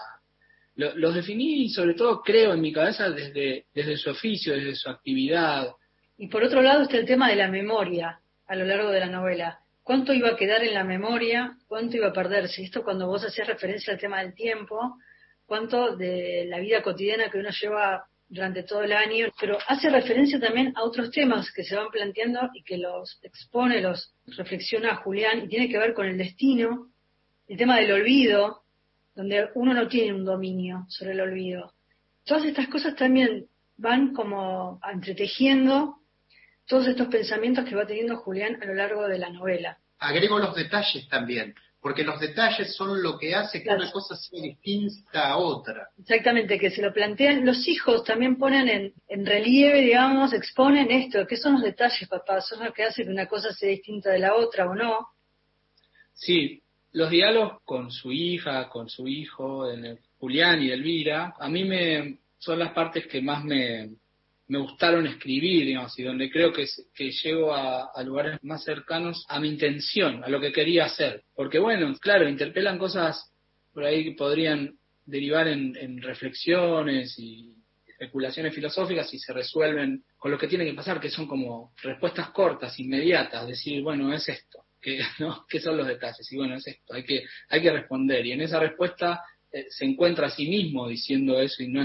los 0.79 1.13
definí 1.13 1.69
sobre 1.69 1.93
todo 1.93 2.21
creo 2.21 2.53
en 2.53 2.61
mi 2.61 2.71
cabeza 2.71 3.09
desde, 3.09 3.65
desde 3.73 3.97
su 3.97 4.11
oficio, 4.11 4.53
desde 4.53 4.75
su 4.75 4.89
actividad. 4.89 5.67
Y 6.17 6.27
por 6.27 6.43
otro 6.43 6.61
lado 6.61 6.83
está 6.83 6.97
el 6.97 7.05
tema 7.05 7.29
de 7.29 7.35
la 7.35 7.49
memoria 7.49 8.19
a 8.47 8.55
lo 8.55 8.65
largo 8.65 8.89
de 8.89 8.99
la 8.99 9.07
novela. 9.07 9.59
¿Cuánto 9.83 10.13
iba 10.13 10.29
a 10.29 10.35
quedar 10.35 10.63
en 10.63 10.73
la 10.73 10.83
memoria? 10.83 11.57
¿Cuánto 11.67 11.97
iba 11.97 12.07
a 12.07 12.13
perderse? 12.13 12.63
Esto 12.63 12.83
cuando 12.83 13.07
vos 13.07 13.25
hacías 13.25 13.47
referencia 13.47 13.93
al 13.93 13.99
tema 13.99 14.21
del 14.21 14.33
tiempo, 14.33 14.97
cuánto 15.45 15.95
de 15.95 16.45
la 16.47 16.59
vida 16.59 16.81
cotidiana 16.81 17.29
que 17.29 17.39
uno 17.39 17.49
lleva 17.49 18.05
durante 18.29 18.63
todo 18.63 18.83
el 18.83 18.93
año, 18.93 19.27
pero 19.39 19.57
hace 19.67 19.89
referencia 19.89 20.39
también 20.39 20.71
a 20.75 20.83
otros 20.83 21.09
temas 21.09 21.51
que 21.51 21.63
se 21.63 21.75
van 21.75 21.89
planteando 21.89 22.49
y 22.53 22.63
que 22.63 22.77
los 22.77 23.19
expone, 23.23 23.81
los 23.81 24.13
reflexiona 24.37 24.97
Julián, 24.97 25.45
y 25.45 25.47
tiene 25.47 25.67
que 25.67 25.79
ver 25.79 25.93
con 25.95 26.05
el 26.05 26.17
destino, 26.17 26.91
el 27.47 27.57
tema 27.57 27.79
del 27.79 27.91
olvido, 27.91 28.61
donde 29.19 29.49
uno 29.55 29.73
no 29.73 29.89
tiene 29.89 30.13
un 30.13 30.23
dominio 30.23 30.85
sobre 30.87 31.11
el 31.11 31.19
olvido. 31.19 31.73
Todas 32.23 32.45
estas 32.45 32.69
cosas 32.69 32.95
también 32.95 33.47
van 33.75 34.13
como 34.13 34.79
entretejiendo 34.89 35.97
todos 36.65 36.87
estos 36.87 37.07
pensamientos 37.07 37.65
que 37.65 37.75
va 37.75 37.85
teniendo 37.85 38.15
Julián 38.15 38.63
a 38.63 38.65
lo 38.65 38.75
largo 38.75 39.09
de 39.09 39.19
la 39.19 39.29
novela. 39.29 39.77
Agrego 39.97 40.39
los 40.39 40.55
detalles 40.55 41.09
también, 41.09 41.53
porque 41.81 42.05
los 42.05 42.17
detalles 42.21 42.73
son 42.73 43.03
lo 43.03 43.19
que 43.19 43.35
hace 43.35 43.61
que 43.61 43.69
una 43.69 43.91
cosa 43.91 44.15
sea 44.15 44.41
distinta 44.41 45.27
a 45.27 45.37
otra. 45.37 45.89
Exactamente, 45.99 46.57
que 46.57 46.71
se 46.71 46.81
lo 46.81 46.93
plantean, 46.93 47.45
los 47.45 47.67
hijos 47.67 48.05
también 48.05 48.37
ponen 48.37 48.69
en, 48.69 48.93
en 49.09 49.25
relieve, 49.25 49.81
digamos, 49.81 50.31
exponen 50.31 50.91
esto, 50.91 51.27
¿qué 51.27 51.35
son 51.35 51.55
los 51.55 51.63
detalles, 51.63 52.07
papá? 52.07 52.39
¿Son 52.39 52.63
lo 52.63 52.71
que 52.71 52.85
hace 52.85 53.03
que 53.03 53.09
una 53.09 53.27
cosa 53.27 53.51
sea 53.51 53.67
distinta 53.67 54.11
de 54.11 54.19
la 54.19 54.35
otra 54.35 54.69
o 54.69 54.75
no? 54.75 55.09
Sí, 56.13 56.63
los 56.91 57.09
diálogos 57.09 57.61
con 57.63 57.91
su 57.91 58.11
hija, 58.11 58.69
con 58.69 58.89
su 58.89 59.07
hijo, 59.07 59.69
en 59.69 59.99
Julián 60.17 60.61
y 60.61 60.71
Elvira, 60.71 61.33
a 61.39 61.47
mí 61.49 61.63
me 61.63 62.19
son 62.37 62.59
las 62.59 62.71
partes 62.71 63.05
que 63.07 63.21
más 63.21 63.43
me, 63.43 63.89
gustaron 64.47 65.05
escribir, 65.05 65.65
digamos, 65.65 65.97
y 65.99 66.03
donde 66.03 66.31
creo 66.31 66.51
que, 66.51 66.65
que 66.95 67.11
llego 67.11 67.53
a, 67.53 67.91
lugares 68.03 68.39
más 68.41 68.63
cercanos 68.63 69.25
a 69.29 69.39
mi 69.39 69.49
intención, 69.49 70.23
a 70.23 70.29
lo 70.29 70.39
que 70.39 70.51
quería 70.51 70.85
hacer. 70.85 71.23
Porque 71.35 71.59
bueno, 71.59 71.93
claro, 71.99 72.27
interpelan 72.27 72.79
cosas 72.79 73.31
por 73.73 73.83
ahí 73.83 74.05
que 74.05 74.11
podrían 74.13 74.79
derivar 75.05 75.47
en 75.47 76.01
reflexiones 76.01 77.19
y 77.19 77.53
especulaciones 77.85 78.55
filosóficas 78.55 79.13
y 79.13 79.19
se 79.19 79.33
resuelven 79.33 80.03
con 80.17 80.31
lo 80.31 80.37
que 80.37 80.47
tiene 80.47 80.65
que 80.65 80.73
pasar, 80.73 80.99
que 81.01 81.09
son 81.09 81.27
como 81.27 81.73
respuestas 81.83 82.31
cortas, 82.31 82.79
inmediatas, 82.79 83.45
decir, 83.45 83.83
bueno, 83.83 84.13
es 84.13 84.27
esto 84.29 84.63
que, 84.81 84.99
¿no? 85.19 85.45
¿Qué 85.47 85.59
son 85.59 85.77
los 85.77 85.87
detalles? 85.87 86.31
Y 86.31 86.37
bueno, 86.37 86.55
es 86.55 86.67
esto, 86.67 86.93
hay 86.93 87.03
que, 87.03 87.23
hay 87.49 87.61
que 87.61 87.71
responder. 87.71 88.25
Y 88.25 88.31
en 88.31 88.41
esa 88.41 88.59
respuesta 88.59 89.21
eh, 89.51 89.65
se 89.69 89.85
encuentra 89.85 90.27
a 90.27 90.31
sí 90.31 90.47
mismo 90.47 90.87
diciendo 90.87 91.39
eso 91.39 91.63
y 91.63 91.67
no, 91.67 91.83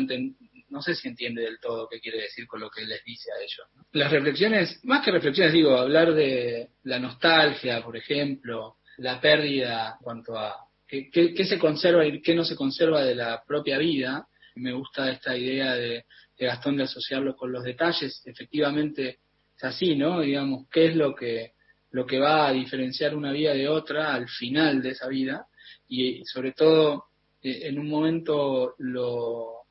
no 0.69 0.83
sé 0.83 0.95
si 0.95 1.09
entiende 1.09 1.43
del 1.43 1.59
todo 1.61 1.89
qué 1.89 2.01
quiere 2.01 2.23
decir 2.23 2.47
con 2.47 2.61
lo 2.61 2.71
que 2.71 2.85
les 2.85 3.03
dice 3.05 3.31
a 3.33 3.41
ellos. 3.41 3.69
Las 3.93 4.11
reflexiones, 4.11 4.81
más 4.85 5.05
que 5.05 5.13
reflexiones, 5.13 5.53
digo, 5.53 5.77
hablar 5.77 6.15
de 6.15 6.69
la 6.83 6.99
nostalgia, 6.99 7.83
por 7.83 7.97
ejemplo, 7.97 8.77
la 8.99 9.21
pérdida 9.21 9.97
cuanto 10.03 10.37
a 10.37 10.55
qué, 10.87 11.11
qué, 11.11 11.45
se 11.45 11.59
conserva 11.59 12.07
y 12.07 12.21
qué 12.21 12.35
no 12.35 12.45
se 12.45 12.57
conserva 12.57 13.03
de 13.03 13.15
la 13.15 13.43
propia 13.45 13.79
vida. 13.79 14.27
Me 14.57 14.73
gusta 14.73 15.11
esta 15.11 15.37
idea 15.37 15.75
de, 15.75 16.05
de 16.39 16.47
Gastón 16.47 16.77
de 16.77 16.85
asociarlo 16.85 17.35
con 17.35 17.51
los 17.51 17.65
detalles. 17.65 18.23
Efectivamente 18.25 19.19
es 19.57 19.65
así, 19.65 19.97
¿no? 19.97 20.21
Digamos, 20.21 20.69
qué 20.71 20.87
es 20.87 20.97
lo 20.97 21.15
que 21.15 21.54
lo 21.95 22.05
que 22.05 22.19
va 22.19 22.49
a 22.49 22.53
diferenciar 22.53 23.15
una 23.15 23.31
vida 23.31 23.55
de 23.55 23.69
otra 23.69 24.15
al 24.15 24.29
final 24.29 24.83
de 24.83 24.91
esa 24.91 25.07
vida 25.07 25.47
y 25.89 26.25
sobre 26.25 26.51
todo 26.51 27.05
eh, 27.41 27.69
en 27.69 27.79
un 27.79 27.89
momento 27.89 28.75
lo 28.79 29.63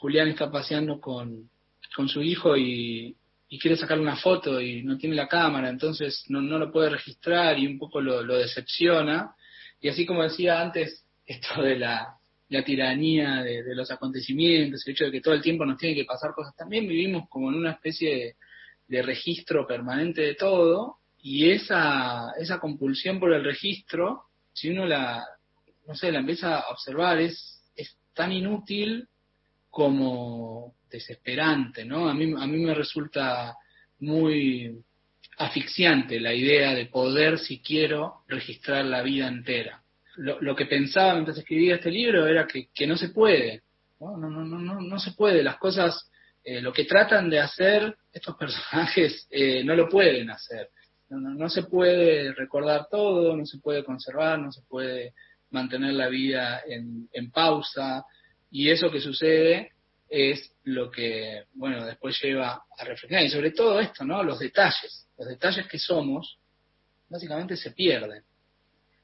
Julián 0.00 0.26
está 0.26 0.50
paseando 0.50 1.00
con, 1.00 1.48
con 1.94 2.08
su 2.08 2.20
hijo 2.20 2.56
y, 2.56 3.16
quiere 3.60 3.76
sacar 3.76 4.00
una 4.00 4.16
foto 4.16 4.60
y 4.60 4.82
no 4.82 4.96
tiene 4.96 5.14
la 5.14 5.28
cámara, 5.28 5.68
entonces 5.68 6.24
no, 6.28 6.40
no 6.40 6.58
lo 6.58 6.72
puede 6.72 6.88
registrar 6.88 7.58
y 7.58 7.66
un 7.66 7.78
poco 7.78 8.00
lo, 8.00 8.24
decepciona. 8.24 9.36
Y 9.78 9.88
así 9.88 10.06
como 10.06 10.22
decía 10.22 10.60
antes, 10.60 11.04
esto 11.26 11.62
de 11.62 11.78
la, 11.78 12.16
la 12.48 12.64
tiranía 12.64 13.42
de, 13.42 13.62
los 13.74 13.90
acontecimientos, 13.90 14.84
el 14.84 14.94
hecho 14.94 15.04
de 15.04 15.12
que 15.12 15.20
todo 15.20 15.34
el 15.34 15.42
tiempo 15.42 15.66
nos 15.66 15.78
tiene 15.78 15.94
que 15.94 16.06
pasar 16.06 16.32
cosas, 16.32 16.56
también 16.56 16.88
vivimos 16.88 17.28
como 17.28 17.50
en 17.50 17.56
una 17.56 17.72
especie 17.72 18.36
de 18.88 19.02
registro 19.02 19.64
permanente 19.66 20.22
de 20.22 20.34
todo 20.34 21.01
y 21.22 21.50
esa, 21.50 22.32
esa 22.38 22.58
compulsión 22.58 23.20
por 23.20 23.32
el 23.32 23.44
registro, 23.44 24.24
si 24.52 24.70
uno 24.70 24.84
la, 24.84 25.24
no 25.86 25.94
sé, 25.94 26.10
la 26.10 26.18
empieza 26.18 26.58
a 26.58 26.70
observar, 26.70 27.20
es, 27.20 27.62
es 27.76 27.96
tan 28.12 28.32
inútil 28.32 29.08
como 29.70 30.74
desesperante, 30.90 31.84
¿no? 31.84 32.08
A 32.08 32.14
mí, 32.14 32.34
a 32.36 32.46
mí 32.46 32.58
me 32.58 32.74
resulta 32.74 33.56
muy 34.00 34.76
asfixiante 35.38 36.20
la 36.20 36.34
idea 36.34 36.74
de 36.74 36.86
poder, 36.86 37.38
si 37.38 37.60
quiero, 37.60 38.24
registrar 38.26 38.84
la 38.84 39.02
vida 39.02 39.28
entera. 39.28 39.80
Lo, 40.16 40.40
lo 40.42 40.56
que 40.56 40.66
pensaba 40.66 41.14
mientras 41.14 41.38
escribía 41.38 41.76
este 41.76 41.90
libro 41.90 42.26
era 42.26 42.46
que, 42.46 42.66
que 42.74 42.86
no 42.86 42.96
se 42.96 43.10
puede, 43.10 43.62
¿no? 44.00 44.16
No, 44.16 44.28
no, 44.28 44.44
no, 44.44 44.80
no, 44.80 44.98
se 44.98 45.12
puede, 45.12 45.42
las 45.42 45.56
cosas, 45.56 46.10
eh, 46.42 46.60
lo 46.60 46.72
que 46.72 46.84
tratan 46.84 47.30
de 47.30 47.38
hacer 47.38 47.96
estos 48.12 48.36
personajes 48.38 49.28
eh, 49.30 49.62
no 49.62 49.76
lo 49.76 49.88
pueden 49.88 50.28
hacer. 50.30 50.68
No, 51.20 51.48
se 51.48 51.64
puede 51.64 52.32
recordar 52.32 52.86
todo, 52.90 53.36
no 53.36 53.44
se 53.44 53.58
puede 53.58 53.84
conservar, 53.84 54.38
no 54.38 54.50
se 54.50 54.62
puede 54.62 55.14
mantener 55.50 55.92
la 55.92 56.08
vida 56.08 56.62
en, 56.66 57.30
pausa 57.30 58.04
y 58.50 58.70
eso 58.70 58.90
que 58.90 59.00
sucede 59.00 59.72
es 60.08 60.54
lo 60.64 60.90
que, 60.90 61.44
bueno, 61.54 61.84
después 61.84 62.20
lleva 62.22 62.64
a 62.78 62.84
reflexionar 62.84 63.24
y 63.24 63.30
sobre 63.30 63.50
todo 63.50 63.80
esto, 63.80 64.04
¿no? 64.04 64.22
Los 64.22 64.38
detalles, 64.38 65.08
los 65.18 65.28
detalles 65.28 65.66
que 65.66 65.78
somos, 65.78 66.38
básicamente 67.08 67.56
se 67.56 67.70
pierden. 67.72 68.22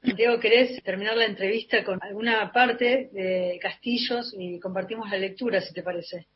Diego, 0.01 0.39
¿querés 0.39 0.81
terminar 0.83 1.17
la 1.17 1.25
entrevista 1.25 1.83
con 1.83 1.99
alguna 2.01 2.51
parte 2.51 3.09
de 3.11 3.59
Castillos 3.61 4.33
y 4.37 4.59
compartimos 4.59 5.09
la 5.09 5.17
lectura, 5.17 5.61
si 5.61 5.73
te 5.73 5.83
parece? 5.83 6.27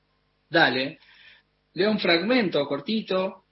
Dale. 0.50 1.00
Leo 1.74 1.90
un 1.90 2.00
fragmento 2.00 2.68
cortito 2.68 3.44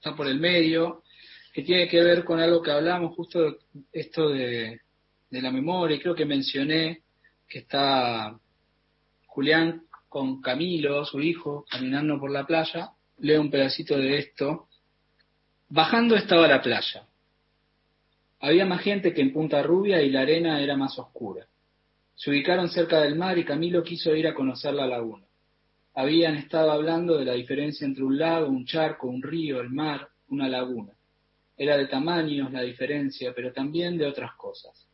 está 0.00 0.16
por 0.16 0.26
el 0.26 0.40
medio, 0.40 1.02
que 1.52 1.62
tiene 1.62 1.88
que 1.88 2.02
ver 2.02 2.24
con 2.24 2.40
algo 2.40 2.62
que 2.62 2.70
hablamos, 2.70 3.14
justo 3.14 3.58
esto 3.92 4.28
de, 4.30 4.80
de 5.30 5.42
la 5.42 5.50
memoria, 5.50 6.00
creo 6.00 6.14
que 6.14 6.24
mencioné 6.24 7.02
que 7.48 7.60
está 7.60 8.38
Julián 9.26 9.82
con 10.08 10.40
Camilo, 10.40 11.04
su 11.04 11.20
hijo, 11.20 11.64
caminando 11.70 12.18
por 12.18 12.30
la 12.30 12.46
playa, 12.46 12.90
leo 13.18 13.40
un 13.40 13.50
pedacito 13.50 13.96
de 13.96 14.18
esto. 14.18 14.66
Bajando 15.68 16.16
estaba 16.16 16.48
la 16.48 16.60
playa. 16.60 17.06
Había 18.40 18.64
más 18.64 18.82
gente 18.82 19.12
que 19.12 19.20
en 19.20 19.32
Punta 19.32 19.62
Rubia 19.62 20.02
y 20.02 20.10
la 20.10 20.22
arena 20.22 20.60
era 20.60 20.76
más 20.76 20.98
oscura. 20.98 21.46
Se 22.14 22.30
ubicaron 22.30 22.68
cerca 22.68 23.00
del 23.02 23.16
mar 23.16 23.38
y 23.38 23.44
Camilo 23.44 23.82
quiso 23.82 24.14
ir 24.14 24.26
a 24.26 24.34
conocer 24.34 24.74
la 24.74 24.86
laguna. 24.86 25.24
Habían 25.94 26.36
estado 26.36 26.70
hablando 26.70 27.16
de 27.16 27.24
la 27.24 27.34
diferencia 27.34 27.84
entre 27.84 28.04
un 28.04 28.18
lago, 28.18 28.48
un 28.48 28.64
charco, 28.64 29.06
un 29.06 29.22
río, 29.22 29.60
el 29.60 29.70
mar, 29.70 30.08
una 30.28 30.48
laguna. 30.48 30.92
Era 31.60 31.76
de 31.76 31.88
tamaños 31.88 32.50
la 32.52 32.62
diferencia, 32.62 33.34
pero 33.36 33.52
también 33.52 33.98
de 33.98 34.06
otras 34.06 34.34
cosas. 34.36 34.88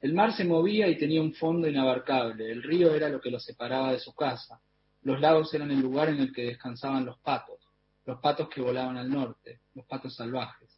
El 0.00 0.12
mar 0.12 0.32
se 0.32 0.44
movía 0.44 0.88
y 0.88 0.98
tenía 0.98 1.22
un 1.22 1.32
fondo 1.34 1.68
inabarcable, 1.68 2.50
el 2.50 2.64
río 2.64 2.92
era 2.92 3.08
lo 3.08 3.20
que 3.20 3.30
lo 3.30 3.38
separaba 3.38 3.92
de 3.92 4.00
su 4.00 4.12
casa, 4.12 4.60
los 5.02 5.20
lagos 5.20 5.54
eran 5.54 5.70
el 5.70 5.78
lugar 5.78 6.08
en 6.08 6.18
el 6.18 6.32
que 6.32 6.46
descansaban 6.46 7.06
los 7.06 7.20
patos, 7.20 7.60
los 8.06 8.18
patos 8.18 8.48
que 8.48 8.60
volaban 8.60 8.96
al 8.96 9.08
norte, 9.08 9.60
los 9.76 9.86
patos 9.86 10.16
salvajes. 10.16 10.68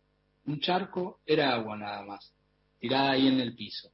Un 0.45 0.61
charco 0.61 1.21
era 1.25 1.55
agua 1.55 1.79
nada 1.79 2.05
más, 2.05 2.35
tirada 2.79 3.13
ahí 3.13 3.27
en 3.27 3.41
el 3.41 3.55
piso. 3.55 3.91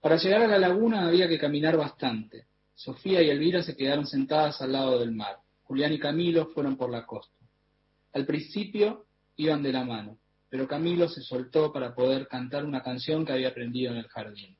Para 0.00 0.14
llegar 0.16 0.42
a 0.42 0.46
la 0.46 0.60
laguna 0.60 1.08
había 1.08 1.26
que 1.26 1.40
caminar 1.40 1.76
bastante. 1.76 2.46
Sofía 2.76 3.20
y 3.20 3.30
Elvira 3.30 3.64
se 3.64 3.76
quedaron 3.76 4.06
sentadas 4.06 4.62
al 4.62 4.70
lado 4.70 5.00
del 5.00 5.10
mar. 5.10 5.38
Julián 5.64 5.92
y 5.92 5.98
Camilo 5.98 6.46
fueron 6.54 6.76
por 6.76 6.88
la 6.88 7.04
costa. 7.04 7.44
Al 8.12 8.24
principio 8.24 9.06
iban 9.36 9.62
de 9.62 9.72
la 9.72 9.84
mano, 9.84 10.18
pero 10.48 10.66
Camilo 10.66 11.08
se 11.08 11.22
soltó 11.22 11.72
para 11.72 11.94
poder 11.94 12.26
cantar 12.26 12.64
una 12.64 12.82
canción 12.82 13.24
que 13.24 13.32
había 13.32 13.48
aprendido 13.48 13.92
en 13.92 13.98
el 13.98 14.08
jardín. 14.08 14.56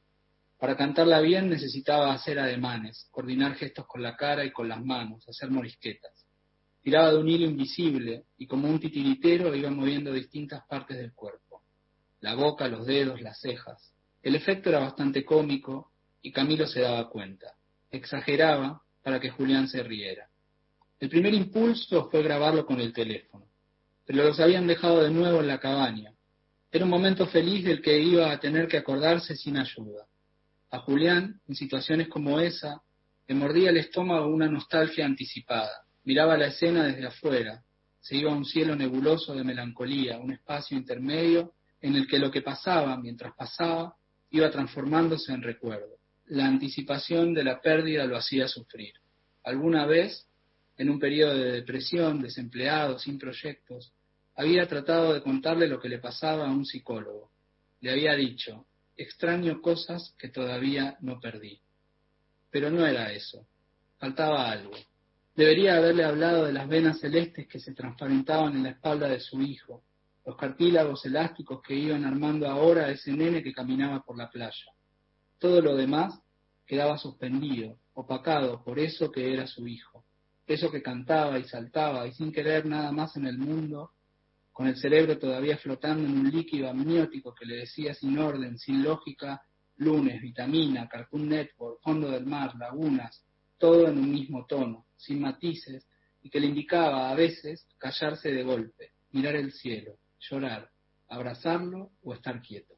Para 0.59 0.77
cantarla 0.77 1.21
bien 1.21 1.49
necesitaba 1.49 2.13
hacer 2.13 2.39
ademanes, 2.39 3.09
coordinar 3.11 3.55
gestos 3.55 3.87
con 3.87 4.03
la 4.03 4.17
cara 4.17 4.45
y 4.45 4.53
con 4.53 4.69
las 4.69 4.85
manos, 4.85 5.27
hacer 5.29 5.51
morisquetas. 5.51 6.27
Tiraba 6.83 7.13
de 7.13 7.19
un 7.19 7.29
hilo 7.29 7.47
invisible 7.47 8.25
y 8.37 8.47
como 8.47 8.69
un 8.69 8.79
titiritero 8.79 9.55
iba 9.55 9.71
moviendo 9.71 10.13
distintas 10.13 10.63
partes 10.67 10.99
del 10.99 11.13
cuerpo. 11.15 11.63
La 12.21 12.35
boca, 12.35 12.69
los 12.69 12.87
dedos, 12.87 13.21
las 13.21 13.41
cejas. 13.41 13.95
El 14.23 14.35
efecto 14.35 14.69
era 14.69 14.81
bastante 14.81 15.25
cómico 15.25 15.93
y 16.21 16.31
Camilo 16.31 16.67
se 16.67 16.81
daba 16.81 17.09
cuenta. 17.09 17.55
Exageraba 17.91 18.83
para 19.03 19.19
que 19.19 19.31
Julián 19.31 19.67
se 19.67 19.83
riera. 19.83 20.29
El 20.99 21.09
primer 21.09 21.33
impulso 21.33 22.11
fue 22.11 22.23
grabarlo 22.23 22.67
con 22.67 22.79
el 22.81 22.93
teléfono, 22.93 23.47
pero 24.11 24.25
los 24.25 24.41
habían 24.41 24.67
dejado 24.67 25.05
de 25.05 25.11
nuevo 25.11 25.41
en 25.41 25.47
la 25.47 25.61
cabaña. 25.61 26.13
Era 26.73 26.85
un 26.85 26.91
momento 26.91 27.29
feliz 27.29 27.65
del 27.65 27.81
que 27.81 28.01
iba 28.01 28.33
a 28.33 28.41
tener 28.41 28.67
que 28.67 28.79
acordarse 28.79 29.37
sin 29.37 29.57
ayuda. 29.57 30.07
A 30.73 30.81
Julián, 30.81 31.41
en 31.47 31.55
situaciones 31.55 32.09
como 32.09 32.41
esa, 32.41 32.83
le 33.29 33.35
mordía 33.37 33.71
el 33.71 33.77
estómago 33.77 34.27
una 34.27 34.49
nostalgia 34.49 35.07
anticipada. 35.07 35.85
Miraba 36.03 36.37
la 36.37 36.47
escena 36.47 36.87
desde 36.87 37.07
afuera. 37.07 37.63
Se 38.01 38.17
iba 38.17 38.33
a 38.33 38.35
un 38.35 38.45
cielo 38.45 38.75
nebuloso 38.75 39.35
de 39.35 39.45
melancolía, 39.45 40.19
un 40.19 40.33
espacio 40.33 40.77
intermedio 40.77 41.53
en 41.81 41.95
el 41.95 42.09
que 42.09 42.19
lo 42.19 42.33
que 42.33 42.43
pasaba 42.43 42.97
mientras 42.97 43.33
pasaba 43.35 43.95
iba 44.31 44.51
transformándose 44.51 45.33
en 45.33 45.43
recuerdo 45.43 46.01
la 46.31 46.47
anticipación 46.47 47.35
de 47.35 47.45
la 47.45 47.61
pérdida 47.61 48.07
lo 48.07 48.17
hacía 48.17 48.47
sufrir. 48.47 48.95
Alguna 49.43 49.85
vez, 49.85 50.29
en 50.77 50.89
un 50.89 51.01
periodo 51.01 51.35
de 51.35 51.53
depresión, 51.53 52.23
desempleado, 52.23 52.99
sin 52.99 53.19
proyectos, 53.19 53.93
había 54.41 54.67
tratado 54.67 55.13
de 55.13 55.21
contarle 55.21 55.69
lo 55.69 55.79
que 55.79 55.91
le 55.91 55.99
pasaba 55.99 56.47
a 56.47 56.51
un 56.51 56.65
psicólogo. 56.65 57.31
Le 57.83 57.91
había 57.91 58.15
dicho, 58.15 58.65
extraño 58.97 59.61
cosas 59.61 60.15
que 60.19 60.31
todavía 60.31 60.97
no 61.01 61.21
perdí. 61.21 61.61
Pero 62.51 62.71
no 62.71 62.87
era 62.87 63.13
eso. 63.13 63.47
Faltaba 63.99 64.51
algo. 64.51 64.73
Debería 65.37 65.77
haberle 65.77 66.05
hablado 66.05 66.47
de 66.47 66.55
las 66.55 66.67
venas 66.69 67.01
celestes 67.01 67.47
que 67.49 67.61
se 67.61 67.75
transparentaban 67.75 68.57
en 68.57 68.63
la 68.63 68.71
espalda 68.71 69.09
de 69.09 69.21
su 69.21 69.43
hijo, 69.43 69.83
los 70.25 70.37
cartílagos 70.39 71.05
elásticos 71.05 71.61
que 71.61 71.75
iban 71.75 72.07
armando 72.07 72.49
ahora 72.49 72.91
ese 72.91 73.13
nene 73.13 73.43
que 73.43 73.53
caminaba 73.53 74.03
por 74.03 74.17
la 74.17 74.31
playa. 74.31 74.73
Todo 75.39 75.61
lo 75.61 75.77
demás 75.77 76.19
quedaba 76.65 76.97
suspendido, 76.97 77.77
opacado 77.93 78.65
por 78.65 78.79
eso 78.79 79.13
que 79.13 79.35
era 79.35 79.47
su 79.47 79.69
hijo, 79.69 80.03
eso 80.47 80.71
que 80.71 80.81
cantaba 80.81 81.39
y 81.39 81.45
saltaba 81.45 82.07
y 82.07 82.13
sin 82.13 82.33
querer 82.33 82.65
nada 82.65 82.91
más 82.91 83.17
en 83.17 83.27
el 83.27 83.37
mundo, 83.37 83.93
con 84.53 84.67
el 84.67 84.77
cerebro 84.77 85.19
todavía 85.19 85.57
flotando 85.59 86.07
en 86.07 86.19
un 86.19 86.31
líquido 86.31 86.69
amniótico 86.69 87.35
que 87.35 87.47
le 87.47 87.57
decía 87.57 87.95
sin 87.95 88.19
orden, 88.19 88.59
sin 88.59 88.83
lógica, 88.83 89.43
lunes, 89.77 90.21
vitamina, 90.21 90.89
Cartoon 90.89 91.29
Network, 91.29 91.81
fondo 91.83 92.11
del 92.11 92.27
mar, 92.27 92.55
lagunas, 92.59 93.25
todo 93.59 93.89
en 93.89 93.99
un 93.99 94.11
mismo 94.11 94.47
tono, 94.47 94.87
sin 94.97 95.21
matices, 95.21 95.87
y 96.23 96.31
que 96.31 96.41
le 96.41 96.47
indicaba 96.47 97.11
a 97.11 97.15
veces 97.15 97.67
callarse 97.79 98.31
de 98.31 98.43
golpe, 98.43 98.93
mirar 99.13 99.37
el 99.37 99.53
cielo, 99.53 99.97
llorar, 100.19 100.71
abrazarlo 101.09 101.93
o 102.03 102.15
estar 102.15 102.41
quieto. 102.43 102.75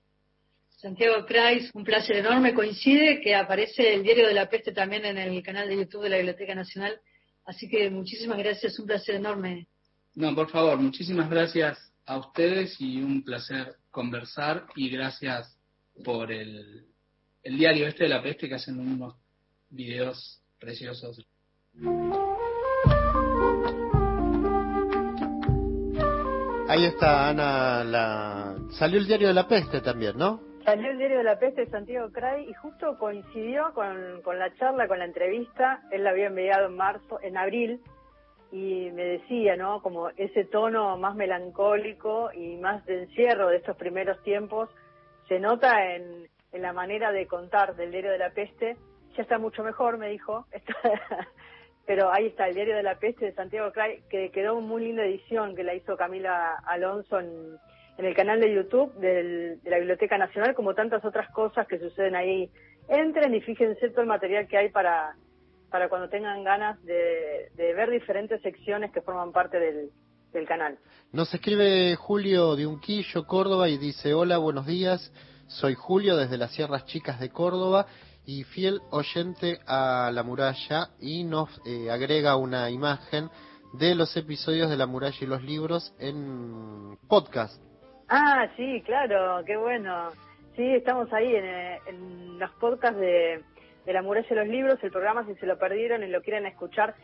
Santiago 0.71 1.25
Kreis, 1.27 1.71
un 1.75 1.85
placer 1.85 2.17
enorme. 2.17 2.55
Coincide 2.55 3.21
que 3.21 3.37
aparece 3.37 3.95
el 3.95 4.03
diario 4.03 4.27
de 4.27 4.35
la 4.35 4.49
peste 4.49 4.73
también 4.73 5.05
en 5.05 5.17
el 5.17 5.41
canal 5.43 5.69
de 5.69 5.77
YouTube 5.77 6.03
de 6.03 6.09
la 6.09 6.17
Biblioteca 6.17 6.57
Nacional. 6.57 7.01
Así 7.45 7.69
que 7.69 7.89
muchísimas 7.89 8.39
gracias, 8.39 8.79
un 8.81 8.87
placer 8.87 9.15
enorme. 9.17 9.69
No, 10.15 10.35
por 10.35 10.51
favor, 10.51 10.79
muchísimas 10.79 11.31
gracias 11.31 11.79
a 12.05 12.19
ustedes 12.19 12.79
y 12.81 13.03
un 13.03 13.25
placer 13.25 13.77
conversar 13.91 14.67
y 14.77 14.91
gracias 14.91 15.59
por 16.05 16.31
el, 16.31 16.87
el 17.43 17.57
diario 17.57 17.87
este 17.87 18.05
de 18.05 18.11
la 18.11 18.23
peste 18.23 18.49
que 18.49 18.57
hacen 18.57 18.79
unos 18.79 19.15
videos 19.71 20.43
preciosos. 20.59 21.27
Ahí 26.69 26.85
está, 26.87 27.29
Ana. 27.29 27.85
La... 27.85 28.57
Salió 28.71 28.99
el 28.99 29.07
diario 29.07 29.29
de 29.29 29.35
la 29.35 29.49
peste 29.49 29.81
también, 29.81 30.17
¿no? 30.17 30.41
Salió 30.65 30.91
el 30.91 30.99
diario 30.99 31.19
de 31.19 31.25
la 31.25 31.39
peste 31.39 31.63
de 31.63 31.71
Santiago 31.71 32.11
Cray 32.13 32.49
y 32.49 32.55
justo 32.55 32.97
coincidió 32.99 33.73
con, 33.75 34.23
con 34.23 34.39
la 34.39 34.55
charla, 34.55 34.89
con 34.89 34.99
la 34.99 35.07
entrevista. 35.07 35.83
Él 35.91 36.05
la 36.05 36.11
había 36.11 36.27
enviado 36.27 36.69
en 36.69 36.77
marzo, 36.77 37.19
en 37.23 37.37
abril, 37.37 37.81
y 38.53 38.91
me 38.93 39.05
decía, 39.05 39.57
¿no? 39.57 39.83
Como 39.83 40.11
ese 40.11 40.45
tono 40.45 40.97
más 40.99 41.17
melancólico 41.17 42.31
y 42.33 42.57
más 42.59 42.85
de 42.87 43.03
encierro 43.03 43.49
de 43.49 43.57
estos 43.57 43.77
primeros 43.77 44.23
tiempos 44.23 44.69
se 45.27 45.41
nota 45.41 45.95
en, 45.95 46.29
en 46.53 46.63
la 46.63 46.73
manera 46.73 47.11
de 47.11 47.27
contar 47.27 47.75
del 47.75 47.91
diario 47.91 48.13
de 48.13 48.19
la 48.19 48.31
peste. 48.31 48.77
Ya 49.17 49.23
está 49.23 49.39
mucho 49.39 49.65
mejor, 49.65 49.99
me 49.99 50.11
dijo. 50.11 50.47
pero 51.87 52.13
ahí 52.13 52.27
está 52.27 52.47
el 52.47 52.55
diario 52.55 52.77
de 52.77 52.83
la 52.83 52.99
peste 52.99 53.25
de 53.25 53.33
Santiago 53.33 53.73
Cray, 53.73 54.03
que 54.11 54.31
quedó 54.31 54.61
muy 54.61 54.85
linda 54.85 55.05
edición 55.05 55.57
que 55.57 55.65
la 55.65 55.75
hizo 55.75 55.97
Camila 55.97 56.57
Alonso 56.67 57.19
en 57.19 57.59
en 57.99 58.07
el 58.07 58.15
canal 58.15 58.41
de 58.41 58.55
YouTube 58.55 58.93
de 58.95 59.59
la 59.65 59.79
Biblioteca 59.79 60.17
Nacional, 60.19 60.55
como 60.55 60.75
tantas 60.75 61.05
otras 61.05 61.31
cosas 61.31 61.67
que 61.67 61.79
suceden 61.79 62.17
ahí. 62.17 62.51
Entren 62.89 63.35
y 63.35 63.41
fíjense 63.41 63.91
todo 63.91 64.03
el 64.03 64.09
material 64.09 64.49
que 64.49 64.59
hay 64.59 64.71
para, 64.71 65.15
para 65.73 65.89
cuando 65.89 66.09
tengan 66.09 66.45
ganas 66.45 66.81
de, 66.85 67.51
ver 67.57 67.91
diferentes 67.91 68.41
secciones 68.43 68.93
que 68.93 69.01
forman 69.01 69.33
parte 69.33 69.59
del, 69.59 69.91
del 70.33 70.47
canal. 70.47 70.79
Nos 71.13 71.33
escribe 71.33 71.97
Julio 71.97 72.55
de 72.55 72.67
Unquillo, 72.67 73.27
Córdoba, 73.27 73.71
y 73.71 73.79
dice, 73.79 74.13
hola, 74.13 74.37
buenos 74.37 74.67
días, 74.67 75.11
soy 75.47 75.75
Julio 75.75 76.17
desde 76.17 76.37
las 76.37 76.53
Sierras 76.53 76.85
Chicas 76.85 77.19
de 77.19 77.31
Córdoba 77.31 77.87
y 78.27 78.45
fiel 78.45 78.81
oyente 78.91 79.59
a 79.67 80.11
La 80.13 80.23
Muralla 80.23 80.91
y 81.01 81.25
nos 81.25 81.49
eh, 81.67 81.91
agrega 81.91 82.37
una 82.37 82.71
imagen 82.71 83.31
de 83.73 83.95
los 83.95 84.15
episodios 84.17 84.69
de 84.69 84.77
La 84.77 84.87
Muralla 84.87 85.17
y 85.21 85.27
los 85.27 85.43
libros 85.43 85.95
en 85.99 86.99
podcast. 87.09 87.61
Ah, 88.09 88.47
sí, 88.57 88.83
claro, 88.85 89.43
qué 89.47 89.57
bueno. 89.57 90.11
Sí, 90.55 90.75
estamos 90.75 91.11
ahí 91.15 91.35
en, 91.35 91.47
en 91.87 92.39
los 92.39 92.51
podcasts 92.53 93.01
de, 93.01 93.43
de 93.85 93.93
La 93.93 94.03
Muralla 94.03 94.29
de 94.29 94.37
los 94.37 94.49
Libros, 94.49 94.79
el 94.83 94.91
programa 94.91 95.27
si 95.27 95.35
se 95.37 95.47
lo 95.47 95.59
perdieron 95.59 96.03
y 96.03 96.09
lo 96.09 96.23
quieren 96.23 96.47
escuchar. 96.47 96.95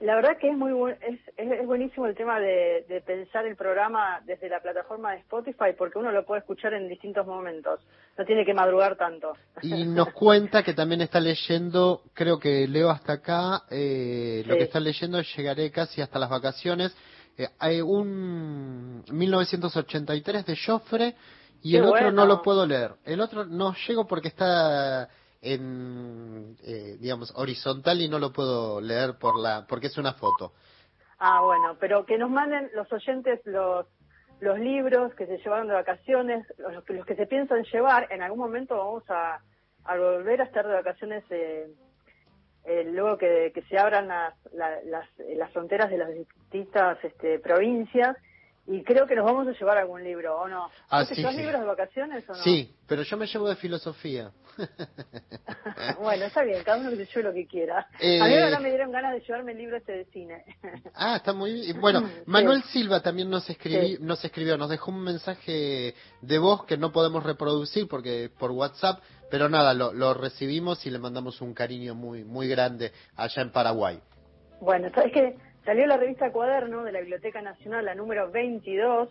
La 0.00 0.14
verdad 0.14 0.38
que 0.38 0.48
es 0.48 0.56
muy 0.56 0.70
es, 1.00 1.18
es, 1.36 1.66
buenísimo 1.66 2.06
el 2.06 2.14
tema 2.14 2.38
de, 2.38 2.84
de, 2.88 3.00
pensar 3.00 3.44
el 3.44 3.56
programa 3.56 4.20
desde 4.24 4.48
la 4.48 4.60
plataforma 4.60 5.10
de 5.10 5.18
Spotify 5.18 5.74
porque 5.76 5.98
uno 5.98 6.12
lo 6.12 6.24
puede 6.24 6.42
escuchar 6.42 6.74
en 6.74 6.88
distintos 6.88 7.26
momentos, 7.26 7.80
no 8.16 8.24
tiene 8.24 8.44
que 8.44 8.54
madrugar 8.54 8.96
tanto. 8.96 9.32
Y 9.62 9.84
nos 9.84 10.12
cuenta 10.12 10.62
que 10.62 10.74
también 10.74 11.00
está 11.00 11.18
leyendo, 11.18 12.02
creo 12.14 12.38
que 12.38 12.68
leo 12.68 12.88
hasta 12.88 13.14
acá, 13.14 13.64
eh, 13.68 14.44
lo 14.46 14.56
que 14.56 14.62
está 14.62 14.78
leyendo 14.78 15.20
llegaré 15.20 15.72
casi 15.72 16.00
hasta 16.00 16.20
las 16.20 16.30
vacaciones 16.30 16.96
eh, 17.36 17.48
hay 17.58 17.80
un 17.80 19.02
1983 19.10 20.46
de 20.46 20.56
Joffre 20.56 21.14
y 21.62 21.76
el 21.76 21.84
otro 21.84 22.12
no 22.12 22.26
lo 22.26 22.42
puedo 22.42 22.66
leer. 22.66 22.94
El 23.04 23.20
otro 23.20 23.44
no 23.44 23.74
llego 23.86 24.06
porque 24.06 24.28
está 24.28 25.08
en, 25.44 26.56
eh, 26.64 26.96
digamos, 26.98 27.32
horizontal 27.36 28.00
y 28.00 28.08
no 28.08 28.18
lo 28.18 28.32
puedo 28.32 28.80
leer 28.80 29.18
por 29.18 29.38
la, 29.38 29.66
porque 29.68 29.86
es 29.88 29.98
una 29.98 30.14
foto. 30.14 30.52
Ah, 31.18 31.42
bueno, 31.42 31.76
pero 31.78 32.04
que 32.04 32.18
nos 32.18 32.30
manden 32.30 32.70
los 32.74 32.92
oyentes 32.92 33.40
los 33.44 33.86
los 34.40 34.58
libros 34.58 35.14
que 35.14 35.26
se 35.26 35.38
llevaron 35.38 35.68
de 35.68 35.74
vacaciones, 35.74 36.46
los, 36.58 36.88
los 36.88 37.06
que 37.06 37.16
se 37.16 37.26
piensan 37.26 37.64
llevar, 37.64 38.08
en 38.10 38.22
algún 38.22 38.40
momento 38.40 38.76
vamos 38.76 39.04
a, 39.08 39.40
a 39.84 39.96
volver 39.96 40.40
a 40.40 40.44
estar 40.44 40.66
de 40.66 40.74
vacaciones 40.74 41.24
eh, 41.30 41.68
eh, 42.64 42.84
luego 42.92 43.18
que, 43.18 43.52
que, 43.54 43.62
se 43.62 43.78
abran 43.78 44.08
las, 44.08 44.34
las, 44.52 45.06
las, 45.36 45.52
fronteras 45.52 45.90
de 45.90 45.98
las 45.98 46.14
distintas 46.14 47.02
este, 47.04 47.38
provincias 47.38 48.16
y 48.66 48.82
creo 48.82 49.06
que 49.06 49.14
nos 49.14 49.26
vamos 49.26 49.46
a 49.46 49.52
llevar 49.52 49.76
algún 49.76 50.02
libro, 50.02 50.40
¿o 50.40 50.48
no? 50.48 50.70
Ah, 50.88 51.04
sí, 51.04 51.16
sí. 51.16 51.22
libros 51.22 51.60
de 51.60 51.66
vacaciones 51.66 52.24
o 52.28 52.32
no? 52.32 52.42
Sí, 52.42 52.74
pero 52.86 53.02
yo 53.02 53.16
me 53.18 53.26
llevo 53.26 53.48
de 53.48 53.56
filosofía. 53.56 54.30
bueno, 56.00 56.24
está 56.24 56.42
bien, 56.44 56.62
cada 56.64 56.78
uno 56.78 56.90
que 56.90 56.96
se 56.96 57.06
lleve 57.06 57.22
lo 57.24 57.34
que 57.34 57.46
quiera. 57.46 57.86
Eh... 58.00 58.20
A 58.22 58.26
mí 58.26 58.38
ahora 58.38 58.60
me 58.60 58.70
dieron 58.70 58.90
ganas 58.90 59.12
de 59.12 59.20
llevarme 59.20 59.52
el 59.52 59.58
libro 59.58 59.76
este 59.76 59.92
de 59.92 60.04
cine. 60.06 60.44
ah, 60.94 61.16
está 61.16 61.34
muy 61.34 61.52
bien. 61.52 61.80
Bueno, 61.80 62.08
Manuel 62.24 62.62
sí. 62.62 62.80
Silva 62.80 63.00
también 63.00 63.28
nos, 63.28 63.48
escribí, 63.50 63.98
nos 64.00 64.24
escribió, 64.24 64.56
nos 64.56 64.70
dejó 64.70 64.90
un 64.90 65.02
mensaje 65.02 65.94
de 66.22 66.38
voz 66.38 66.64
que 66.64 66.78
no 66.78 66.90
podemos 66.90 67.22
reproducir 67.22 67.86
porque 67.86 68.30
por 68.38 68.50
WhatsApp, 68.50 69.02
pero 69.30 69.50
nada, 69.50 69.74
lo, 69.74 69.92
lo 69.92 70.14
recibimos 70.14 70.86
y 70.86 70.90
le 70.90 70.98
mandamos 70.98 71.42
un 71.42 71.52
cariño 71.52 71.94
muy, 71.94 72.24
muy 72.24 72.48
grande 72.48 72.92
allá 73.16 73.42
en 73.42 73.52
Paraguay. 73.52 74.00
Bueno, 74.60 74.90
¿sabes 74.94 75.12
qué? 75.12 75.36
Salió 75.64 75.86
la 75.86 75.96
revista 75.96 76.30
Cuaderno 76.30 76.84
de 76.84 76.92
la 76.92 77.00
Biblioteca 77.00 77.40
Nacional, 77.40 77.86
la 77.86 77.94
número 77.94 78.30
22. 78.30 79.08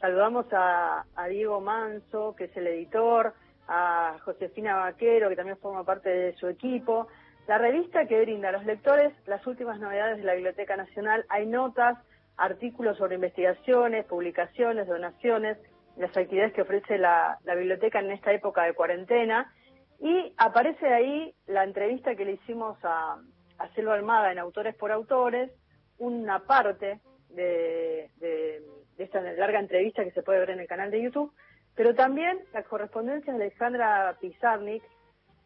Saludamos 0.00 0.46
a, 0.50 1.04
Diego 1.28 1.60
Manso, 1.60 2.34
que 2.34 2.44
es 2.44 2.56
el 2.56 2.66
editor, 2.66 3.34
a 3.68 4.16
Josefina 4.24 4.76
Vaquero, 4.76 5.28
que 5.28 5.36
también 5.36 5.58
forma 5.58 5.84
parte 5.84 6.08
de 6.08 6.32
su 6.36 6.48
equipo. 6.48 7.08
La 7.46 7.58
revista 7.58 8.06
que 8.06 8.22
brinda 8.22 8.48
a 8.48 8.52
los 8.52 8.64
lectores 8.64 9.12
las 9.26 9.46
últimas 9.46 9.78
novedades 9.80 10.16
de 10.16 10.24
la 10.24 10.32
Biblioteca 10.32 10.76
Nacional. 10.78 11.26
Hay 11.28 11.44
notas, 11.44 11.98
artículos 12.38 12.96
sobre 12.96 13.16
investigaciones, 13.16 14.06
publicaciones, 14.06 14.88
donaciones, 14.88 15.58
las 15.98 16.16
actividades 16.16 16.54
que 16.54 16.62
ofrece 16.62 16.96
la, 16.96 17.38
biblioteca 17.44 18.00
en 18.00 18.12
esta 18.12 18.32
época 18.32 18.62
de 18.62 18.72
cuarentena. 18.72 19.52
Y 20.00 20.32
aparece 20.38 20.86
ahí 20.86 21.34
la 21.46 21.64
entrevista 21.64 22.14
que 22.14 22.24
le 22.24 22.32
hicimos 22.32 22.78
a, 22.82 23.18
a 23.58 23.68
Selva 23.74 23.92
Almada 23.92 24.32
en 24.32 24.38
Autores 24.38 24.74
por 24.74 24.90
Autores, 24.90 25.52
una 25.98 26.40
parte 26.40 27.00
de, 27.30 28.10
de, 28.18 28.62
esta 28.98 29.20
larga 29.20 29.58
entrevista 29.58 30.04
que 30.04 30.12
se 30.12 30.22
puede 30.22 30.40
ver 30.40 30.50
en 30.50 30.60
el 30.60 30.66
canal 30.66 30.90
de 30.90 31.02
YouTube, 31.02 31.32
pero 31.74 31.94
también 31.94 32.38
las 32.52 32.66
correspondencias 32.66 33.36
de 33.36 33.44
Alejandra 33.44 34.16
Pizarnik, 34.20 34.82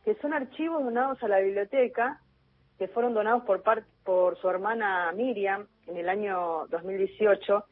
que 0.04 0.14
son 0.16 0.34
archivos 0.34 0.84
donados 0.84 1.22
a 1.22 1.28
la 1.28 1.40
biblioteca, 1.40 2.20
que 2.78 2.88
fueron 2.88 3.14
donados 3.14 3.44
por, 3.44 3.62
par, 3.62 3.84
por 4.04 4.38
su 4.38 4.48
hermana 4.48 5.10
Miriam 5.12 5.66
en 5.86 5.96
el 5.96 6.08
año 6.08 6.66
2018, 6.68 7.64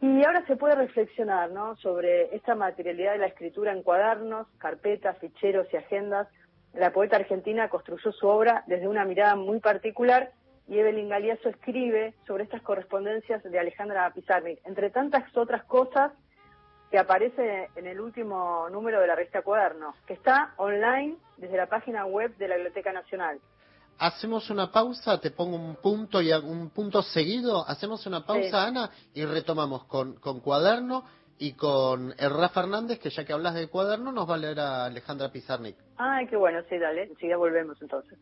y 0.00 0.24
ahora 0.24 0.44
se 0.46 0.56
puede 0.56 0.74
reflexionar 0.74 1.50
¿no? 1.50 1.76
sobre 1.76 2.34
esta 2.34 2.54
materialidad 2.54 3.12
de 3.12 3.18
la 3.18 3.26
escritura 3.26 3.72
en 3.72 3.82
cuadernos, 3.82 4.46
carpetas, 4.58 5.16
ficheros 5.18 5.66
y 5.72 5.76
agendas. 5.76 6.28
La 6.74 6.92
poeta 6.92 7.16
argentina 7.16 7.70
construyó 7.70 8.12
su 8.12 8.28
obra 8.28 8.62
desde 8.66 8.88
una 8.88 9.06
mirada 9.06 9.36
muy 9.36 9.58
particular 9.60 10.32
y 10.68 10.78
Evelyn 10.78 11.08
Galiazo 11.08 11.48
escribe 11.48 12.14
sobre 12.26 12.44
estas 12.44 12.62
correspondencias 12.62 13.42
de 13.42 13.58
Alejandra 13.58 14.10
Pizarnik, 14.12 14.60
entre 14.64 14.90
tantas 14.90 15.24
otras 15.36 15.64
cosas 15.64 16.12
que 16.90 16.98
aparece 16.98 17.68
en 17.76 17.86
el 17.86 18.00
último 18.00 18.68
número 18.70 19.00
de 19.00 19.06
la 19.06 19.14
revista 19.14 19.42
Cuaderno, 19.42 19.94
que 20.06 20.14
está 20.14 20.54
online 20.56 21.16
desde 21.36 21.56
la 21.56 21.66
página 21.66 22.06
web 22.06 22.36
de 22.36 22.48
la 22.48 22.56
Biblioteca 22.56 22.92
Nacional. 22.92 23.38
Hacemos 23.98 24.50
una 24.50 24.70
pausa, 24.70 25.20
te 25.20 25.30
pongo 25.30 25.56
un 25.56 25.76
punto 25.76 26.20
y 26.20 26.30
un 26.32 26.70
punto 26.70 27.02
seguido, 27.02 27.66
hacemos 27.66 28.06
una 28.06 28.26
pausa, 28.26 28.50
sí. 28.50 28.68
Ana, 28.68 28.90
y 29.14 29.24
retomamos 29.24 29.84
con, 29.84 30.16
con 30.16 30.40
Cuaderno 30.40 31.04
y 31.38 31.52
con 31.52 32.14
Erra 32.18 32.48
Fernández, 32.50 32.98
que 32.98 33.10
ya 33.10 33.24
que 33.24 33.32
hablas 33.32 33.54
de 33.54 33.68
Cuaderno, 33.68 34.12
nos 34.12 34.28
va 34.28 34.34
a 34.34 34.38
leer 34.38 34.60
a 34.60 34.84
Alejandra 34.86 35.30
Pizarnik. 35.30 35.76
Ay, 35.96 36.26
qué 36.26 36.36
bueno, 36.36 36.60
sí, 36.68 36.76
dale, 36.78 37.04
enseguida 37.04 37.36
volvemos 37.36 37.80
entonces. 37.80 38.18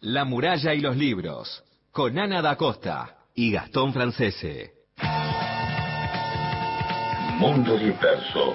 La 0.00 0.24
muralla 0.24 0.74
y 0.74 0.80
los 0.80 0.96
libros 0.96 1.62
con 1.92 2.18
Ana 2.18 2.40
da 2.40 2.56
Costa 2.56 3.18
y 3.34 3.52
Gastón 3.52 3.92
Francese. 3.92 4.72
Mundo 7.38 7.76
Disperso. 7.76 8.54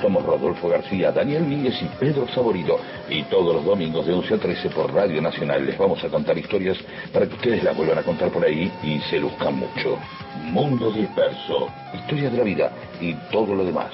Somos 0.00 0.24
Rodolfo 0.24 0.68
García, 0.68 1.12
Daniel 1.12 1.42
Míguez 1.42 1.74
y 1.82 1.86
Pedro 2.00 2.26
Saborido. 2.28 2.78
Y 3.10 3.24
todos 3.24 3.56
los 3.56 3.64
domingos 3.64 4.06
de 4.06 4.14
11 4.14 4.34
a 4.34 4.38
13 4.38 4.70
por 4.70 4.94
Radio 4.94 5.20
Nacional 5.20 5.66
les 5.66 5.76
vamos 5.76 6.02
a 6.02 6.08
contar 6.08 6.38
historias 6.38 6.78
para 7.12 7.26
que 7.26 7.34
ustedes 7.34 7.62
las 7.62 7.76
vuelvan 7.76 7.98
a 7.98 8.02
contar 8.02 8.30
por 8.30 8.44
ahí 8.44 8.72
y 8.82 9.00
se 9.10 9.18
luzcan 9.18 9.56
mucho. 9.56 9.98
Mundo 10.44 10.90
Disperso. 10.90 11.68
Historia 11.92 12.30
de 12.30 12.38
la 12.38 12.44
vida 12.44 12.72
y 13.00 13.12
todo 13.30 13.54
lo 13.54 13.64
demás. 13.66 13.92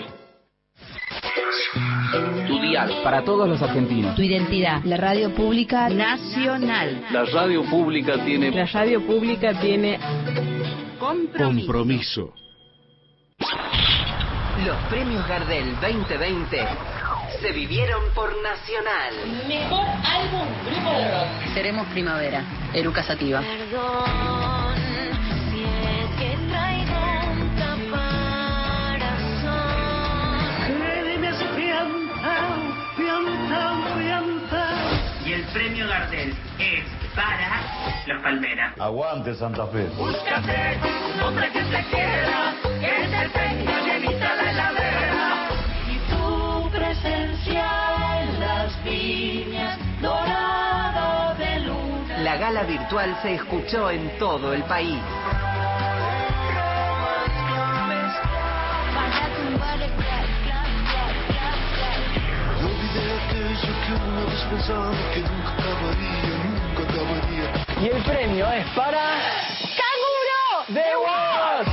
Tu 2.46 2.60
dial 2.60 2.90
para 3.02 3.22
todos 3.24 3.48
los 3.48 3.60
argentinos. 3.60 4.14
Tu 4.14 4.22
identidad. 4.22 4.82
La 4.84 4.96
radio 4.96 5.34
pública 5.34 5.88
nacional. 5.88 7.04
La 7.10 7.24
radio 7.24 7.64
pública 7.64 8.24
tiene. 8.24 8.50
La 8.50 8.66
radio 8.66 9.04
pública 9.06 9.58
tiene. 9.60 9.98
Compromiso. 10.98 11.66
Compromiso. 11.66 12.34
Los 14.64 14.76
premios 14.88 15.26
Gardel 15.26 15.74
2020 15.80 16.66
se 17.40 17.52
vivieron 17.52 18.00
por 18.14 18.30
Nacional. 18.42 19.14
Mejor 19.48 19.86
álbum 20.04 20.48
grupo 20.64 20.90
de 20.96 21.10
rock. 21.10 21.54
Seremos 21.54 21.86
primavera. 21.88 22.44
Eruca 22.72 23.02
Sativa. 23.02 23.40
Perdón 23.40 24.33
premio 35.54 35.86
Gardel 35.86 36.34
es 36.58 36.84
para 37.14 37.62
Los 38.06 38.22
Palmeras. 38.22 38.74
Aguante 38.78 39.34
Santa 39.36 39.66
Fe. 39.68 39.86
Búscate 39.96 40.78
un 41.14 41.20
hombre 41.22 41.48
que 41.52 41.62
te 41.62 41.84
quiera, 41.90 42.54
que 42.62 43.08
te 43.08 43.28
tenga 43.28 43.80
llenita 43.82 44.34
la 44.34 44.50
heladera. 44.50 45.48
Y 45.88 45.98
tu 46.10 46.70
presencia 46.70 47.66
en 48.20 48.40
las 48.40 48.84
viñas 48.84 49.78
dorada 50.02 51.34
de 51.34 51.60
luna. 51.60 52.18
La 52.18 52.36
gala 52.36 52.64
virtual 52.64 53.16
se 53.22 53.34
escuchó 53.34 53.90
en 53.90 54.18
todo 54.18 54.52
el 54.52 54.64
país. 54.64 54.98
acabaría. 59.94 60.43
Y 67.80 67.86
el 67.88 68.02
premio 68.04 68.50
es 68.52 68.66
para... 68.68 69.00
¡Canguro! 69.80 70.64
¡De 70.68 70.84
Voz! 70.96 71.66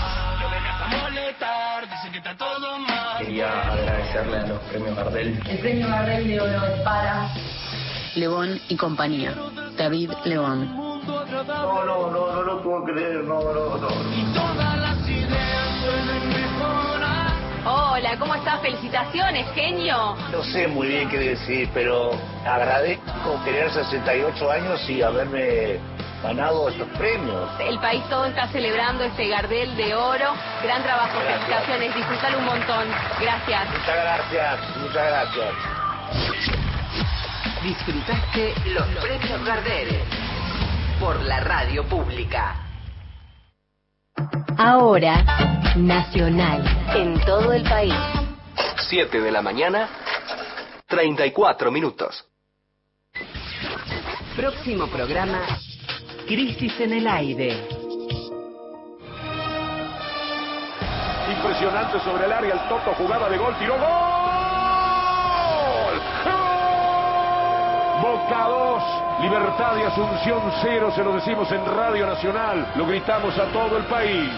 Quería 3.20 3.62
agradecerle 3.62 4.38
a 4.38 4.48
los 4.48 4.60
premios 4.64 4.96
Gardel. 4.96 5.40
El 5.48 5.58
premio 5.60 5.88
Gardel 5.88 6.28
de 6.28 6.42
oro 6.42 6.66
es 6.66 6.82
para... 6.82 7.30
León 8.16 8.60
y 8.68 8.76
compañía. 8.76 9.36
David 9.78 10.12
León. 10.26 10.76
No, 10.76 11.06
no, 11.86 12.12
no, 12.12 12.34
no 12.34 12.42
lo 12.42 12.62
puedo 12.64 12.84
creer, 12.86 13.24
no, 13.24 13.42
no, 13.42 13.78
no. 13.78 13.90
Y 14.14 14.24
todas 14.34 14.78
las 14.80 15.08
ideas. 15.08 16.51
Hola, 17.64 18.18
¿cómo 18.18 18.34
estás? 18.34 18.60
Felicitaciones, 18.62 19.46
genio. 19.54 20.16
No 20.32 20.44
sé 20.44 20.68
muy 20.68 20.88
bien 20.88 21.10
qué 21.10 21.20
decir, 21.20 21.70
pero 21.74 22.12
agradezco 22.46 23.40
tener 23.46 23.70
68 23.72 24.52
años 24.52 24.90
y 24.90 25.02
haberme 25.04 25.80
ganado 26.24 26.70
estos 26.70 26.88
premios. 26.98 27.50
El 27.60 27.78
país 27.80 28.04
todo 28.10 28.26
está 28.26 28.48
celebrando 28.48 29.04
este 29.04 29.28
Gardel 29.28 29.76
de 29.78 29.94
oro. 29.94 30.34
Gran 30.64 30.82
trabajo, 30.82 31.20
Gracias. 31.20 31.40
felicitaciones, 31.46 31.96
disfrutalo 31.96 32.38
un 32.40 32.46
montón. 32.46 32.88
Gracias. 33.20 33.70
Muchas 33.70 33.96
gracias, 33.96 34.78
muchas 34.78 35.08
gracias. 35.08 35.54
Disfrutaste 37.64 38.54
los 38.74 38.88
premios 39.04 39.46
Gardel 39.46 40.00
por 41.00 41.22
la 41.22 41.40
radio 41.42 41.84
pública. 41.86 42.56
Ahora, 44.64 45.24
Nacional. 45.76 46.64
En 46.94 47.20
todo 47.26 47.52
el 47.52 47.64
país. 47.64 47.96
7 48.90 49.20
de 49.20 49.32
la 49.32 49.42
mañana, 49.42 49.90
34 50.86 51.72
minutos. 51.72 52.24
Próximo 54.36 54.86
programa, 54.86 55.40
Crisis 56.28 56.80
en 56.80 56.94
el 56.94 57.08
aire. 57.08 57.58
Impresionante 61.36 62.00
sobre 62.02 62.26
el 62.26 62.32
área, 62.32 62.54
el 62.54 62.70
Toto 62.70 62.94
jugaba 63.00 63.30
de 63.30 63.38
gol, 63.40 63.56
tiró 63.58 63.80
gol. 63.80 64.21
Boca 68.22 68.48
2, 68.48 68.84
Libertad 69.22 69.78
y 69.78 69.84
Asunción 69.84 70.42
0, 70.62 70.92
se 70.96 71.04
lo 71.04 71.14
decimos 71.14 71.52
en 71.52 71.66
Radio 71.66 72.06
Nacional, 72.06 72.72
lo 72.76 72.86
gritamos 72.86 73.38
a 73.38 73.46
todo 73.52 73.78
el 73.78 73.84
país. 73.86 74.30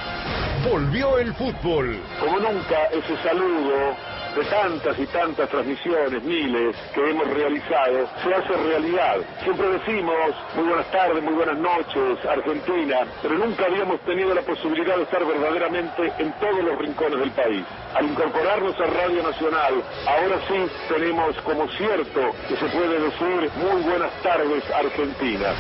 Volvió 0.70 1.18
el 1.18 1.34
fútbol. 1.34 2.00
Como 2.20 2.40
nunca, 2.40 2.86
ese 2.92 3.18
saludo 3.22 3.96
de 4.36 4.44
tantas 4.46 4.98
y 5.00 5.06
tantas 5.08 5.50
transmisiones, 5.50 6.24
miles, 6.24 6.76
que 6.94 7.10
hemos 7.10 7.28
realizado, 7.28 8.10
se 8.24 8.34
hace 8.34 8.54
realidad. 8.54 9.18
Siempre 9.44 9.68
decimos, 9.70 10.16
muy 10.56 10.66
buenas 10.68 10.92
tardes, 10.92 11.24
muy 11.24 11.34
buenas 11.34 11.58
noches, 11.58 12.26
Argentina, 12.26 13.00
pero 13.22 13.38
nunca 13.38 13.66
habíamos 13.66 14.00
tenido 14.02 14.34
la 14.34 14.42
posibilidad 14.42 14.98
de 14.98 15.04
estar 15.04 15.24
verdaderamente 15.26 16.12
en 16.18 16.32
todos 16.40 16.64
los 16.64 16.78
rincones 16.80 17.20
del 17.20 17.32
país. 17.32 17.64
Al 17.96 18.06
incorporarnos 18.06 18.76
a 18.80 18.86
Radio 18.86 19.24
Nacional, 19.24 19.84
ahora 20.08 20.40
sí 20.48 20.66
tenemos 20.90 21.36
como 21.42 21.68
cierto 21.70 22.22
que 22.48 22.56
se 22.56 22.66
puede 22.68 23.00
decir 23.00 23.52
muy 23.58 23.82
buenas 23.84 24.12
tardes, 24.24 24.64
Argentina. 24.72 25.54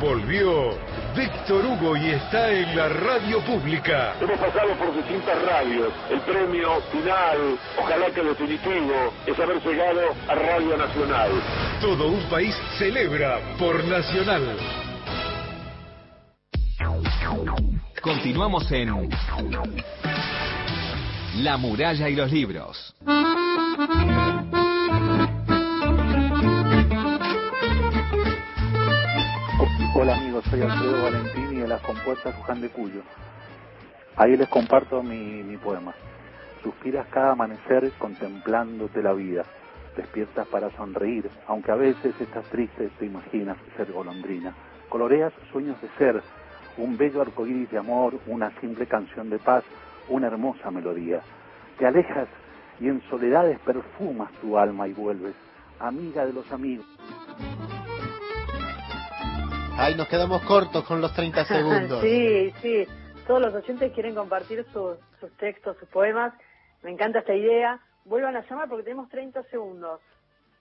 Volvió 0.00 0.74
Víctor 1.18 1.66
Hugo 1.66 1.96
y 1.96 2.10
está 2.10 2.48
en 2.48 2.76
la 2.76 2.88
radio 2.88 3.40
pública. 3.40 4.14
Hemos 4.20 4.38
pasado 4.38 4.72
por 4.74 4.94
distintas 4.94 5.42
radios. 5.42 5.92
El 6.10 6.20
premio 6.20 6.80
final, 6.92 7.58
ojalá 7.76 8.06
que 8.14 8.22
definitivo, 8.22 9.12
es 9.26 9.36
haber 9.36 9.60
llegado 9.60 10.00
a 10.28 10.34
Radio 10.36 10.76
Nacional. 10.76 11.30
Todo 11.80 12.06
un 12.06 12.22
país 12.30 12.54
celebra 12.78 13.40
por 13.58 13.82
Nacional. 13.84 14.56
Continuamos 18.00 18.70
en 18.70 19.10
La 21.42 21.56
muralla 21.56 22.08
y 22.08 22.14
los 22.14 22.30
libros. 22.30 22.94
Hola 29.96 30.27
soy 30.50 30.62
Alfredo 30.62 31.02
Valentini 31.02 31.60
de 31.60 31.68
las 31.68 31.82
compuertas 31.82 32.34
Luján 32.36 32.60
de 32.62 32.70
Cuyo. 32.70 33.02
Ahí 34.16 34.36
les 34.36 34.48
comparto 34.48 35.02
mi, 35.02 35.42
mi 35.42 35.58
poema. 35.58 35.92
Suspiras 36.62 37.06
cada 37.08 37.32
amanecer 37.32 37.92
contemplándote 37.98 39.02
la 39.02 39.12
vida. 39.12 39.44
Despiertas 39.96 40.46
para 40.46 40.70
sonreír, 40.70 41.28
aunque 41.46 41.70
a 41.70 41.74
veces 41.74 42.18
estás 42.20 42.44
triste, 42.46 42.88
te 42.98 43.06
imaginas 43.06 43.58
ser 43.76 43.92
golondrina. 43.92 44.54
Coloreas 44.88 45.32
sueños 45.52 45.80
de 45.82 45.88
ser, 45.98 46.22
un 46.78 46.96
bello 46.96 47.20
arcoíris 47.20 47.70
de 47.70 47.78
amor, 47.78 48.18
una 48.26 48.50
simple 48.60 48.86
canción 48.86 49.28
de 49.28 49.38
paz, 49.38 49.64
una 50.08 50.28
hermosa 50.28 50.70
melodía. 50.70 51.20
Te 51.78 51.86
alejas 51.86 52.28
y 52.80 52.88
en 52.88 53.02
soledades 53.10 53.58
perfumas 53.60 54.32
tu 54.40 54.56
alma 54.56 54.88
y 54.88 54.94
vuelves, 54.94 55.34
amiga 55.78 56.24
de 56.24 56.32
los 56.32 56.50
amigos. 56.52 56.86
Ay, 59.80 59.94
nos 59.94 60.08
quedamos 60.08 60.42
cortos 60.42 60.84
con 60.84 61.00
los 61.00 61.14
30 61.14 61.44
segundos. 61.46 62.00
sí, 62.02 62.52
sí. 62.60 62.84
Todos 63.28 63.40
los 63.40 63.54
oyentes 63.54 63.92
quieren 63.92 64.16
compartir 64.16 64.66
sus, 64.72 64.96
sus 65.20 65.30
textos, 65.36 65.76
sus 65.78 65.88
poemas. 65.88 66.34
Me 66.82 66.90
encanta 66.90 67.20
esta 67.20 67.32
idea. 67.32 67.80
Vuelvan 68.04 68.34
a 68.34 68.44
llamar 68.48 68.68
porque 68.68 68.82
tenemos 68.82 69.08
30 69.08 69.44
segundos. 69.44 70.00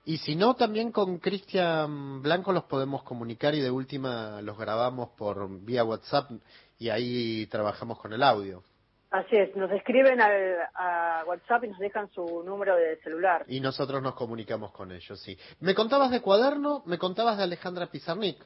Y 0.05 0.17
si 0.17 0.35
no, 0.35 0.55
también 0.55 0.91
con 0.91 1.17
Cristian 1.17 2.21
Blanco 2.21 2.51
los 2.51 2.65
podemos 2.65 3.01
comunicar 3.01 3.55
y 3.55 3.61
de 3.61 3.71
última 3.71 4.39
los 4.43 4.55
grabamos 4.55 5.09
por 5.17 5.49
vía 5.65 5.83
WhatsApp 5.83 6.29
y 6.77 6.89
ahí 6.89 7.47
trabajamos 7.47 7.99
con 7.99 8.13
el 8.13 8.21
audio. 8.21 8.61
Así 9.09 9.35
es, 9.35 9.55
nos 9.55 9.71
escriben 9.71 10.21
al, 10.21 10.57
a 10.75 11.23
WhatsApp 11.25 11.63
y 11.63 11.69
nos 11.69 11.79
dejan 11.79 12.07
su 12.11 12.43
número 12.45 12.75
de 12.75 12.97
celular. 12.97 13.45
Y 13.47 13.61
nosotros 13.61 14.03
nos 14.03 14.13
comunicamos 14.13 14.71
con 14.73 14.91
ellos, 14.91 15.19
sí. 15.21 15.37
Me 15.59 15.73
contabas 15.73 16.11
de 16.11 16.21
cuaderno, 16.21 16.83
me 16.85 16.99
contabas 16.99 17.37
de 17.37 17.43
Alejandra 17.45 17.87
Pizarnik. 17.87 18.45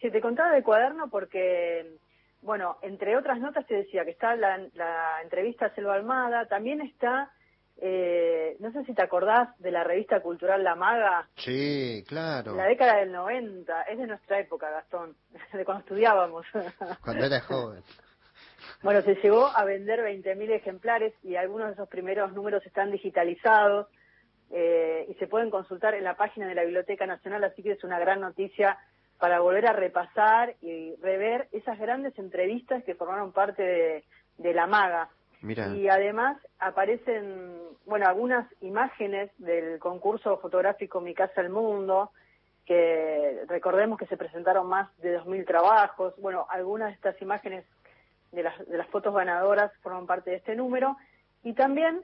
Sí, 0.00 0.10
te 0.10 0.20
contaba 0.20 0.52
de 0.52 0.62
cuaderno 0.62 1.08
porque, 1.08 1.96
bueno, 2.42 2.78
entre 2.82 3.16
otras 3.16 3.38
notas 3.40 3.66
te 3.66 3.74
decía 3.74 4.04
que 4.04 4.10
está 4.10 4.36
la, 4.36 4.58
la 4.74 5.22
entrevista 5.22 5.66
a 5.66 5.74
Selva 5.74 5.94
Almada, 5.94 6.46
también 6.46 6.80
está, 6.82 7.30
eh, 7.78 8.56
no 8.60 8.72
sé 8.72 8.84
si 8.84 8.94
te 8.94 9.02
acordás 9.02 9.56
de 9.58 9.70
la 9.70 9.84
revista 9.84 10.20
cultural 10.20 10.62
La 10.64 10.74
Maga. 10.74 11.28
Sí, 11.36 12.04
claro. 12.06 12.54
La 12.54 12.64
década 12.64 12.98
del 12.98 13.12
90, 13.12 13.82
es 13.82 13.98
de 13.98 14.06
nuestra 14.06 14.38
época, 14.38 14.70
Gastón, 14.70 15.16
de 15.52 15.64
cuando 15.64 15.80
estudiábamos. 15.80 16.46
Cuando 17.02 17.24
era 17.24 17.40
joven. 17.40 17.82
Bueno, 18.82 19.00
se 19.02 19.14
llegó 19.14 19.46
a 19.46 19.64
vender 19.64 20.00
20.000 20.00 20.50
ejemplares 20.50 21.14
y 21.22 21.36
algunos 21.36 21.68
de 21.68 21.72
esos 21.74 21.88
primeros 21.88 22.32
números 22.32 22.64
están 22.66 22.90
digitalizados 22.90 23.88
eh, 24.50 25.06
y 25.08 25.14
se 25.14 25.26
pueden 25.26 25.50
consultar 25.50 25.94
en 25.94 26.04
la 26.04 26.16
página 26.16 26.46
de 26.46 26.54
la 26.54 26.62
Biblioteca 26.62 27.06
Nacional, 27.06 27.44
así 27.44 27.62
que 27.62 27.72
es 27.72 27.84
una 27.84 27.98
gran 27.98 28.20
noticia 28.20 28.78
para 29.18 29.40
volver 29.40 29.66
a 29.66 29.72
repasar 29.72 30.54
y 30.60 30.94
rever 31.02 31.48
esas 31.52 31.78
grandes 31.78 32.18
entrevistas 32.18 32.84
que 32.84 32.94
formaron 32.94 33.32
parte 33.32 33.62
de, 33.62 34.04
de 34.38 34.54
la 34.54 34.66
maga. 34.66 35.08
Mira. 35.40 35.68
Y 35.68 35.88
además 35.88 36.38
aparecen, 36.58 37.58
bueno, 37.86 38.06
algunas 38.06 38.46
imágenes 38.62 39.30
del 39.38 39.78
concurso 39.78 40.38
fotográfico 40.38 41.00
Mi 41.00 41.14
Casa 41.14 41.40
al 41.40 41.50
Mundo, 41.50 42.10
que 42.64 43.42
recordemos 43.46 43.98
que 43.98 44.06
se 44.06 44.16
presentaron 44.16 44.66
más 44.66 44.94
de 44.98 45.18
2.000 45.20 45.46
trabajos. 45.46 46.14
Bueno, 46.18 46.46
algunas 46.50 46.88
de 46.88 46.94
estas 46.94 47.20
imágenes 47.22 47.64
de 48.32 48.42
las, 48.42 48.66
de 48.66 48.76
las 48.76 48.88
fotos 48.88 49.14
ganadoras 49.14 49.72
forman 49.82 50.06
parte 50.06 50.30
de 50.30 50.36
este 50.36 50.56
número. 50.56 50.96
Y 51.44 51.52
también 51.52 52.02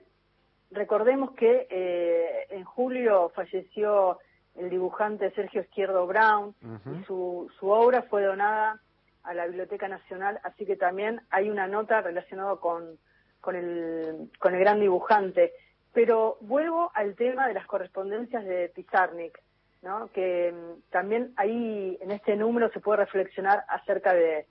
recordemos 0.70 1.32
que 1.32 1.66
eh, 1.68 2.46
en 2.50 2.64
julio 2.64 3.30
falleció 3.34 4.18
el 4.56 4.70
dibujante 4.70 5.30
Sergio 5.32 5.62
Izquierdo 5.62 6.06
Brown 6.06 6.54
y 6.62 7.04
su, 7.04 7.50
su 7.58 7.68
obra 7.68 8.02
fue 8.02 8.22
donada 8.22 8.80
a 9.22 9.34
la 9.34 9.46
Biblioteca 9.46 9.88
Nacional, 9.88 10.40
así 10.42 10.66
que 10.66 10.76
también 10.76 11.20
hay 11.30 11.48
una 11.48 11.66
nota 11.66 12.00
relacionada 12.00 12.56
con, 12.56 12.98
con, 13.40 13.56
el, 13.56 14.30
con 14.38 14.54
el 14.54 14.60
gran 14.60 14.80
dibujante. 14.80 15.52
Pero 15.92 16.38
vuelvo 16.40 16.90
al 16.94 17.14
tema 17.14 17.46
de 17.48 17.54
las 17.54 17.66
correspondencias 17.66 18.44
de 18.44 18.70
Pizarnik, 18.74 19.38
¿no? 19.82 20.08
que 20.12 20.52
mm, 20.52 20.90
también 20.90 21.32
ahí 21.36 21.98
en 22.00 22.10
este 22.10 22.36
número 22.36 22.70
se 22.70 22.80
puede 22.80 22.98
reflexionar 22.98 23.64
acerca 23.68 24.14
de, 24.14 24.46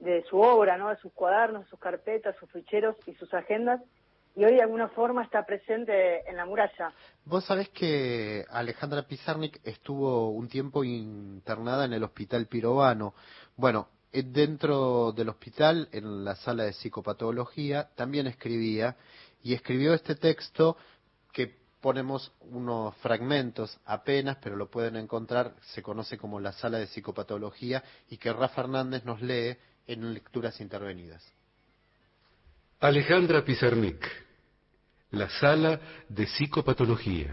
de 0.00 0.22
su 0.24 0.40
obra, 0.40 0.76
¿no? 0.76 0.90
de 0.90 0.96
sus 0.96 1.12
cuadernos, 1.12 1.68
sus 1.68 1.78
carpetas, 1.78 2.36
sus 2.36 2.50
ficheros 2.50 2.96
y 3.06 3.14
sus 3.14 3.32
agendas, 3.32 3.80
y 4.36 4.44
hoy 4.44 4.54
de 4.54 4.62
alguna 4.62 4.88
forma 4.88 5.22
está 5.22 5.44
presente 5.46 6.28
en 6.28 6.36
la 6.36 6.44
muralla. 6.44 6.92
Vos 7.24 7.44
sabés 7.44 7.68
que 7.68 8.44
Alejandra 8.50 9.06
Pizarnik 9.06 9.60
estuvo 9.64 10.30
un 10.30 10.48
tiempo 10.48 10.82
internada 10.82 11.84
en 11.84 11.92
el 11.92 12.02
Hospital 12.02 12.46
Pirovano. 12.46 13.14
Bueno, 13.56 13.88
eh, 14.12 14.22
dentro 14.24 15.12
del 15.12 15.28
hospital, 15.28 15.88
en 15.92 16.24
la 16.24 16.34
sala 16.36 16.64
de 16.64 16.72
psicopatología, 16.72 17.90
también 17.94 18.26
escribía 18.26 18.96
y 19.42 19.54
escribió 19.54 19.94
este 19.94 20.16
texto 20.16 20.76
que 21.32 21.54
ponemos 21.80 22.32
unos 22.40 22.96
fragmentos 22.96 23.78
apenas, 23.84 24.38
pero 24.40 24.56
lo 24.56 24.70
pueden 24.70 24.96
encontrar, 24.96 25.54
se 25.74 25.82
conoce 25.82 26.16
como 26.16 26.40
la 26.40 26.52
sala 26.52 26.78
de 26.78 26.86
psicopatología 26.86 27.84
y 28.08 28.16
que 28.16 28.32
Rafa 28.32 28.62
Hernández 28.62 29.04
nos 29.04 29.20
lee 29.20 29.56
en 29.86 30.14
lecturas 30.14 30.60
intervenidas. 30.60 31.33
Alejandra 32.80 33.42
Pizarnik, 33.42 34.04
la 35.12 35.28
sala 35.28 35.80
de 36.08 36.26
psicopatología. 36.26 37.30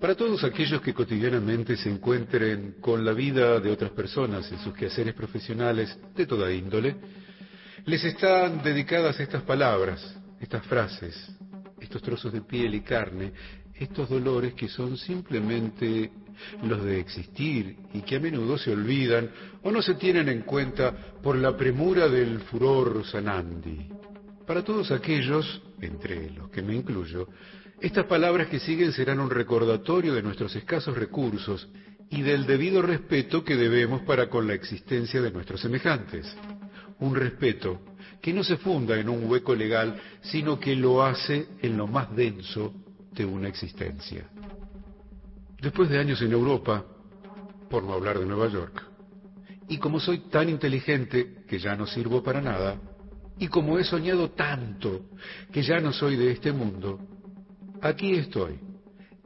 Para 0.00 0.14
todos 0.14 0.44
aquellos 0.44 0.82
que 0.82 0.92
cotidianamente 0.92 1.76
se 1.76 1.88
encuentren 1.88 2.76
con 2.80 3.04
la 3.04 3.12
vida 3.12 3.58
de 3.58 3.70
otras 3.70 3.92
personas 3.92 4.50
en 4.52 4.58
sus 4.58 4.74
quehaceres 4.74 5.14
profesionales 5.14 5.96
de 6.14 6.26
toda 6.26 6.52
índole, 6.52 6.96
les 7.86 8.04
están 8.04 8.62
dedicadas 8.62 9.18
estas 9.20 9.42
palabras, 9.42 10.14
estas 10.40 10.66
frases, 10.66 11.16
estos 11.80 12.02
trozos 12.02 12.32
de 12.32 12.42
piel 12.42 12.74
y 12.74 12.82
carne, 12.82 13.32
estos 13.78 14.08
dolores 14.08 14.54
que 14.54 14.68
son 14.68 14.96
simplemente 14.96 16.10
los 16.62 16.84
de 16.84 17.00
existir 17.00 17.76
y 17.92 18.02
que 18.02 18.16
a 18.16 18.20
menudo 18.20 18.58
se 18.58 18.72
olvidan 18.72 19.30
o 19.62 19.70
no 19.70 19.82
se 19.82 19.94
tienen 19.94 20.28
en 20.28 20.42
cuenta 20.42 20.92
por 21.22 21.36
la 21.36 21.56
premura 21.56 22.08
del 22.08 22.40
furor 22.40 23.04
sanandi. 23.04 23.88
Para 24.46 24.62
todos 24.62 24.90
aquellos, 24.90 25.62
entre 25.80 26.30
los 26.30 26.50
que 26.50 26.62
me 26.62 26.74
incluyo, 26.74 27.28
estas 27.80 28.06
palabras 28.06 28.48
que 28.48 28.60
siguen 28.60 28.92
serán 28.92 29.20
un 29.20 29.30
recordatorio 29.30 30.14
de 30.14 30.22
nuestros 30.22 30.54
escasos 30.54 30.96
recursos 30.96 31.68
y 32.10 32.22
del 32.22 32.46
debido 32.46 32.82
respeto 32.82 33.44
que 33.44 33.56
debemos 33.56 34.02
para 34.02 34.28
con 34.28 34.46
la 34.46 34.54
existencia 34.54 35.20
de 35.20 35.30
nuestros 35.30 35.60
semejantes. 35.60 36.36
Un 37.00 37.14
respeto 37.16 37.80
que 38.20 38.32
no 38.32 38.44
se 38.44 38.56
funda 38.56 38.98
en 38.98 39.08
un 39.08 39.28
hueco 39.28 39.54
legal, 39.54 40.00
sino 40.22 40.60
que 40.60 40.76
lo 40.76 41.02
hace 41.02 41.46
en 41.60 41.76
lo 41.76 41.86
más 41.86 42.14
denso 42.14 42.83
de 43.14 43.24
una 43.24 43.48
existencia. 43.48 44.28
Después 45.60 45.88
de 45.88 45.98
años 45.98 46.20
en 46.20 46.32
Europa, 46.32 46.84
por 47.70 47.82
no 47.82 47.94
hablar 47.94 48.18
de 48.18 48.26
Nueva 48.26 48.48
York, 48.48 48.82
y 49.68 49.78
como 49.78 49.98
soy 49.98 50.28
tan 50.28 50.48
inteligente 50.48 51.44
que 51.48 51.58
ya 51.58 51.74
no 51.74 51.86
sirvo 51.86 52.22
para 52.22 52.40
nada, 52.40 52.78
y 53.38 53.48
como 53.48 53.78
he 53.78 53.84
soñado 53.84 54.30
tanto 54.30 55.06
que 55.50 55.62
ya 55.62 55.80
no 55.80 55.92
soy 55.92 56.16
de 56.16 56.32
este 56.32 56.52
mundo, 56.52 57.00
aquí 57.80 58.14
estoy, 58.14 58.58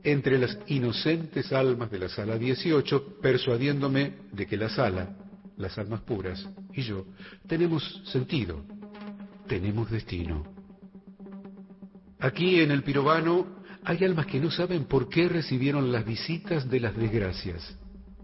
entre 0.03 0.39
las 0.39 0.59
inocentes 0.67 1.53
almas 1.53 1.91
de 1.91 1.99
la 1.99 2.09
sala 2.09 2.39
18, 2.39 3.19
persuadiéndome 3.21 4.15
de 4.33 4.47
que 4.47 4.57
la 4.57 4.69
sala, 4.69 5.17
las 5.57 5.77
almas 5.77 6.03
puras, 6.03 6.49
y 6.73 6.83
yo 6.83 7.07
tenemos 7.47 8.03
sentido, 8.07 8.65
tenemos 9.49 9.91
destino. 9.91 10.45
Aquí 12.21 12.61
en 12.61 12.71
el 12.71 12.83
pirobano 12.83 13.58
hay 13.89 14.05
almas 14.05 14.27
que 14.27 14.39
no 14.39 14.51
saben 14.51 14.85
por 14.85 15.09
qué 15.09 15.31
recibieron 15.31 15.91
las 15.91 16.05
visitas 16.05 16.69
de 16.69 16.79
las 16.79 16.95
desgracias. 16.95 17.75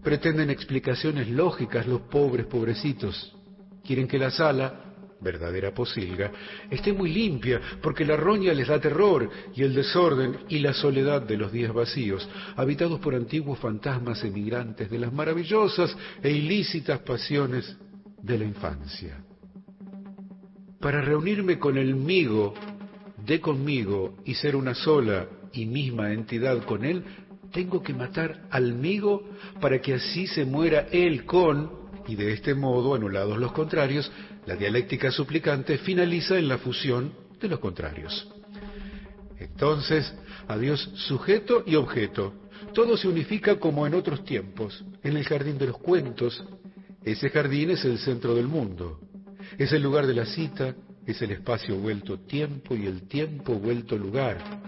Pretenden 0.03 0.51
explicaciones 0.51 1.27
lógicas 1.27 1.87
los 1.87 2.01
pobres 2.01 2.45
pobrecitos. 2.45 3.35
Quieren 3.83 4.07
que 4.07 4.19
la 4.19 4.29
sala, 4.29 4.93
verdadera 5.19 5.73
posilga, 5.73 6.31
esté 6.69 6.93
muy 6.93 7.11
limpia, 7.11 7.59
porque 7.81 8.05
la 8.05 8.15
roña 8.15 8.53
les 8.53 8.67
da 8.67 8.79
terror, 8.79 9.27
y 9.55 9.63
el 9.63 9.73
desorden 9.73 10.37
y 10.49 10.59
la 10.59 10.71
soledad 10.71 11.23
de 11.23 11.35
los 11.35 11.51
días 11.51 11.73
vacíos, 11.73 12.29
habitados 12.55 12.99
por 12.99 13.15
antiguos 13.15 13.57
fantasmas 13.57 14.23
emigrantes 14.23 14.87
de 14.91 14.99
las 14.99 15.11
maravillosas 15.11 15.97
e 16.21 16.29
ilícitas 16.29 16.99
pasiones 16.99 17.75
de 18.21 18.37
la 18.37 18.45
infancia. 18.45 19.17
Para 20.79 21.01
reunirme 21.01 21.57
con 21.57 21.75
el 21.75 21.95
migo 21.95 22.53
de 23.25 23.41
conmigo 23.41 24.17
y 24.25 24.35
ser 24.35 24.55
una 24.55 24.75
sola 24.75 25.27
y 25.55 25.65
misma 25.65 26.13
entidad 26.13 26.63
con 26.65 26.83
él, 26.83 27.03
tengo 27.51 27.81
que 27.81 27.93
matar 27.93 28.43
al 28.49 28.73
migo 28.73 29.23
para 29.61 29.79
que 29.79 29.93
así 29.93 30.27
se 30.27 30.45
muera 30.45 30.87
él 30.91 31.25
con, 31.25 31.71
y 32.07 32.15
de 32.15 32.33
este 32.33 32.53
modo, 32.53 32.95
anulados 32.95 33.37
los 33.37 33.51
contrarios, 33.53 34.11
la 34.45 34.55
dialéctica 34.55 35.11
suplicante 35.11 35.77
finaliza 35.77 36.37
en 36.37 36.47
la 36.47 36.57
fusión 36.57 37.13
de 37.39 37.47
los 37.47 37.59
contrarios. 37.59 38.29
Entonces, 39.39 40.13
adiós 40.47 40.91
sujeto 40.95 41.63
y 41.65 41.75
objeto. 41.75 42.33
Todo 42.73 42.97
se 42.97 43.07
unifica 43.07 43.57
como 43.57 43.87
en 43.87 43.93
otros 43.93 44.23
tiempos, 44.23 44.83
en 45.03 45.17
el 45.17 45.25
jardín 45.25 45.57
de 45.57 45.67
los 45.67 45.77
cuentos. 45.77 46.43
Ese 47.03 47.29
jardín 47.29 47.71
es 47.71 47.85
el 47.85 47.97
centro 47.99 48.35
del 48.35 48.47
mundo. 48.47 48.99
Es 49.57 49.71
el 49.71 49.81
lugar 49.81 50.07
de 50.07 50.13
la 50.13 50.25
cita, 50.25 50.75
es 51.05 51.21
el 51.21 51.31
espacio 51.31 51.77
vuelto 51.77 52.19
tiempo 52.19 52.75
y 52.75 52.85
el 52.85 53.07
tiempo 53.07 53.53
vuelto 53.53 53.97
lugar. 53.97 54.64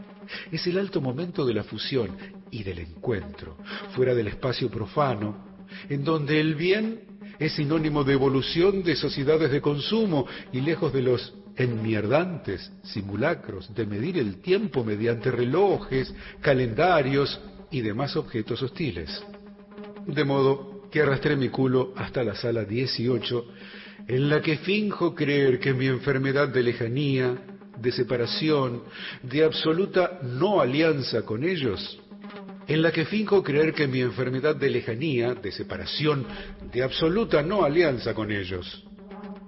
Es 0.52 0.66
el 0.68 0.78
alto 0.78 1.02
momento 1.02 1.46
de 1.46 1.54
la 1.54 1.64
fusión 1.64 2.18
y 2.52 2.64
del 2.64 2.80
encuentro, 2.80 3.58
fuera 3.96 4.14
del 4.14 4.28
espacio 4.28 4.70
profano, 4.70 5.58
en 5.90 6.04
donde 6.04 6.40
el 6.40 6.56
bien 6.56 7.02
es 7.40 7.54
sinónimo 7.54 8.04
de 8.04 8.14
evolución 8.14 8.84
de 8.84 8.96
sociedades 8.96 9.52
de 9.52 9.62
consumo 9.62 10.26
y 10.52 10.62
lejos 10.62 10.94
de 10.94 11.02
los 11.02 11.34
enmierdantes 11.56 12.72
simulacros 12.84 13.74
de 13.74 13.86
medir 13.86 14.18
el 14.18 14.42
tiempo 14.42 14.84
mediante 14.84 15.32
relojes, 15.32 16.14
calendarios 16.42 17.40
y 17.72 17.82
demás 17.82 18.16
objetos 18.16 18.62
hostiles. 18.62 19.24
De 20.06 20.24
modo 20.24 20.88
que 20.92 21.02
arrastré 21.02 21.36
mi 21.36 21.50
culo 21.50 21.94
hasta 21.96 22.24
la 22.24 22.36
sala 22.36 22.64
18, 22.64 23.46
en 24.08 24.30
la 24.30 24.42
que 24.42 24.58
finjo 24.58 25.14
creer 25.14 25.60
que 25.60 25.74
mi 25.74 25.88
enfermedad 25.88 26.48
de 26.48 26.64
lejanía, 26.64 27.36
de 27.80 27.92
separación, 27.92 28.84
de 29.24 29.44
absoluta 29.44 30.20
no 30.24 30.62
alianza 30.62 31.24
con 31.24 31.44
ellos, 31.44 32.00
en 32.68 32.82
la 32.82 32.92
que 32.92 33.06
finjo 33.06 33.44
creer 33.44 33.74
que 33.74 33.88
mi 33.88 34.02
enfermedad 34.02 34.56
de 34.56 34.70
lejanía, 34.70 35.34
de 35.34 35.52
separación, 35.52 36.26
de 36.72 36.84
absoluta 36.84 37.42
no 37.42 37.64
alianza 37.64 38.14
con 38.14 38.32
ellos. 38.32 38.86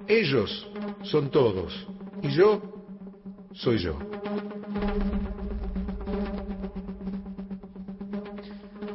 Ellos 0.08 0.68
son 1.04 1.30
todos 1.30 1.88
y 2.22 2.30
yo 2.30 2.62
soy 3.54 3.78
yo. 3.78 4.00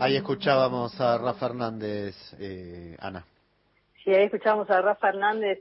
Ahí 0.01 0.17
escuchábamos 0.17 1.01
a 1.01 1.17
Rafa 1.19 1.47
Hernández, 1.47 2.15
eh, 2.39 2.97
Ana. 2.99 3.25
Sí, 4.03 4.11
ahí 4.11 4.25
escuchábamos 4.25 4.69
a 4.69 4.83
Rafa 4.83 5.09
Hernández 5.09 5.61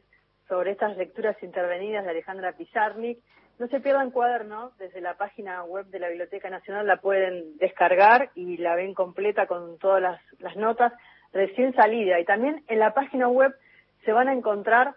sobre 0.49 0.71
estas 0.71 0.97
lecturas 0.97 1.41
intervenidas 1.41 2.03
de 2.03 2.11
Alejandra 2.11 2.51
Pizarnik. 2.51 3.19
No 3.59 3.67
se 3.67 3.79
pierdan 3.79 4.11
cuadernos, 4.11 4.77
desde 4.77 4.99
la 4.99 5.15
página 5.15 5.63
web 5.63 5.85
de 5.87 5.99
la 5.99 6.09
Biblioteca 6.09 6.49
Nacional 6.49 6.87
la 6.87 6.97
pueden 6.97 7.57
descargar 7.57 8.31
y 8.35 8.57
la 8.57 8.75
ven 8.75 8.93
completa 8.93 9.45
con 9.45 9.77
todas 9.77 10.01
las, 10.01 10.19
las 10.39 10.55
notas 10.55 10.93
recién 11.31 11.73
salida. 11.75 12.19
Y 12.19 12.25
también 12.25 12.63
en 12.67 12.79
la 12.79 12.93
página 12.93 13.27
web 13.27 13.53
se 14.05 14.11
van 14.11 14.27
a 14.27 14.33
encontrar 14.33 14.95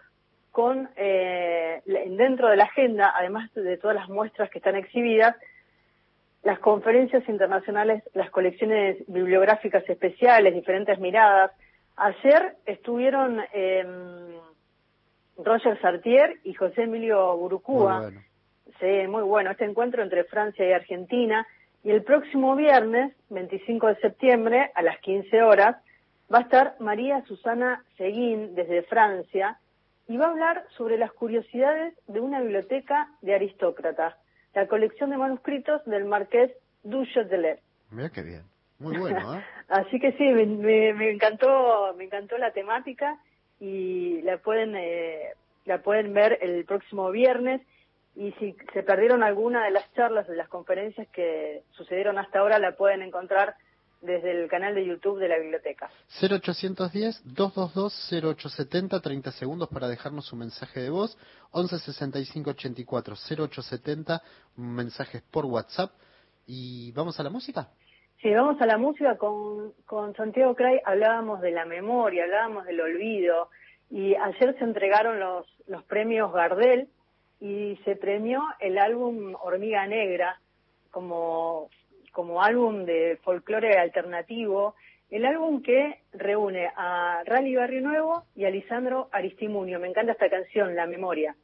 con, 0.51 0.89
eh, 0.95 1.81
dentro 1.85 2.49
de 2.49 2.55
la 2.55 2.63
agenda, 2.63 3.13
además 3.15 3.53
de 3.53 3.77
todas 3.77 3.95
las 3.95 4.09
muestras 4.09 4.49
que 4.49 4.57
están 4.57 4.75
exhibidas, 4.75 5.35
las 6.43 6.59
conferencias 6.59 7.27
internacionales, 7.29 8.03
las 8.13 8.31
colecciones 8.31 8.97
bibliográficas 9.07 9.87
especiales, 9.87 10.55
diferentes 10.55 10.97
miradas. 10.99 11.51
Ayer 11.95 12.55
estuvieron 12.65 13.39
eh, 13.53 13.85
Roger 15.37 15.79
Sartier 15.81 16.39
y 16.43 16.53
José 16.53 16.83
Emilio 16.83 17.37
Burucúa. 17.37 18.11
Sí, 18.79 19.07
muy 19.07 19.23
bueno. 19.23 19.51
Este 19.51 19.65
encuentro 19.65 20.03
entre 20.03 20.23
Francia 20.25 20.67
y 20.67 20.73
Argentina. 20.73 21.47
Y 21.83 21.91
el 21.91 22.03
próximo 22.03 22.55
viernes, 22.55 23.13
25 23.29 23.87
de 23.87 23.95
septiembre, 23.97 24.71
a 24.75 24.81
las 24.81 24.99
15 24.99 25.41
horas, 25.41 25.77
va 26.33 26.39
a 26.39 26.41
estar 26.41 26.75
María 26.79 27.23
Susana 27.25 27.83
Seguín 27.97 28.55
desde 28.55 28.83
Francia 28.83 29.57
y 30.07 30.17
va 30.17 30.27
a 30.27 30.31
hablar 30.31 30.65
sobre 30.75 30.97
las 30.97 31.11
curiosidades 31.11 31.93
de 32.07 32.19
una 32.19 32.41
biblioteca 32.41 33.09
de 33.21 33.35
aristócratas, 33.35 34.15
la 34.53 34.67
colección 34.67 35.09
de 35.09 35.17
manuscritos 35.17 35.83
del 35.85 36.05
marqués 36.05 36.51
Duchatelet. 36.83 37.61
Mira 37.91 38.09
qué 38.09 38.21
bien. 38.21 38.43
Muy 38.79 38.97
bueno, 38.97 39.35
¿eh? 39.35 39.43
Así 39.69 39.99
que 39.99 40.13
sí, 40.13 40.23
me, 40.23 40.45
me, 40.45 40.93
me 40.93 41.11
encantó, 41.11 41.93
me 41.97 42.05
encantó 42.05 42.37
la 42.37 42.51
temática 42.51 43.17
y 43.59 44.21
la 44.21 44.37
pueden, 44.37 44.75
eh, 44.75 45.33
la 45.65 45.79
pueden 45.79 46.13
ver 46.13 46.37
el 46.41 46.63
próximo 46.65 47.11
viernes. 47.11 47.61
Y 48.17 48.31
si 48.39 48.55
se 48.73 48.81
perdieron 48.81 49.21
alguna 49.21 49.65
de 49.65 49.71
las 49.71 49.93
charlas, 49.93 50.27
de 50.27 50.35
las 50.35 50.49
conferencias 50.49 51.07
que 51.09 51.61
sucedieron 51.69 52.17
hasta 52.17 52.39
ahora, 52.39 52.57
la 52.57 52.75
pueden 52.75 53.03
encontrar 53.03 53.53
desde 54.01 54.31
el 54.31 54.49
canal 54.49 54.73
de 54.73 54.87
YouTube 54.87 55.19
de 55.19 55.27
la 55.27 55.37
biblioteca. 55.37 55.91
0810-222-0870, 56.19 59.03
30 59.03 59.31
segundos 59.33 59.69
para 59.69 59.87
dejarnos 59.87 60.25
su 60.25 60.35
mensaje 60.35 60.79
de 60.79 60.89
voz. 60.89 61.15
1165-84-0870, 61.53 64.19
mensajes 64.55 65.21
por 65.21 65.45
WhatsApp. 65.45 65.91
Y 66.47 66.91
vamos 66.93 67.19
a 67.19 67.23
la 67.23 67.29
música. 67.29 67.69
Sí, 68.19 68.33
vamos 68.33 68.59
a 68.59 68.65
la 68.65 68.79
música. 68.79 69.15
Con, 69.17 69.73
con 69.85 70.15
Santiago 70.15 70.55
Cray 70.55 70.79
hablábamos 70.83 71.39
de 71.41 71.51
la 71.51 71.65
memoria, 71.65 72.23
hablábamos 72.23 72.65
del 72.65 72.81
olvido. 72.81 73.51
Y 73.91 74.15
ayer 74.15 74.57
se 74.57 74.63
entregaron 74.63 75.19
los, 75.19 75.45
los 75.67 75.83
premios 75.83 76.33
Gardel 76.33 76.89
y 77.39 77.77
se 77.85 77.95
premió 77.95 78.41
el 78.59 78.77
álbum 78.77 79.35
Hormiga 79.39 79.85
Negra 79.87 80.39
como, 80.91 81.69
como 82.11 82.41
álbum 82.41 82.85
de 82.85 83.19
folclore 83.23 83.77
alternativo. 83.77 84.75
El 85.09 85.25
álbum 85.25 85.61
que 85.61 86.01
reúne 86.11 86.69
a 86.75 87.23
Rally 87.25 87.55
Barrio 87.55 87.81
Nuevo 87.81 88.23
y 88.35 88.45
a 88.45 88.49
Lisandro 88.49 89.09
Aristimunio. 89.11 89.79
Me 89.79 89.87
encanta 89.87 90.13
esta 90.13 90.29
canción, 90.29 90.75
La 90.75 90.85
Memoria. 90.85 91.35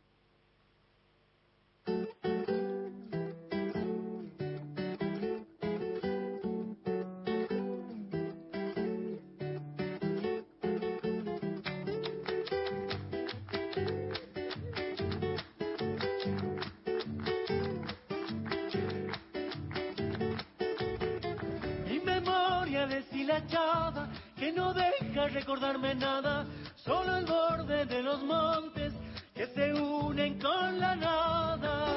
No 24.56 24.74
deja 24.74 25.28
recordarme 25.28 25.96
nada, 25.96 26.46
solo 26.76 27.18
el 27.18 27.26
borde 27.26 27.86
de 27.86 28.04
los 28.04 28.24
montes 28.24 28.94
que 29.34 29.48
se 29.48 29.74
unen 29.74 30.40
con 30.40 30.80
la 30.80 30.96
nada. 30.96 31.94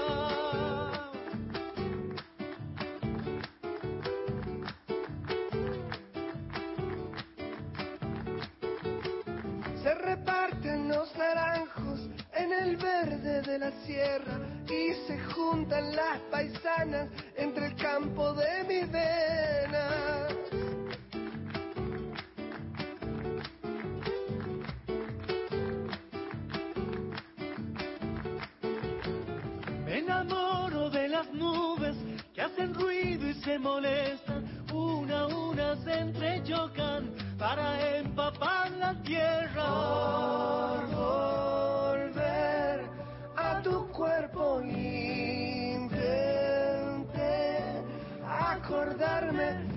Se 9.82 9.94
reparten 9.94 10.88
los 10.88 11.14
naranjos 11.16 12.00
en 12.34 12.52
el 12.52 12.76
verde 12.76 13.42
de 13.42 13.58
la 13.58 13.70
sierra 13.84 14.38
y 14.66 14.94
se 15.06 15.18
juntan 15.32 15.94
las 15.94 16.18
paisanas 16.30 17.08
entre 17.36 17.66
el 17.66 17.76
campo 17.76 18.32
de 18.34 18.64
mis 18.64 18.90
venas. 18.90 20.15
Nubes 31.36 31.96
que 32.34 32.42
hacen 32.42 32.74
ruido 32.74 33.28
y 33.28 33.34
se 33.34 33.58
molestan 33.58 34.44
una 34.72 35.20
a 35.20 35.26
una 35.26 35.76
se 35.76 35.92
entrechocan 35.92 37.10
para 37.38 37.98
empapar 37.98 38.70
la 38.72 38.94
tierra. 39.02 39.64
Por 39.64 40.86
volver 40.94 42.80
a 43.36 43.62
tu 43.62 43.86
cuerpo 43.88 44.60
intenté 44.62 46.02
acordarme 48.24 49.75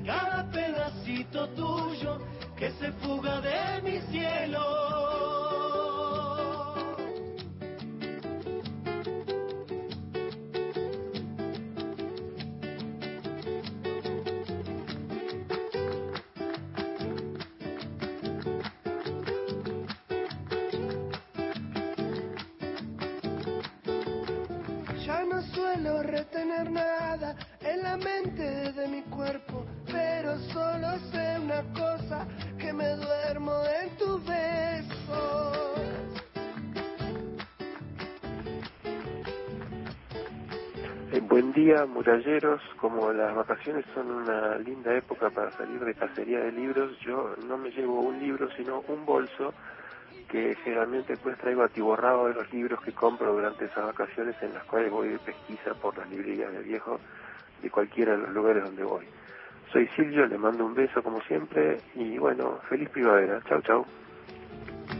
suelo 25.74 26.02
retener 26.04 26.72
nada 26.72 27.36
en 27.62 27.84
la 27.84 27.98
mente 27.98 28.72
de 28.72 28.88
mi 28.88 29.02
cuerpo, 29.04 29.66
pero 29.86 30.38
solo 30.54 30.98
sé 31.12 31.38
una 31.40 31.62
cosa, 31.74 32.28
que 32.58 32.74
me 32.74 32.90
duermo 32.96 33.54
en 33.82 33.98
tu 33.98 34.20
beso. 34.20 35.74
Eh, 41.12 41.22
buen 41.22 41.54
día, 41.54 41.86
muralleros. 41.86 42.62
Como 42.78 43.12
las 43.12 43.36
vacaciones 43.36 43.86
son 43.94 44.10
una 44.12 44.58
linda 44.58 44.96
época 44.96 45.30
para 45.30 45.52
salir 45.52 45.80
de 45.84 45.94
cacería 45.94 46.40
de 46.40 46.52
libros, 46.52 46.98
yo 47.02 47.36
no 47.48 47.58
me 47.58 47.70
llevo 47.72 48.00
un 48.02 48.20
libro, 48.20 48.50
sino 48.58 48.84
un 48.88 49.06
bolso 49.06 49.54
que 50.30 50.56
generalmente 50.64 51.14
después 51.14 51.38
traigo 51.38 51.64
atiborrado 51.64 52.28
de 52.28 52.36
los 52.36 52.54
libros 52.54 52.80
que 52.82 52.92
compro 52.92 53.34
durante 53.34 53.66
esas 53.66 53.86
vacaciones 53.86 54.36
en 54.42 54.54
las 54.54 54.64
cuales 54.66 54.92
voy 54.92 55.10
de 55.10 55.20
pesquisa 55.20 55.74
por 55.82 55.98
las 55.98 56.10
librerías 56.10 56.52
de 56.54 56.62
viejo 56.62 57.00
de 57.62 57.70
cualquiera 57.70 58.14
de 58.14 58.20
los 58.20 58.30
lugares 58.30 58.64
donde 58.64 58.84
voy. 58.84 59.06
Soy 59.74 59.88
Silvio, 59.96 60.26
le 60.26 60.38
mando 60.38 60.66
un 60.66 60.74
beso 60.74 61.04
como 61.04 61.20
siempre 61.22 61.78
y 61.96 62.18
bueno, 62.18 62.60
feliz 62.70 62.90
primavera. 62.90 63.42
Chau, 63.48 63.62
chau. 63.62 63.86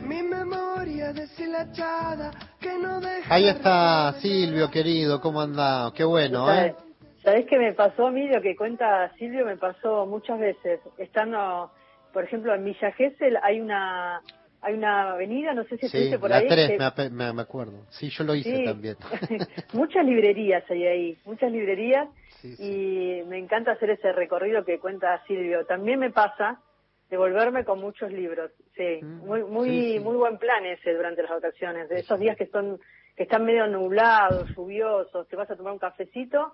Mi 0.06 0.22
memoria 0.22 1.14
deshilachada 1.14 2.32
que 2.60 2.78
no 2.78 3.00
deja. 3.00 3.34
Ahí 3.34 3.48
está 3.48 4.14
Silvio, 4.20 4.70
querido, 4.70 5.22
¿cómo 5.22 5.42
anda? 5.42 5.92
Qué 5.96 6.04
bueno, 6.04 6.52
¿eh? 6.52 6.76
¿Sabés 7.24 7.46
qué 7.48 7.58
me 7.58 7.74
pasó 7.74 8.08
a 8.08 8.12
mí? 8.12 8.28
Lo 8.28 8.42
que 8.42 8.56
cuenta 8.56 9.12
Silvio 9.18 9.46
me 9.46 9.58
pasó 9.58 10.06
muchas 10.06 10.40
veces. 10.40 10.80
Estando, 10.98 11.72
por 12.14 12.24
ejemplo, 12.24 12.54
en 12.54 12.64
Villa 12.66 12.92
Gesell 12.92 13.38
hay 13.44 13.60
una 13.60 14.22
hay 14.62 14.74
una 14.74 15.12
avenida, 15.12 15.54
no 15.54 15.64
sé 15.66 15.78
si 15.78 15.88
se 15.88 16.10
Sí, 16.12 16.18
por 16.18 16.30
la 16.30 16.38
ahí. 16.38 16.48
3, 16.48 16.72
que- 16.72 17.10
me, 17.10 17.42
acuerdo. 17.42 17.86
Sí, 17.90 18.10
yo 18.10 18.24
lo 18.24 18.36
hice 18.36 18.58
Sí. 18.58 18.64
también. 18.66 18.98
muchas 19.74 20.06
librerías 20.06 20.64
hay 20.70 20.86
ahí, 20.86 21.18
muchas 21.26 21.52
librerías 21.52 22.08
y 22.44 23.22
me 23.28 23.38
encanta 23.38 23.72
hacer 23.74 23.92
ese 23.92 24.12
recorrido 24.14 24.64
que 24.66 24.80
cuenta 24.80 25.24
Silvio. 25.28 25.66
También 25.66 26.00
me 26.00 26.12
pasa 26.12 26.62
de 27.10 27.18
volverme 27.18 27.66
con 27.66 27.80
muchos 27.82 28.12
libros, 28.12 28.52
sí, 28.76 29.00
muy 29.04 29.44
muy 29.44 29.70
Mm, 29.70 29.82
sí, 29.82 29.94
sí. 29.94 30.00
muy 30.00 30.16
buen 30.16 30.38
plan 30.38 30.66
ese 30.66 30.94
durante 30.94 31.24
las 31.24 31.32
vacaciones, 31.32 31.90
de 31.90 32.00
esos 32.00 32.20
días 32.20 32.38
que 32.38 32.46
son 32.48 32.80
que 33.16 33.24
están 33.24 33.44
medio 33.44 33.68
nublados, 33.68 34.50
lluviosos, 34.56 35.28
te 35.28 35.36
vas 35.36 35.50
a 35.52 35.56
tomar 35.58 35.74
un 35.74 35.80
cafecito 35.80 36.54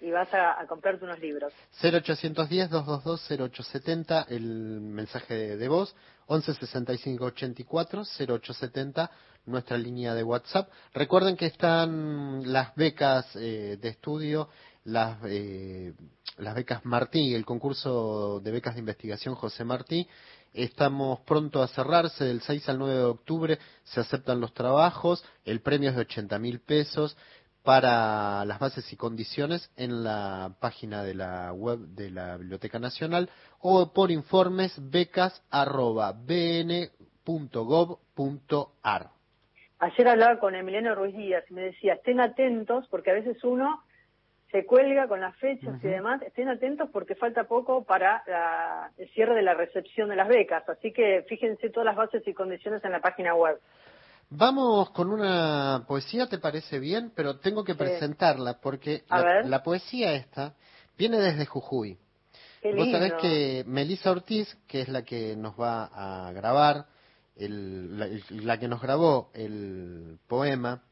y 0.00 0.10
vas 0.10 0.32
a, 0.32 0.64
comprarte 0.68 1.04
unos 1.04 1.18
libros. 1.18 1.52
0810-222-0870, 1.82 4.26
el 4.28 4.80
mensaje 4.80 5.34
de, 5.34 5.56
de 5.56 5.68
voz, 5.68 5.96
116584-0870, 6.28 9.10
nuestra 9.46 9.76
línea 9.78 10.14
de 10.14 10.22
WhatsApp. 10.22 10.70
Recuerden 10.94 11.36
que 11.36 11.46
están 11.46 12.52
las 12.52 12.76
becas 12.76 13.34
eh, 13.36 13.76
de 13.80 13.88
estudio, 13.88 14.48
las, 14.84 15.18
eh, 15.24 15.94
las 16.36 16.54
becas 16.54 16.84
Martí, 16.84 17.34
el 17.34 17.44
concurso 17.44 18.38
de 18.40 18.52
becas 18.52 18.74
de 18.74 18.80
investigación 18.80 19.34
José 19.34 19.64
Martí. 19.64 20.06
Estamos 20.54 21.20
pronto 21.20 21.62
a 21.62 21.68
cerrarse, 21.68 22.24
del 22.24 22.40
6 22.40 22.68
al 22.68 22.78
9 22.78 22.94
de 22.94 23.04
octubre 23.04 23.58
se 23.84 24.00
aceptan 24.00 24.40
los 24.40 24.54
trabajos, 24.54 25.22
el 25.44 25.60
premio 25.60 25.90
es 25.90 25.96
de 25.96 26.02
80 26.02 26.38
mil 26.38 26.60
pesos 26.60 27.16
para 27.68 28.46
las 28.46 28.58
bases 28.58 28.90
y 28.94 28.96
condiciones 28.96 29.70
en 29.76 30.02
la 30.02 30.52
página 30.58 31.04
de 31.04 31.12
la 31.12 31.52
web 31.52 31.80
de 31.80 32.10
la 32.10 32.38
Biblioteca 32.38 32.78
Nacional 32.78 33.28
o 33.60 33.92
por 33.92 34.10
informes 34.10 34.74
becas 34.90 35.44
arroba 35.50 36.12
bn.gov.ar. 36.12 36.86
Ayer 39.80 40.08
hablaba 40.08 40.38
con 40.40 40.54
Emiliano 40.54 40.94
Ruiz 40.94 41.14
Díaz 41.14 41.44
y 41.50 41.52
me 41.52 41.60
decía, 41.60 41.92
estén 41.92 42.20
atentos 42.20 42.88
porque 42.88 43.10
a 43.10 43.14
veces 43.14 43.44
uno 43.44 43.82
se 44.50 44.64
cuelga 44.64 45.06
con 45.06 45.20
las 45.20 45.36
fechas 45.36 45.74
y 45.84 45.88
demás, 45.88 46.22
estén 46.22 46.48
atentos 46.48 46.88
porque 46.90 47.16
falta 47.16 47.44
poco 47.44 47.84
para 47.84 48.22
la- 48.26 48.92
el 48.96 49.10
cierre 49.10 49.34
de 49.34 49.42
la 49.42 49.52
recepción 49.52 50.08
de 50.08 50.16
las 50.16 50.28
becas, 50.28 50.66
así 50.70 50.90
que 50.90 51.26
fíjense 51.28 51.68
todas 51.68 51.84
las 51.84 51.96
bases 51.96 52.26
y 52.26 52.32
condiciones 52.32 52.82
en 52.82 52.92
la 52.92 53.00
página 53.00 53.34
web. 53.34 53.60
Vamos 54.30 54.90
con 54.90 55.10
una 55.10 55.84
poesía, 55.88 56.26
¿te 56.26 56.38
parece 56.38 56.78
bien? 56.78 57.12
Pero 57.14 57.38
tengo 57.38 57.64
que 57.64 57.74
presentarla 57.74 58.60
porque 58.60 59.04
la, 59.44 59.62
poesía 59.62 60.12
esta 60.14 60.54
viene 60.98 61.18
desde 61.18 61.46
Jujuy. 61.46 61.96
Qué 62.60 62.74
Vos 62.74 62.90
sabés 62.90 63.14
que 63.22 63.64
Melissa 63.66 64.10
Ortiz, 64.10 64.54
que 64.66 64.82
es 64.82 64.88
la 64.88 65.02
que 65.02 65.34
nos 65.34 65.58
va 65.58 65.84
a 66.26 66.32
grabar, 66.32 66.86
el- 67.36 67.98
la, 67.98 68.08
la 68.42 68.58
que 68.58 68.68
nos 68.68 68.82
grabó 68.82 69.30
el 69.32 70.18
poema, 70.26 70.82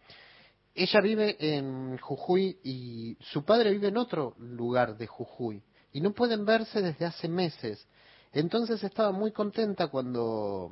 ella 0.75 1.01
vive 1.01 1.37
en 1.39 1.99
Jujuy 1.99 2.59
y 2.63 3.17
su 3.33 3.45
padre 3.45 3.71
vive 3.73 3.89
en 3.89 3.97
otro 3.99 4.35
lugar 4.39 4.97
de 4.97 5.07
Jujuy 5.07 5.63
y 5.93 6.01
no 6.01 6.13
pueden 6.13 6.45
verse 6.47 6.81
desde 6.81 7.05
hace 7.05 7.29
meses. 7.29 7.87
Entonces 8.33 8.83
estaba 8.85 9.13
muy 9.13 9.33
contenta 9.33 9.89
cuando 9.89 10.71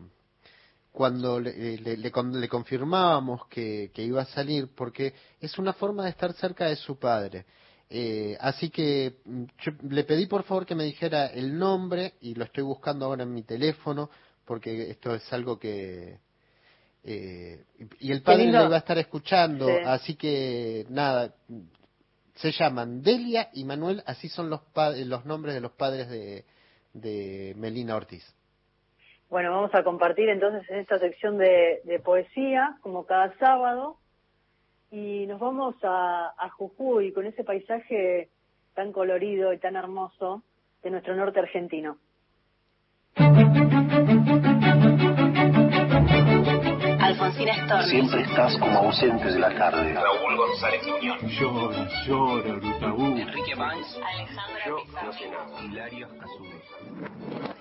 cuando 0.94 1.40
le, 1.40 1.50
eh, 1.74 1.78
le- 1.78 1.96
le 1.96 2.10
con- 2.12 2.40
le 2.40 2.48
confirmábamos 2.48 3.48
que, 3.48 3.90
que 3.92 4.04
iba 4.04 4.22
a 4.22 4.26
salir, 4.26 4.68
porque 4.76 5.12
es 5.40 5.58
una 5.58 5.72
forma 5.72 6.04
de 6.04 6.10
estar 6.10 6.32
cerca 6.34 6.66
de 6.68 6.76
su 6.76 6.96
padre. 7.00 7.44
Eh, 7.90 8.36
así 8.40 8.70
que 8.70 9.16
mm, 9.24 9.42
yo 9.64 9.72
le 9.90 10.04
pedí 10.04 10.26
por 10.26 10.44
favor 10.44 10.64
que 10.64 10.76
me 10.76 10.84
dijera 10.84 11.26
el 11.26 11.58
nombre 11.58 12.14
y 12.20 12.34
lo 12.36 12.44
estoy 12.44 12.62
buscando 12.62 13.06
ahora 13.06 13.24
en 13.24 13.34
mi 13.34 13.42
teléfono, 13.42 14.08
porque 14.44 14.88
esto 14.90 15.12
es 15.16 15.32
algo 15.32 15.58
que... 15.58 16.20
eh, 17.02 17.64
y 17.98 18.12
el 18.12 18.22
padre 18.22 18.44
lo 18.52 18.64
iba 18.66 18.76
a 18.76 18.78
estar 18.78 18.96
escuchando, 18.98 19.66
Sí. 19.66 19.72
así 19.84 20.14
que 20.14 20.86
nada, 20.90 21.34
se 22.36 22.52
llaman 22.52 23.02
Delia 23.02 23.50
y 23.52 23.64
Manuel, 23.64 24.00
así 24.06 24.28
son 24.28 24.48
los, 24.48 24.60
pa- 24.72 24.90
los 24.92 25.24
nombres 25.24 25.54
de 25.56 25.60
los 25.60 25.72
padres 25.72 26.08
de, 26.08 26.44
de 26.92 27.52
Melina 27.56 27.96
Ortiz. 27.96 28.24
Bueno, 29.30 29.50
vamos 29.50 29.74
a 29.74 29.82
compartir 29.82 30.28
entonces 30.28 30.68
en 30.70 30.78
esta 30.78 30.98
sección 30.98 31.38
de, 31.38 31.80
de 31.84 31.98
poesía, 31.98 32.76
como 32.82 33.04
cada 33.06 33.36
sábado, 33.38 33.96
y 34.90 35.26
nos 35.26 35.40
vamos 35.40 35.74
a, 35.82 36.34
a 36.38 36.50
Jujuy 36.50 37.12
con 37.12 37.26
ese 37.26 37.42
paisaje 37.42 38.28
tan 38.74 38.92
colorido 38.92 39.52
y 39.52 39.58
tan 39.58 39.76
hermoso 39.76 40.42
de 40.82 40.90
nuestro 40.90 41.16
norte 41.16 41.40
argentino. 41.40 41.96
Alfonsina 47.00 47.54
Storni. 47.64 47.90
Siempre 47.90 48.22
estás 48.22 48.58
como 48.58 48.78
ausente 48.80 49.32
de 49.32 49.38
la 49.38 49.54
tarde. 49.56 49.94
Raúl 49.94 50.36
González 50.36 50.86
Muñoz. 50.86 51.22
Llora, 51.22 51.88
llora, 52.06 52.52
Brutaú. 52.54 53.16
Enrique 53.16 53.54
Banks. 53.54 54.00
Alejandra 54.04 54.76
Pizarro. 54.82 55.62
Hilario 55.64 56.08
Casules. 56.18 57.53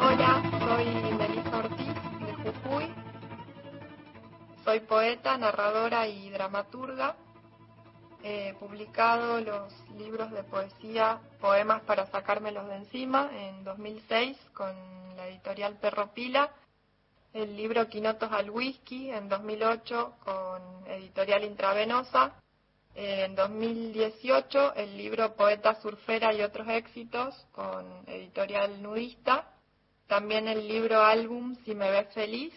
Hola, 0.00 0.42
soy 0.60 0.86
Melissa 1.14 1.58
Ortiz 1.58 1.94
de 2.20 2.34
Jujuy. 2.42 2.94
Soy 4.64 4.80
poeta, 4.80 5.36
narradora 5.38 6.06
y 6.08 6.30
dramaturga. 6.30 7.16
He 8.22 8.54
publicado 8.54 9.40
los 9.40 9.72
libros 9.98 10.30
de 10.30 10.44
poesía 10.44 11.20
Poemas 11.40 11.82
para 11.82 12.06
sacármelos 12.06 12.66
de 12.68 12.76
encima 12.76 13.28
en 13.32 13.64
2006 13.64 14.38
con 14.54 14.72
la 15.16 15.26
editorial 15.28 15.76
Perro 15.76 16.14
Pila. 16.14 16.50
El 17.34 17.56
libro 17.56 17.88
Quinotos 17.88 18.30
al 18.32 18.48
Whisky 18.50 19.10
en 19.10 19.28
2008 19.28 20.14
con 20.24 20.62
editorial 20.86 21.44
Intravenosa. 21.44 22.43
En 22.96 23.34
2018 23.34 24.74
el 24.74 24.96
libro 24.96 25.34
Poeta 25.34 25.74
Surfera 25.80 26.32
y 26.32 26.42
otros 26.42 26.68
éxitos 26.68 27.34
con 27.50 27.84
editorial 28.06 28.80
Nudista. 28.80 29.50
También 30.06 30.46
el 30.46 30.68
libro 30.68 31.02
álbum 31.02 31.56
Si 31.64 31.74
me 31.74 31.90
ves 31.90 32.12
feliz 32.14 32.54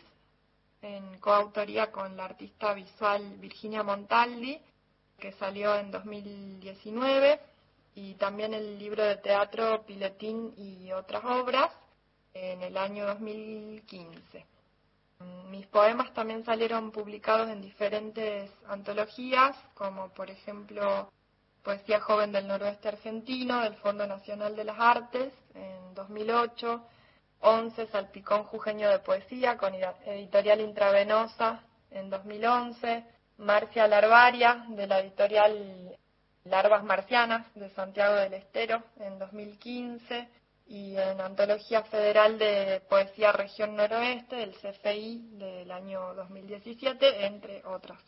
en 0.82 1.18
coautoría 1.20 1.92
con 1.92 2.16
la 2.16 2.26
artista 2.26 2.74
visual 2.74 3.38
Virginia 3.40 3.82
Montaldi. 3.82 4.60
que 5.18 5.32
salió 5.32 5.76
en 5.76 5.90
2019, 5.90 7.40
y 7.96 8.14
también 8.14 8.54
el 8.54 8.78
libro 8.78 9.04
de 9.04 9.18
teatro 9.18 9.84
Piletín 9.88 10.54
y 10.56 10.92
otras 10.92 11.26
obras 11.26 11.72
en 12.36 12.62
el 12.62 12.78
año 12.78 13.08
2015. 13.08 14.46
Mis 15.50 15.66
poemas 15.68 16.14
también 16.14 16.44
salieron 16.46 16.92
publicados 16.92 17.50
en 17.50 17.62
diferentes 17.62 18.52
antologías, 18.68 19.58
como 19.74 20.10
por 20.10 20.30
ejemplo 20.30 21.12
Poesía 21.64 22.00
Joven 22.00 22.32
del 22.32 22.48
Noroeste 22.48 22.90
Argentino, 22.90 23.62
del 23.62 23.76
Fondo 23.78 24.06
Nacional 24.06 24.56
de 24.56 24.64
las 24.66 24.80
Artes, 24.80 25.34
en 25.56 25.96
2008, 25.96 26.86
11 27.40 27.88
Salpicón 27.88 28.44
Jujeño 28.44 28.90
de 28.90 29.00
Poesía, 29.00 29.58
con 29.58 29.74
editorial 30.06 30.62
Intravenosa, 30.62 31.64
en 31.92 32.10
2011, 32.10 33.04
Marcia 33.38 33.88
Larvaria, 33.88 34.66
de 34.70 34.86
la 34.86 35.00
editorial 35.00 35.98
Larvas 36.44 36.84
Marcianas, 36.84 37.46
de 37.56 37.70
Santiago 37.72 38.16
del 38.16 38.34
Estero, 38.36 38.84
en 39.00 39.18
2015, 39.18 40.30
y 40.70 40.98
en 40.98 41.22
Antología 41.22 41.84
Federal 41.84 42.38
de 42.38 42.82
Poesía 42.90 43.32
Región 43.32 43.76
Noroeste 43.76 44.36
del 44.36 44.54
CFI 44.54 45.30
del 45.34 45.72
año 45.72 46.14
2017, 46.14 47.26
entre 47.26 47.66
otras. 47.66 48.02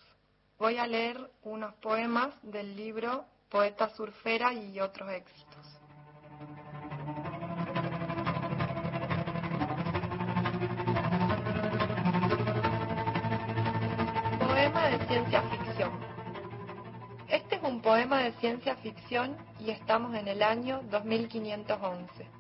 Voy 0.58 0.78
a 0.78 0.86
leer 0.86 1.18
unos 1.44 1.74
poemas 1.76 2.34
del 2.42 2.76
libro 2.76 3.26
Poeta 3.50 3.90
Surfera 3.90 4.54
y 4.54 4.80
otros 4.80 5.10
éxitos. 5.12 5.80
Poema 14.38 14.88
de 14.90 15.08
ciencia 15.08 15.42
ficción. 15.44 15.92
Este 17.30 17.56
es 17.56 17.64
un 17.64 17.82
poema 17.82 18.24
de 18.24 18.34
ciencia 18.34 18.76
ficción 18.76 19.38
y 19.60 19.72
estamos 19.72 20.14
en 20.16 20.28
el 20.28 20.44
año 20.44 20.82
2511. 20.90 22.39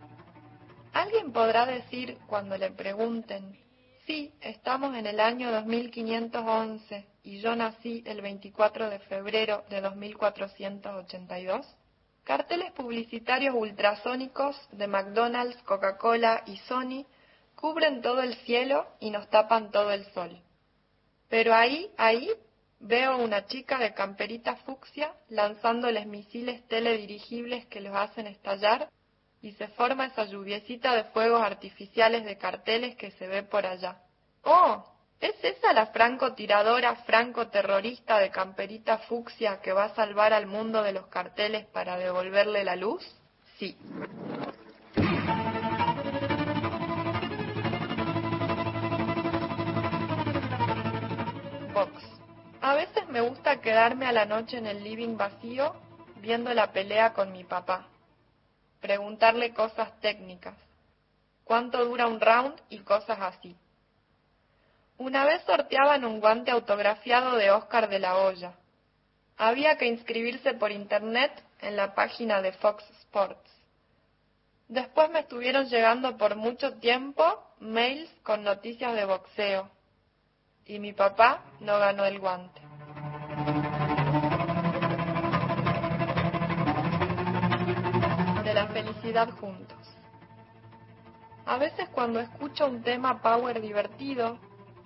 Alguien 0.99 1.31
podrá 1.31 1.65
decir 1.65 2.17
cuando 2.27 2.57
le 2.57 2.71
pregunten, 2.71 3.57
sí, 4.05 4.33
estamos 4.41 4.93
en 4.97 5.07
el 5.07 5.21
año 5.21 5.49
2511 5.49 7.05
y 7.23 7.39
yo 7.39 7.55
nací 7.55 8.03
el 8.05 8.21
24 8.21 8.89
de 8.89 8.99
febrero 8.99 9.63
de 9.69 9.79
2482. 9.79 11.65
Carteles 12.25 12.73
publicitarios 12.73 13.55
ultrasónicos 13.55 14.57
de 14.73 14.87
McDonald's, 14.87 15.63
Coca-Cola 15.63 16.43
y 16.45 16.57
Sony 16.67 17.05
cubren 17.55 18.01
todo 18.01 18.21
el 18.21 18.35
cielo 18.43 18.85
y 18.99 19.09
nos 19.09 19.29
tapan 19.29 19.71
todo 19.71 19.93
el 19.93 20.03
sol. 20.11 20.41
Pero 21.29 21.55
ahí, 21.55 21.89
ahí, 21.95 22.29
veo 22.81 23.19
una 23.19 23.45
chica 23.45 23.79
de 23.79 23.93
camperita 23.93 24.57
fucsia 24.57 25.13
lanzándoles 25.29 26.05
misiles 26.07 26.67
teledirigibles 26.67 27.65
que 27.67 27.79
los 27.79 27.95
hacen 27.95 28.27
estallar 28.27 28.89
y 29.41 29.53
se 29.53 29.67
forma 29.69 30.05
esa 30.07 30.25
lluviecita 30.25 30.93
de 30.95 31.05
fuegos 31.05 31.41
artificiales 31.41 32.25
de 32.25 32.37
carteles 32.37 32.95
que 32.95 33.11
se 33.11 33.27
ve 33.27 33.43
por 33.43 33.65
allá. 33.65 34.01
¡Oh! 34.43 34.83
¿Es 35.19 35.35
esa 35.43 35.73
la 35.73 35.87
francotiradora 35.87 36.95
franco-terrorista 36.95 38.19
de 38.19 38.29
camperita 38.29 38.99
fucsia 38.99 39.59
que 39.61 39.73
va 39.73 39.85
a 39.85 39.95
salvar 39.95 40.31
al 40.31 40.45
mundo 40.45 40.81
de 40.81 40.93
los 40.93 41.07
carteles 41.07 41.65
para 41.67 41.97
devolverle 41.97 42.63
la 42.63 42.77
luz? 42.77 43.03
Sí. 43.57 43.77
Vox. 51.73 51.91
A 52.61 52.75
veces 52.75 53.07
me 53.09 53.19
gusta 53.19 53.59
quedarme 53.59 54.05
a 54.05 54.13
la 54.13 54.25
noche 54.25 54.57
en 54.57 54.67
el 54.67 54.83
living 54.83 55.17
vacío 55.17 55.75
viendo 56.21 56.53
la 56.53 56.71
pelea 56.71 57.11
con 57.13 57.33
mi 57.33 57.43
papá 57.43 57.89
preguntarle 58.81 59.53
cosas 59.53 59.99
técnicas, 59.99 60.55
cuánto 61.43 61.83
dura 61.85 62.07
un 62.07 62.19
round 62.19 62.55
y 62.69 62.79
cosas 62.79 63.19
así. 63.21 63.55
Una 64.97 65.25
vez 65.25 65.41
sorteaban 65.43 66.03
un 66.03 66.19
guante 66.19 66.51
autografiado 66.51 67.35
de 67.35 67.51
Oscar 67.51 67.89
de 67.89 67.99
la 67.99 68.17
Hoya. 68.17 68.53
Había 69.37 69.77
que 69.77 69.85
inscribirse 69.85 70.53
por 70.53 70.71
internet 70.71 71.31
en 71.61 71.77
la 71.77 71.95
página 71.95 72.41
de 72.41 72.51
Fox 72.53 72.83
Sports. 73.01 73.49
Después 74.67 75.09
me 75.09 75.21
estuvieron 75.21 75.67
llegando 75.67 76.17
por 76.17 76.35
mucho 76.35 76.73
tiempo 76.75 77.23
mails 77.59 78.11
con 78.23 78.43
noticias 78.43 78.93
de 78.93 79.05
boxeo. 79.05 79.69
Y 80.65 80.79
mi 80.79 80.93
papá 80.93 81.43
no 81.61 81.79
ganó 81.79 82.05
el 82.05 82.19
guante. 82.19 82.68
Felicidad 88.83 89.29
juntos. 89.31 89.77
A 91.45 91.57
veces 91.57 91.89
cuando 91.89 92.19
escucho 92.19 92.65
un 92.67 92.81
tema 92.81 93.21
power 93.21 93.59
divertido, 93.59 94.39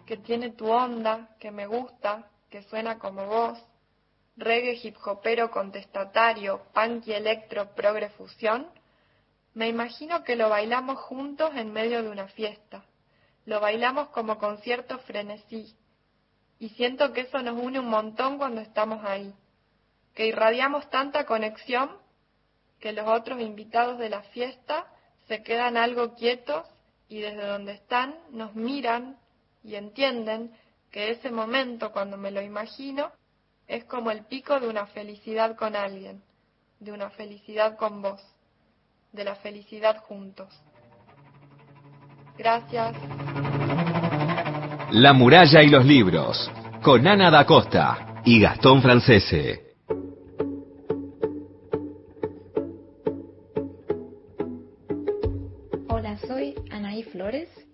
que 0.05 0.17
tiene 0.17 0.51
tu 0.51 0.69
onda, 0.69 1.35
que 1.39 1.51
me 1.51 1.67
gusta, 1.67 2.29
que 2.49 2.63
suena 2.63 2.97
como 2.97 3.25
voz, 3.25 3.59
reggae 4.35 4.79
hip 4.81 4.95
hopero 5.05 5.51
contestatario, 5.51 6.63
punk 6.73 7.07
y 7.07 7.13
electro 7.13 7.75
progre 7.75 8.09
fusión, 8.09 8.67
me 9.53 9.67
imagino 9.67 10.23
que 10.23 10.35
lo 10.35 10.49
bailamos 10.49 10.97
juntos 10.97 11.51
en 11.55 11.71
medio 11.71 12.01
de 12.01 12.09
una 12.09 12.27
fiesta. 12.27 12.83
Lo 13.45 13.59
bailamos 13.59 14.09
como 14.09 14.39
concierto 14.39 14.97
frenesí. 14.99 15.75
Y 16.57 16.69
siento 16.69 17.13
que 17.13 17.21
eso 17.21 17.41
nos 17.43 17.61
une 17.61 17.79
un 17.79 17.89
montón 17.89 18.37
cuando 18.37 18.61
estamos 18.61 19.05
ahí. 19.05 19.33
Que 20.15 20.25
irradiamos 20.27 20.89
tanta 20.89 21.25
conexión 21.25 22.02
que 22.83 22.91
los 22.91 23.07
otros 23.07 23.39
invitados 23.39 23.97
de 23.97 24.09
la 24.09 24.23
fiesta 24.23 24.85
se 25.29 25.41
quedan 25.41 25.77
algo 25.77 26.15
quietos 26.15 26.65
y 27.07 27.21
desde 27.21 27.47
donde 27.47 27.71
están 27.71 28.13
nos 28.31 28.55
miran 28.55 29.15
y 29.63 29.75
entienden 29.75 30.51
que 30.91 31.11
ese 31.11 31.31
momento, 31.31 31.93
cuando 31.93 32.17
me 32.17 32.29
lo 32.29 32.41
imagino, 32.41 33.09
es 33.67 33.85
como 33.85 34.11
el 34.11 34.25
pico 34.25 34.59
de 34.59 34.67
una 34.67 34.85
felicidad 34.87 35.55
con 35.55 35.77
alguien, 35.77 36.21
de 36.81 36.91
una 36.91 37.09
felicidad 37.09 37.77
con 37.77 38.01
vos, 38.01 38.21
de 39.13 39.23
la 39.23 39.35
felicidad 39.35 40.01
juntos. 40.01 40.49
Gracias. 42.37 42.97
La 44.91 45.13
muralla 45.13 45.63
y 45.63 45.69
los 45.69 45.85
libros, 45.85 46.51
con 46.81 47.07
Ana 47.07 47.31
da 47.31 47.45
Costa 47.45 48.21
y 48.25 48.41
Gastón 48.41 48.81
Francese. 48.81 49.72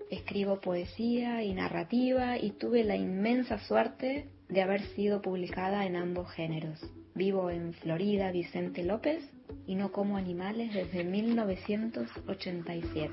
Escribo 0.09 0.59
poesía 0.59 1.43
y 1.43 1.53
narrativa 1.53 2.37
y 2.37 2.51
tuve 2.51 2.83
la 2.83 2.97
inmensa 2.97 3.57
suerte 3.59 4.27
de 4.49 4.61
haber 4.61 4.81
sido 4.95 5.21
publicada 5.21 5.85
en 5.85 5.95
ambos 5.95 6.29
géneros. 6.31 6.77
Vivo 7.15 7.49
en 7.49 7.71
Florida, 7.73 8.31
Vicente 8.31 8.83
López, 8.83 9.23
y 9.65 9.75
no 9.75 9.93
como 9.93 10.17
animales 10.17 10.73
desde 10.73 11.05
1987. 11.05 13.11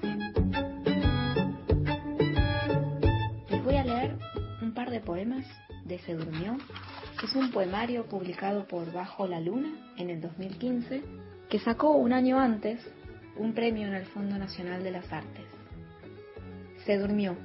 Les 3.50 3.64
voy 3.64 3.76
a 3.76 3.84
leer 3.84 4.16
un 4.62 4.74
par 4.74 4.90
de 4.90 4.98
poemas 4.98 5.46
de 5.84 6.00
Se 6.00 6.14
Durmió. 6.14 6.58
Es 7.22 7.36
un 7.36 7.52
poemario 7.52 8.06
publicado 8.06 8.66
por 8.66 8.92
Bajo 8.92 9.28
la 9.28 9.40
Luna 9.40 9.94
en 9.96 10.10
el 10.10 10.20
2015 10.20 11.04
que 11.48 11.60
sacó 11.60 11.92
un 11.92 12.12
año 12.12 12.40
antes 12.40 12.80
un 13.36 13.52
premio 13.52 13.86
en 13.86 13.94
el 13.94 14.06
Fondo 14.06 14.36
Nacional 14.36 14.82
de 14.82 14.90
las 14.90 15.12
Artes. 15.12 15.55
Se 16.86 16.98
durmió. 16.98 17.36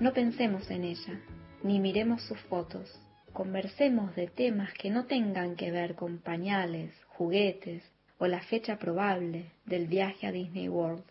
No 0.00 0.12
pensemos 0.12 0.70
en 0.70 0.84
ella, 0.84 1.18
ni 1.62 1.80
miremos 1.80 2.22
sus 2.24 2.38
fotos. 2.40 2.94
Conversemos 3.32 4.14
de 4.14 4.26
temas 4.26 4.70
que 4.74 4.90
no 4.90 5.06
tengan 5.06 5.56
que 5.56 5.70
ver 5.70 5.94
con 5.94 6.18
pañales, 6.18 6.92
juguetes 7.06 7.82
o 8.18 8.26
la 8.26 8.42
fecha 8.42 8.78
probable 8.78 9.46
del 9.64 9.86
viaje 9.86 10.26
a 10.26 10.32
Disney 10.32 10.68
World. 10.68 11.04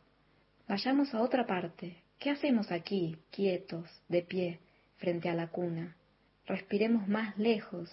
Vayamos 0.67 1.11
a 1.15 1.23
otra 1.23 1.47
parte. 1.47 1.97
¿Qué 2.19 2.29
hacemos 2.29 2.71
aquí, 2.71 3.17
quietos, 3.31 3.89
de 4.09 4.21
pie, 4.21 4.59
frente 4.97 5.27
a 5.27 5.33
la 5.33 5.47
cuna? 5.47 5.97
Respiremos 6.45 7.07
más 7.07 7.35
lejos. 7.39 7.89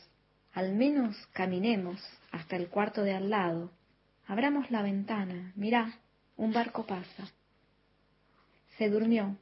Al 0.52 0.74
menos 0.74 1.16
caminemos 1.32 1.98
hasta 2.30 2.56
el 2.56 2.68
cuarto 2.68 3.04
de 3.04 3.14
al 3.14 3.30
lado. 3.30 3.70
Abramos 4.26 4.70
la 4.70 4.82
ventana. 4.82 5.54
Mirá, 5.56 5.98
un 6.36 6.52
barco 6.52 6.84
pasa. 6.84 7.32
Se 8.80 8.88
durmió. 8.88 9.36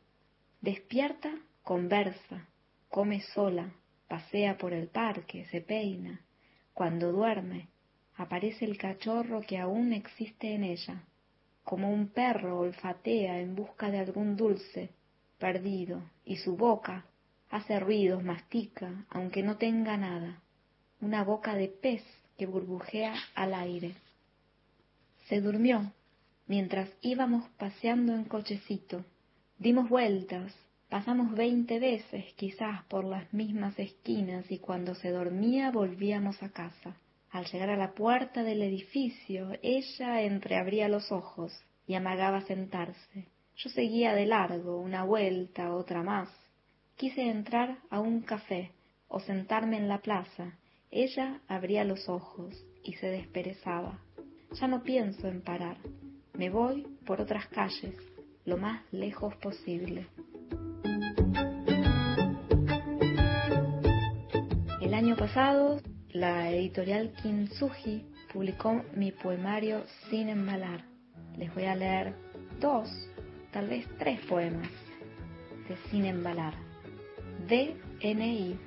Despierta, 0.61 1.30
conversa, 1.62 2.49
come 2.89 3.20
sola, 3.20 3.72
pasea 4.09 4.59
por 4.59 4.72
el 4.72 4.89
parque, 4.89 5.45
se 5.53 5.61
peina. 5.61 6.20
Cuando 6.74 7.12
duerme, 7.12 7.68
aparece 8.16 8.64
el 8.64 8.76
cachorro 8.76 9.43
que 9.43 9.57
aún 9.59 9.93
existe 9.93 10.57
en 10.57 10.64
ella. 10.64 11.05
Como 11.62 11.89
un 11.89 12.09
perro 12.09 12.59
olfatea 12.59 13.39
en 13.39 13.55
busca 13.55 13.93
de 13.93 14.01
algún 14.01 14.34
dulce, 14.36 14.91
perdido, 15.39 16.03
y 16.24 16.39
su 16.39 16.57
boca 16.57 17.07
hace 17.49 17.78
ruidos, 17.78 18.24
mastica, 18.24 19.07
aunque 19.09 19.45
no 19.45 19.57
tenga 19.57 19.97
nada. 19.97 20.43
una 21.01 21.22
boca 21.22 21.55
de 21.55 21.68
pez 21.68 22.03
que 22.36 22.47
burbujea 22.47 23.14
al 23.36 23.55
aire. 23.55 23.95
Se 25.28 25.41
durmió 25.41 25.93
mientras 26.49 26.91
íbamos 27.03 27.49
paseando 27.51 28.16
en 28.16 28.24
cochecito. 28.24 29.05
Dimos 29.59 29.88
vueltas, 29.88 30.54
pasamos 30.88 31.34
veinte 31.34 31.80
veces 31.80 32.32
quizás 32.36 32.84
por 32.84 33.04
las 33.04 33.32
mismas 33.34 33.76
esquinas 33.76 34.48
y 34.52 34.59
cuando 34.59 34.94
se 34.94 35.11
dormía 35.11 35.72
volvíamos 35.72 36.40
a 36.44 36.50
casa. 36.50 36.96
Al 37.30 37.44
llegar 37.46 37.70
a 37.70 37.76
la 37.76 37.92
puerta 37.92 38.44
del 38.44 38.62
edificio, 38.62 39.50
ella 39.62 40.22
entreabría 40.22 40.88
los 40.88 41.11
ojos 41.11 41.52
y 41.88 41.94
amagaba 41.94 42.42
sentarse. 42.42 43.26
Yo 43.56 43.68
seguía 43.70 44.14
de 44.14 44.26
largo, 44.26 44.80
una 44.80 45.02
vuelta, 45.02 45.74
otra 45.74 46.04
más. 46.04 46.30
Quise 46.94 47.28
entrar 47.28 47.78
a 47.90 47.98
un 47.98 48.20
café 48.20 48.70
o 49.09 49.18
sentarme 49.18 49.76
en 49.76 49.88
la 49.88 49.98
plaza. 49.98 50.56
Ella 50.92 51.40
abría 51.48 51.82
los 51.82 52.09
ojos 52.09 52.54
y 52.84 52.92
se 52.92 53.09
desperezaba. 53.09 53.98
Ya 54.52 54.68
no 54.68 54.84
pienso 54.84 55.26
en 55.26 55.42
parar. 55.42 55.78
Me 56.34 56.48
voy 56.48 56.86
por 57.04 57.20
otras 57.20 57.48
calles, 57.48 57.96
lo 58.49 58.57
más 58.57 58.82
lejos 58.92 59.36
posible. 59.36 60.07
El 64.80 64.94
año 64.94 65.16
pasado, 65.16 65.80
la 66.12 66.51
editorial 66.51 67.12
Kintsugi 67.22 68.07
publicó 68.32 68.82
mi 68.94 69.12
poemario 69.12 69.84
Sin 70.09 70.30
embalar. 70.30 70.82
Les 71.36 71.55
voy 71.55 71.64
a 71.64 71.76
leer 71.76 72.14
dos, 72.59 72.88
tal 73.53 73.68
vez 73.68 73.86
tres 73.99 74.18
poemas 74.26 74.70
de 75.68 75.76
Sin 75.90 76.07
embalar. 76.07 76.55
DNI. 77.49 78.59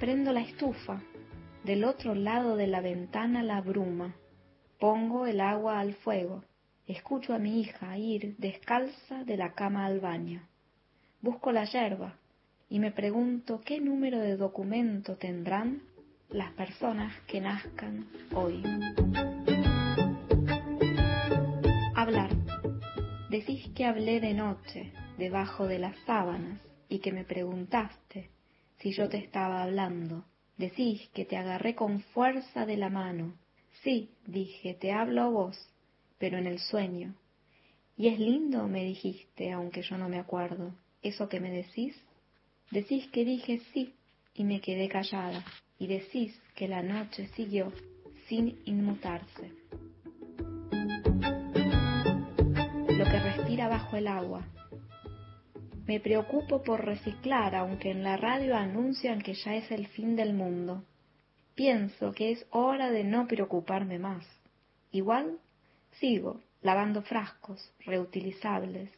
Prendo 0.00 0.32
la 0.32 0.40
estufa. 0.40 1.02
Del 1.64 1.84
otro 1.84 2.14
lado 2.14 2.56
de 2.56 2.66
la 2.66 2.80
ventana 2.80 3.42
la 3.42 3.60
bruma. 3.60 4.14
Pongo 4.80 5.26
el 5.26 5.42
agua 5.42 5.80
al 5.80 5.92
fuego. 5.92 6.44
Escucho 6.88 7.34
a 7.34 7.38
mi 7.38 7.60
hija 7.60 7.98
ir 7.98 8.34
descalza 8.38 9.22
de 9.24 9.36
la 9.36 9.52
cama 9.52 9.84
al 9.84 10.00
baño. 10.00 10.40
Busco 11.20 11.52
la 11.52 11.66
yerba 11.66 12.16
y 12.70 12.78
me 12.78 12.92
pregunto 12.92 13.60
qué 13.62 13.78
número 13.78 14.18
de 14.20 14.38
documento 14.38 15.16
tendrán 15.16 15.82
las 16.30 16.50
personas 16.52 17.12
que 17.26 17.42
nazcan 17.42 18.06
hoy. 18.34 18.62
Hablar. 21.94 22.30
Decís 23.28 23.68
que 23.74 23.84
hablé 23.84 24.20
de 24.20 24.32
noche, 24.32 24.90
debajo 25.18 25.66
de 25.66 25.78
las 25.78 25.94
sábanas, 26.06 26.58
y 26.88 27.00
que 27.00 27.12
me 27.12 27.24
preguntaste 27.24 28.30
si 28.78 28.92
yo 28.92 29.10
te 29.10 29.18
estaba 29.18 29.62
hablando. 29.62 30.24
Decís 30.56 31.06
que 31.12 31.26
te 31.26 31.36
agarré 31.36 31.74
con 31.74 32.00
fuerza 32.00 32.64
de 32.64 32.78
la 32.78 32.88
mano. 32.88 33.34
Sí, 33.82 34.08
dije, 34.26 34.72
te 34.72 34.90
hablo 34.92 35.22
a 35.22 35.28
vos, 35.28 35.68
pero 36.18 36.38
en 36.38 36.46
el 36.46 36.58
sueño. 36.58 37.14
Y 37.96 38.08
es 38.08 38.18
lindo, 38.18 38.68
me 38.68 38.84
dijiste, 38.84 39.52
aunque 39.52 39.82
yo 39.82 39.96
no 39.98 40.08
me 40.08 40.18
acuerdo. 40.18 40.74
¿Eso 41.02 41.28
que 41.28 41.40
me 41.40 41.50
decís? 41.50 41.96
Decís 42.70 43.08
que 43.08 43.24
dije 43.24 43.60
sí 43.72 43.94
y 44.34 44.44
me 44.44 44.60
quedé 44.60 44.88
callada. 44.88 45.44
Y 45.78 45.86
decís 45.86 46.40
que 46.54 46.68
la 46.68 46.82
noche 46.82 47.28
siguió 47.34 47.72
sin 48.28 48.58
inmutarse. 48.64 49.52
Lo 52.98 53.04
que 53.04 53.20
respira 53.20 53.68
bajo 53.68 53.96
el 53.96 54.08
agua. 54.08 54.46
Me 55.86 56.00
preocupo 56.00 56.62
por 56.62 56.84
reciclar, 56.84 57.54
aunque 57.54 57.90
en 57.90 58.02
la 58.02 58.16
radio 58.16 58.54
anuncian 58.56 59.22
que 59.22 59.34
ya 59.34 59.54
es 59.54 59.70
el 59.70 59.86
fin 59.86 60.16
del 60.16 60.34
mundo. 60.34 60.84
Pienso 61.54 62.12
que 62.12 62.32
es 62.32 62.46
hora 62.50 62.90
de 62.90 63.04
no 63.04 63.26
preocuparme 63.26 63.98
más. 63.98 64.26
Igual 64.92 65.38
sigo 66.00 66.40
lavando 66.62 67.02
frascos 67.02 67.72
reutilizables. 67.84 68.90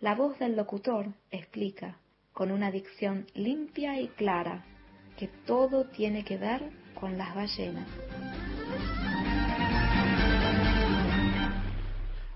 La 0.00 0.14
voz 0.14 0.38
del 0.38 0.56
locutor 0.56 1.06
explica, 1.30 1.96
con 2.32 2.50
una 2.50 2.70
dicción 2.70 3.26
limpia 3.34 4.00
y 4.00 4.08
clara, 4.08 4.64
que 5.18 5.28
todo 5.46 5.84
tiene 5.86 6.24
que 6.24 6.38
ver 6.38 6.62
con 6.94 7.18
las 7.18 7.34
ballenas. 7.34 7.86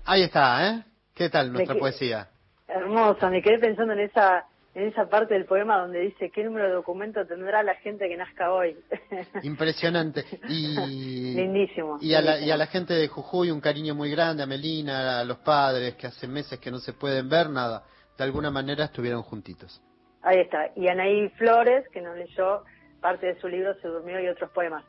Ahí 0.05 0.21
está, 0.23 0.67
¿eh? 0.69 0.83
¿Qué 1.15 1.29
tal 1.29 1.51
nuestra 1.51 1.73
que- 1.73 1.79
poesía? 1.79 2.27
Hermosa, 2.67 3.29
me 3.29 3.41
quedé 3.41 3.59
pensando 3.59 3.93
en 3.93 4.01
esa 4.01 4.45
en 4.75 4.89
esa 4.89 5.09
parte 5.09 5.33
del 5.33 5.45
poema 5.45 5.79
donde 5.79 6.01
dice 6.01 6.29
qué 6.29 6.43
número 6.43 6.67
de 6.67 6.73
documento 6.73 7.25
tendrá 7.25 7.63
la 7.63 7.75
gente 7.75 8.09
que 8.09 8.17
nazca 8.17 8.51
hoy. 8.51 8.75
Impresionante. 9.43 10.25
Y, 10.49 11.33
Lindísimo. 11.33 11.97
y, 12.01 12.13
a 12.13 12.21
la, 12.21 12.39
y 12.41 12.51
a 12.51 12.57
la 12.57 12.67
gente 12.67 12.93
de 12.93 13.07
Jujuy 13.07 13.51
un 13.51 13.61
cariño 13.61 13.95
muy 13.95 14.11
grande, 14.11 14.43
a 14.43 14.45
Melina, 14.45 15.21
a 15.21 15.23
los 15.23 15.37
padres 15.37 15.95
que 15.95 16.07
hace 16.07 16.27
meses 16.27 16.59
que 16.59 16.69
no 16.69 16.79
se 16.79 16.91
pueden 16.91 17.29
ver, 17.29 17.49
nada. 17.49 17.83
De 18.17 18.23
alguna 18.25 18.51
manera 18.51 18.85
estuvieron 18.85 19.23
juntitos. 19.23 19.81
Ahí 20.21 20.39
está. 20.39 20.69
Y 20.75 20.89
Anaí 20.89 21.29
Flores, 21.29 21.87
que 21.89 22.01
nos 22.01 22.17
leyó 22.17 22.63
parte 22.99 23.27
de 23.27 23.39
su 23.39 23.47
libro 23.47 23.75
Se 23.75 23.87
durmió 23.87 24.19
y 24.19 24.27
otros 24.27 24.51
poemas. 24.51 24.83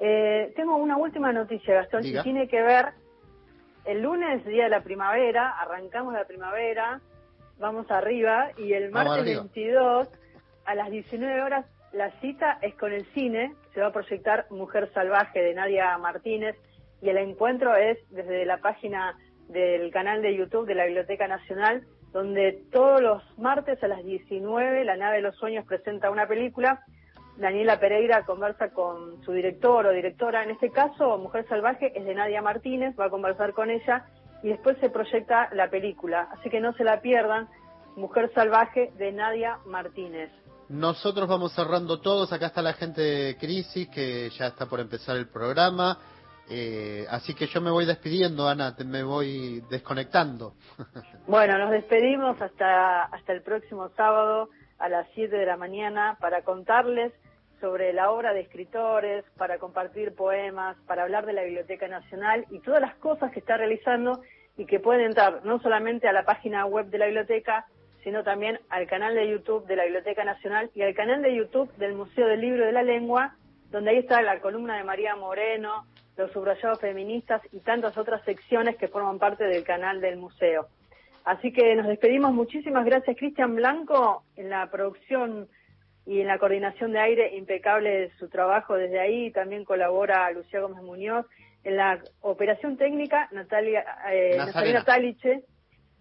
Eh, 0.00 0.52
tengo 0.56 0.76
una 0.76 0.96
última 0.96 1.32
noticia, 1.32 1.74
Gastón, 1.74 2.02
Diga. 2.02 2.20
y 2.20 2.22
tiene 2.24 2.48
que 2.48 2.60
ver 2.60 2.86
el 3.84 4.02
lunes, 4.02 4.44
día 4.44 4.64
de 4.64 4.70
la 4.70 4.82
primavera, 4.82 5.50
arrancamos 5.60 6.12
la 6.12 6.24
primavera, 6.24 7.00
vamos 7.58 7.90
arriba, 7.90 8.50
y 8.56 8.72
el 8.72 8.90
martes 8.90 9.20
arriba. 9.20 9.40
22, 9.42 10.08
a 10.64 10.74
las 10.74 10.90
19 10.90 11.42
horas, 11.42 11.66
la 11.92 12.10
cita 12.20 12.58
es 12.62 12.74
con 12.74 12.92
el 12.92 13.06
cine, 13.14 13.54
se 13.74 13.80
va 13.80 13.88
a 13.88 13.92
proyectar 13.92 14.46
Mujer 14.50 14.90
Salvaje 14.92 15.40
de 15.40 15.54
Nadia 15.54 15.96
Martínez, 15.98 16.56
y 17.00 17.08
el 17.08 17.16
encuentro 17.16 17.76
es 17.76 17.98
desde 18.10 18.44
la 18.44 18.58
página 18.58 19.16
del 19.48 19.90
canal 19.90 20.20
de 20.20 20.36
YouTube 20.36 20.66
de 20.66 20.74
la 20.74 20.84
Biblioteca 20.84 21.26
Nacional, 21.26 21.86
donde 22.12 22.64
todos 22.72 23.00
los 23.00 23.38
martes 23.38 23.82
a 23.82 23.88
las 23.88 24.04
19 24.04 24.84
La 24.84 24.96
nave 24.96 25.16
de 25.16 25.22
los 25.22 25.36
sueños 25.36 25.66
presenta 25.66 26.10
una 26.10 26.26
película. 26.26 26.82
Daniela 27.36 27.78
Pereira 27.78 28.24
conversa 28.24 28.70
con 28.70 29.22
su 29.22 29.32
director 29.32 29.86
o 29.86 29.92
directora, 29.92 30.42
en 30.42 30.50
este 30.50 30.70
caso 30.70 31.18
Mujer 31.18 31.46
Salvaje 31.48 31.96
es 31.96 32.04
de 32.04 32.14
Nadia 32.14 32.42
Martínez, 32.42 32.98
va 32.98 33.06
a 33.06 33.10
conversar 33.10 33.52
con 33.52 33.70
ella 33.70 34.06
y 34.42 34.48
después 34.48 34.76
se 34.78 34.90
proyecta 34.90 35.48
la 35.52 35.68
película. 35.70 36.28
Así 36.32 36.50
que 36.50 36.60
no 36.60 36.72
se 36.74 36.84
la 36.84 37.00
pierdan, 37.00 37.48
Mujer 37.96 38.30
Salvaje 38.34 38.92
de 38.96 39.12
Nadia 39.12 39.58
Martínez. 39.66 40.30
Nosotros 40.68 41.26
vamos 41.28 41.52
cerrando 41.54 42.00
todos. 42.00 42.32
Acá 42.32 42.46
está 42.46 42.60
la 42.62 42.74
gente 42.74 43.00
de 43.00 43.36
Crisis 43.36 43.88
que 43.88 44.28
ya 44.30 44.48
está 44.48 44.66
por 44.66 44.80
empezar 44.80 45.16
el 45.16 45.28
programa. 45.28 45.98
Eh, 46.50 47.04
así 47.10 47.34
que 47.34 47.46
yo 47.46 47.60
me 47.60 47.70
voy 47.70 47.84
despidiendo, 47.86 48.48
Ana, 48.48 48.74
te- 48.76 48.84
me 48.84 49.02
voy 49.02 49.62
desconectando. 49.70 50.54
Bueno, 51.26 51.58
nos 51.58 51.70
despedimos 51.70 52.40
hasta, 52.40 53.02
hasta 53.04 53.32
el 53.34 53.42
próximo 53.42 53.90
sábado 53.96 54.48
a 54.78 54.88
las 54.88 55.06
7 55.14 55.36
de 55.36 55.44
la 55.44 55.58
mañana 55.58 56.16
para 56.20 56.42
contarles 56.42 57.12
sobre 57.60 57.92
la 57.92 58.10
obra 58.10 58.32
de 58.32 58.40
escritores, 58.40 59.24
para 59.36 59.58
compartir 59.58 60.14
poemas, 60.14 60.76
para 60.86 61.02
hablar 61.02 61.26
de 61.26 61.32
la 61.32 61.42
Biblioteca 61.42 61.88
Nacional 61.88 62.44
y 62.50 62.60
todas 62.60 62.80
las 62.80 62.94
cosas 62.96 63.32
que 63.32 63.40
está 63.40 63.56
realizando 63.56 64.22
y 64.56 64.66
que 64.66 64.80
pueden 64.80 65.06
entrar 65.06 65.44
no 65.44 65.60
solamente 65.60 66.08
a 66.08 66.12
la 66.12 66.24
página 66.24 66.66
web 66.66 66.86
de 66.86 66.98
la 66.98 67.06
biblioteca, 67.06 67.66
sino 68.02 68.24
también 68.24 68.58
al 68.68 68.86
canal 68.86 69.14
de 69.14 69.28
YouTube 69.28 69.66
de 69.66 69.76
la 69.76 69.84
Biblioteca 69.84 70.24
Nacional 70.24 70.70
y 70.74 70.82
al 70.82 70.94
canal 70.94 71.22
de 71.22 71.34
YouTube 71.34 71.72
del 71.76 71.94
Museo 71.94 72.26
del 72.26 72.40
Libro 72.40 72.66
de 72.66 72.72
la 72.72 72.82
Lengua, 72.82 73.36
donde 73.70 73.90
ahí 73.90 73.98
está 73.98 74.22
la 74.22 74.40
columna 74.40 74.76
de 74.76 74.84
María 74.84 75.14
Moreno, 75.16 75.84
los 76.16 76.32
subrayados 76.32 76.80
feministas 76.80 77.40
y 77.52 77.60
tantas 77.60 77.96
otras 77.96 78.24
secciones 78.24 78.76
que 78.76 78.88
forman 78.88 79.18
parte 79.18 79.44
del 79.44 79.62
canal 79.62 80.00
del 80.00 80.16
museo. 80.16 80.66
Así 81.24 81.52
que 81.52 81.74
nos 81.76 81.86
despedimos. 81.86 82.32
Muchísimas 82.32 82.84
gracias, 82.84 83.16
Cristian 83.16 83.54
Blanco, 83.54 84.24
en 84.36 84.50
la 84.50 84.68
producción 84.70 85.48
y 86.08 86.22
en 86.22 86.26
la 86.26 86.38
coordinación 86.38 86.92
de 86.92 87.00
aire, 87.00 87.36
impecable 87.36 88.10
su 88.18 88.28
trabajo 88.30 88.76
desde 88.76 88.98
ahí. 88.98 89.30
También 89.30 89.66
colabora 89.66 90.30
Lucía 90.30 90.60
Gómez 90.60 90.82
Muñoz. 90.82 91.26
En 91.64 91.76
la 91.76 92.02
operación 92.22 92.78
técnica, 92.78 93.28
Natalia, 93.30 93.84
eh, 94.10 94.34
Nazarena. 94.38 94.84
Taliche 94.84 95.42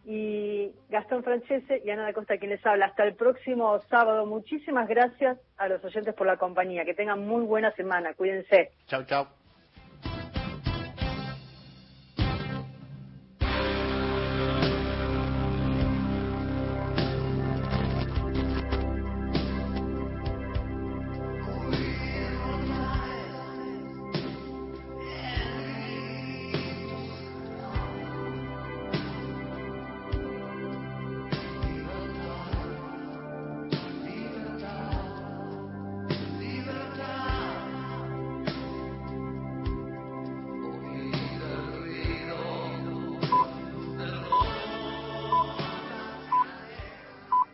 y 0.05 0.71
Gastón 0.87 1.25
Francese 1.25 1.81
y 1.83 1.89
Ana 1.89 2.03
da 2.03 2.13
Costa 2.13 2.37
quien 2.37 2.51
les 2.51 2.65
habla. 2.65 2.85
Hasta 2.85 3.03
el 3.03 3.15
próximo 3.15 3.77
sábado. 3.89 4.25
Muchísimas 4.25 4.87
gracias 4.87 5.39
a 5.57 5.67
los 5.67 5.83
oyentes 5.83 6.13
por 6.13 6.25
la 6.25 6.37
compañía. 6.37 6.85
Que 6.85 6.93
tengan 6.93 7.27
muy 7.27 7.43
buena 7.43 7.73
semana. 7.73 8.13
Cuídense. 8.13 8.71
Chau, 8.85 9.03
chau. 9.03 9.27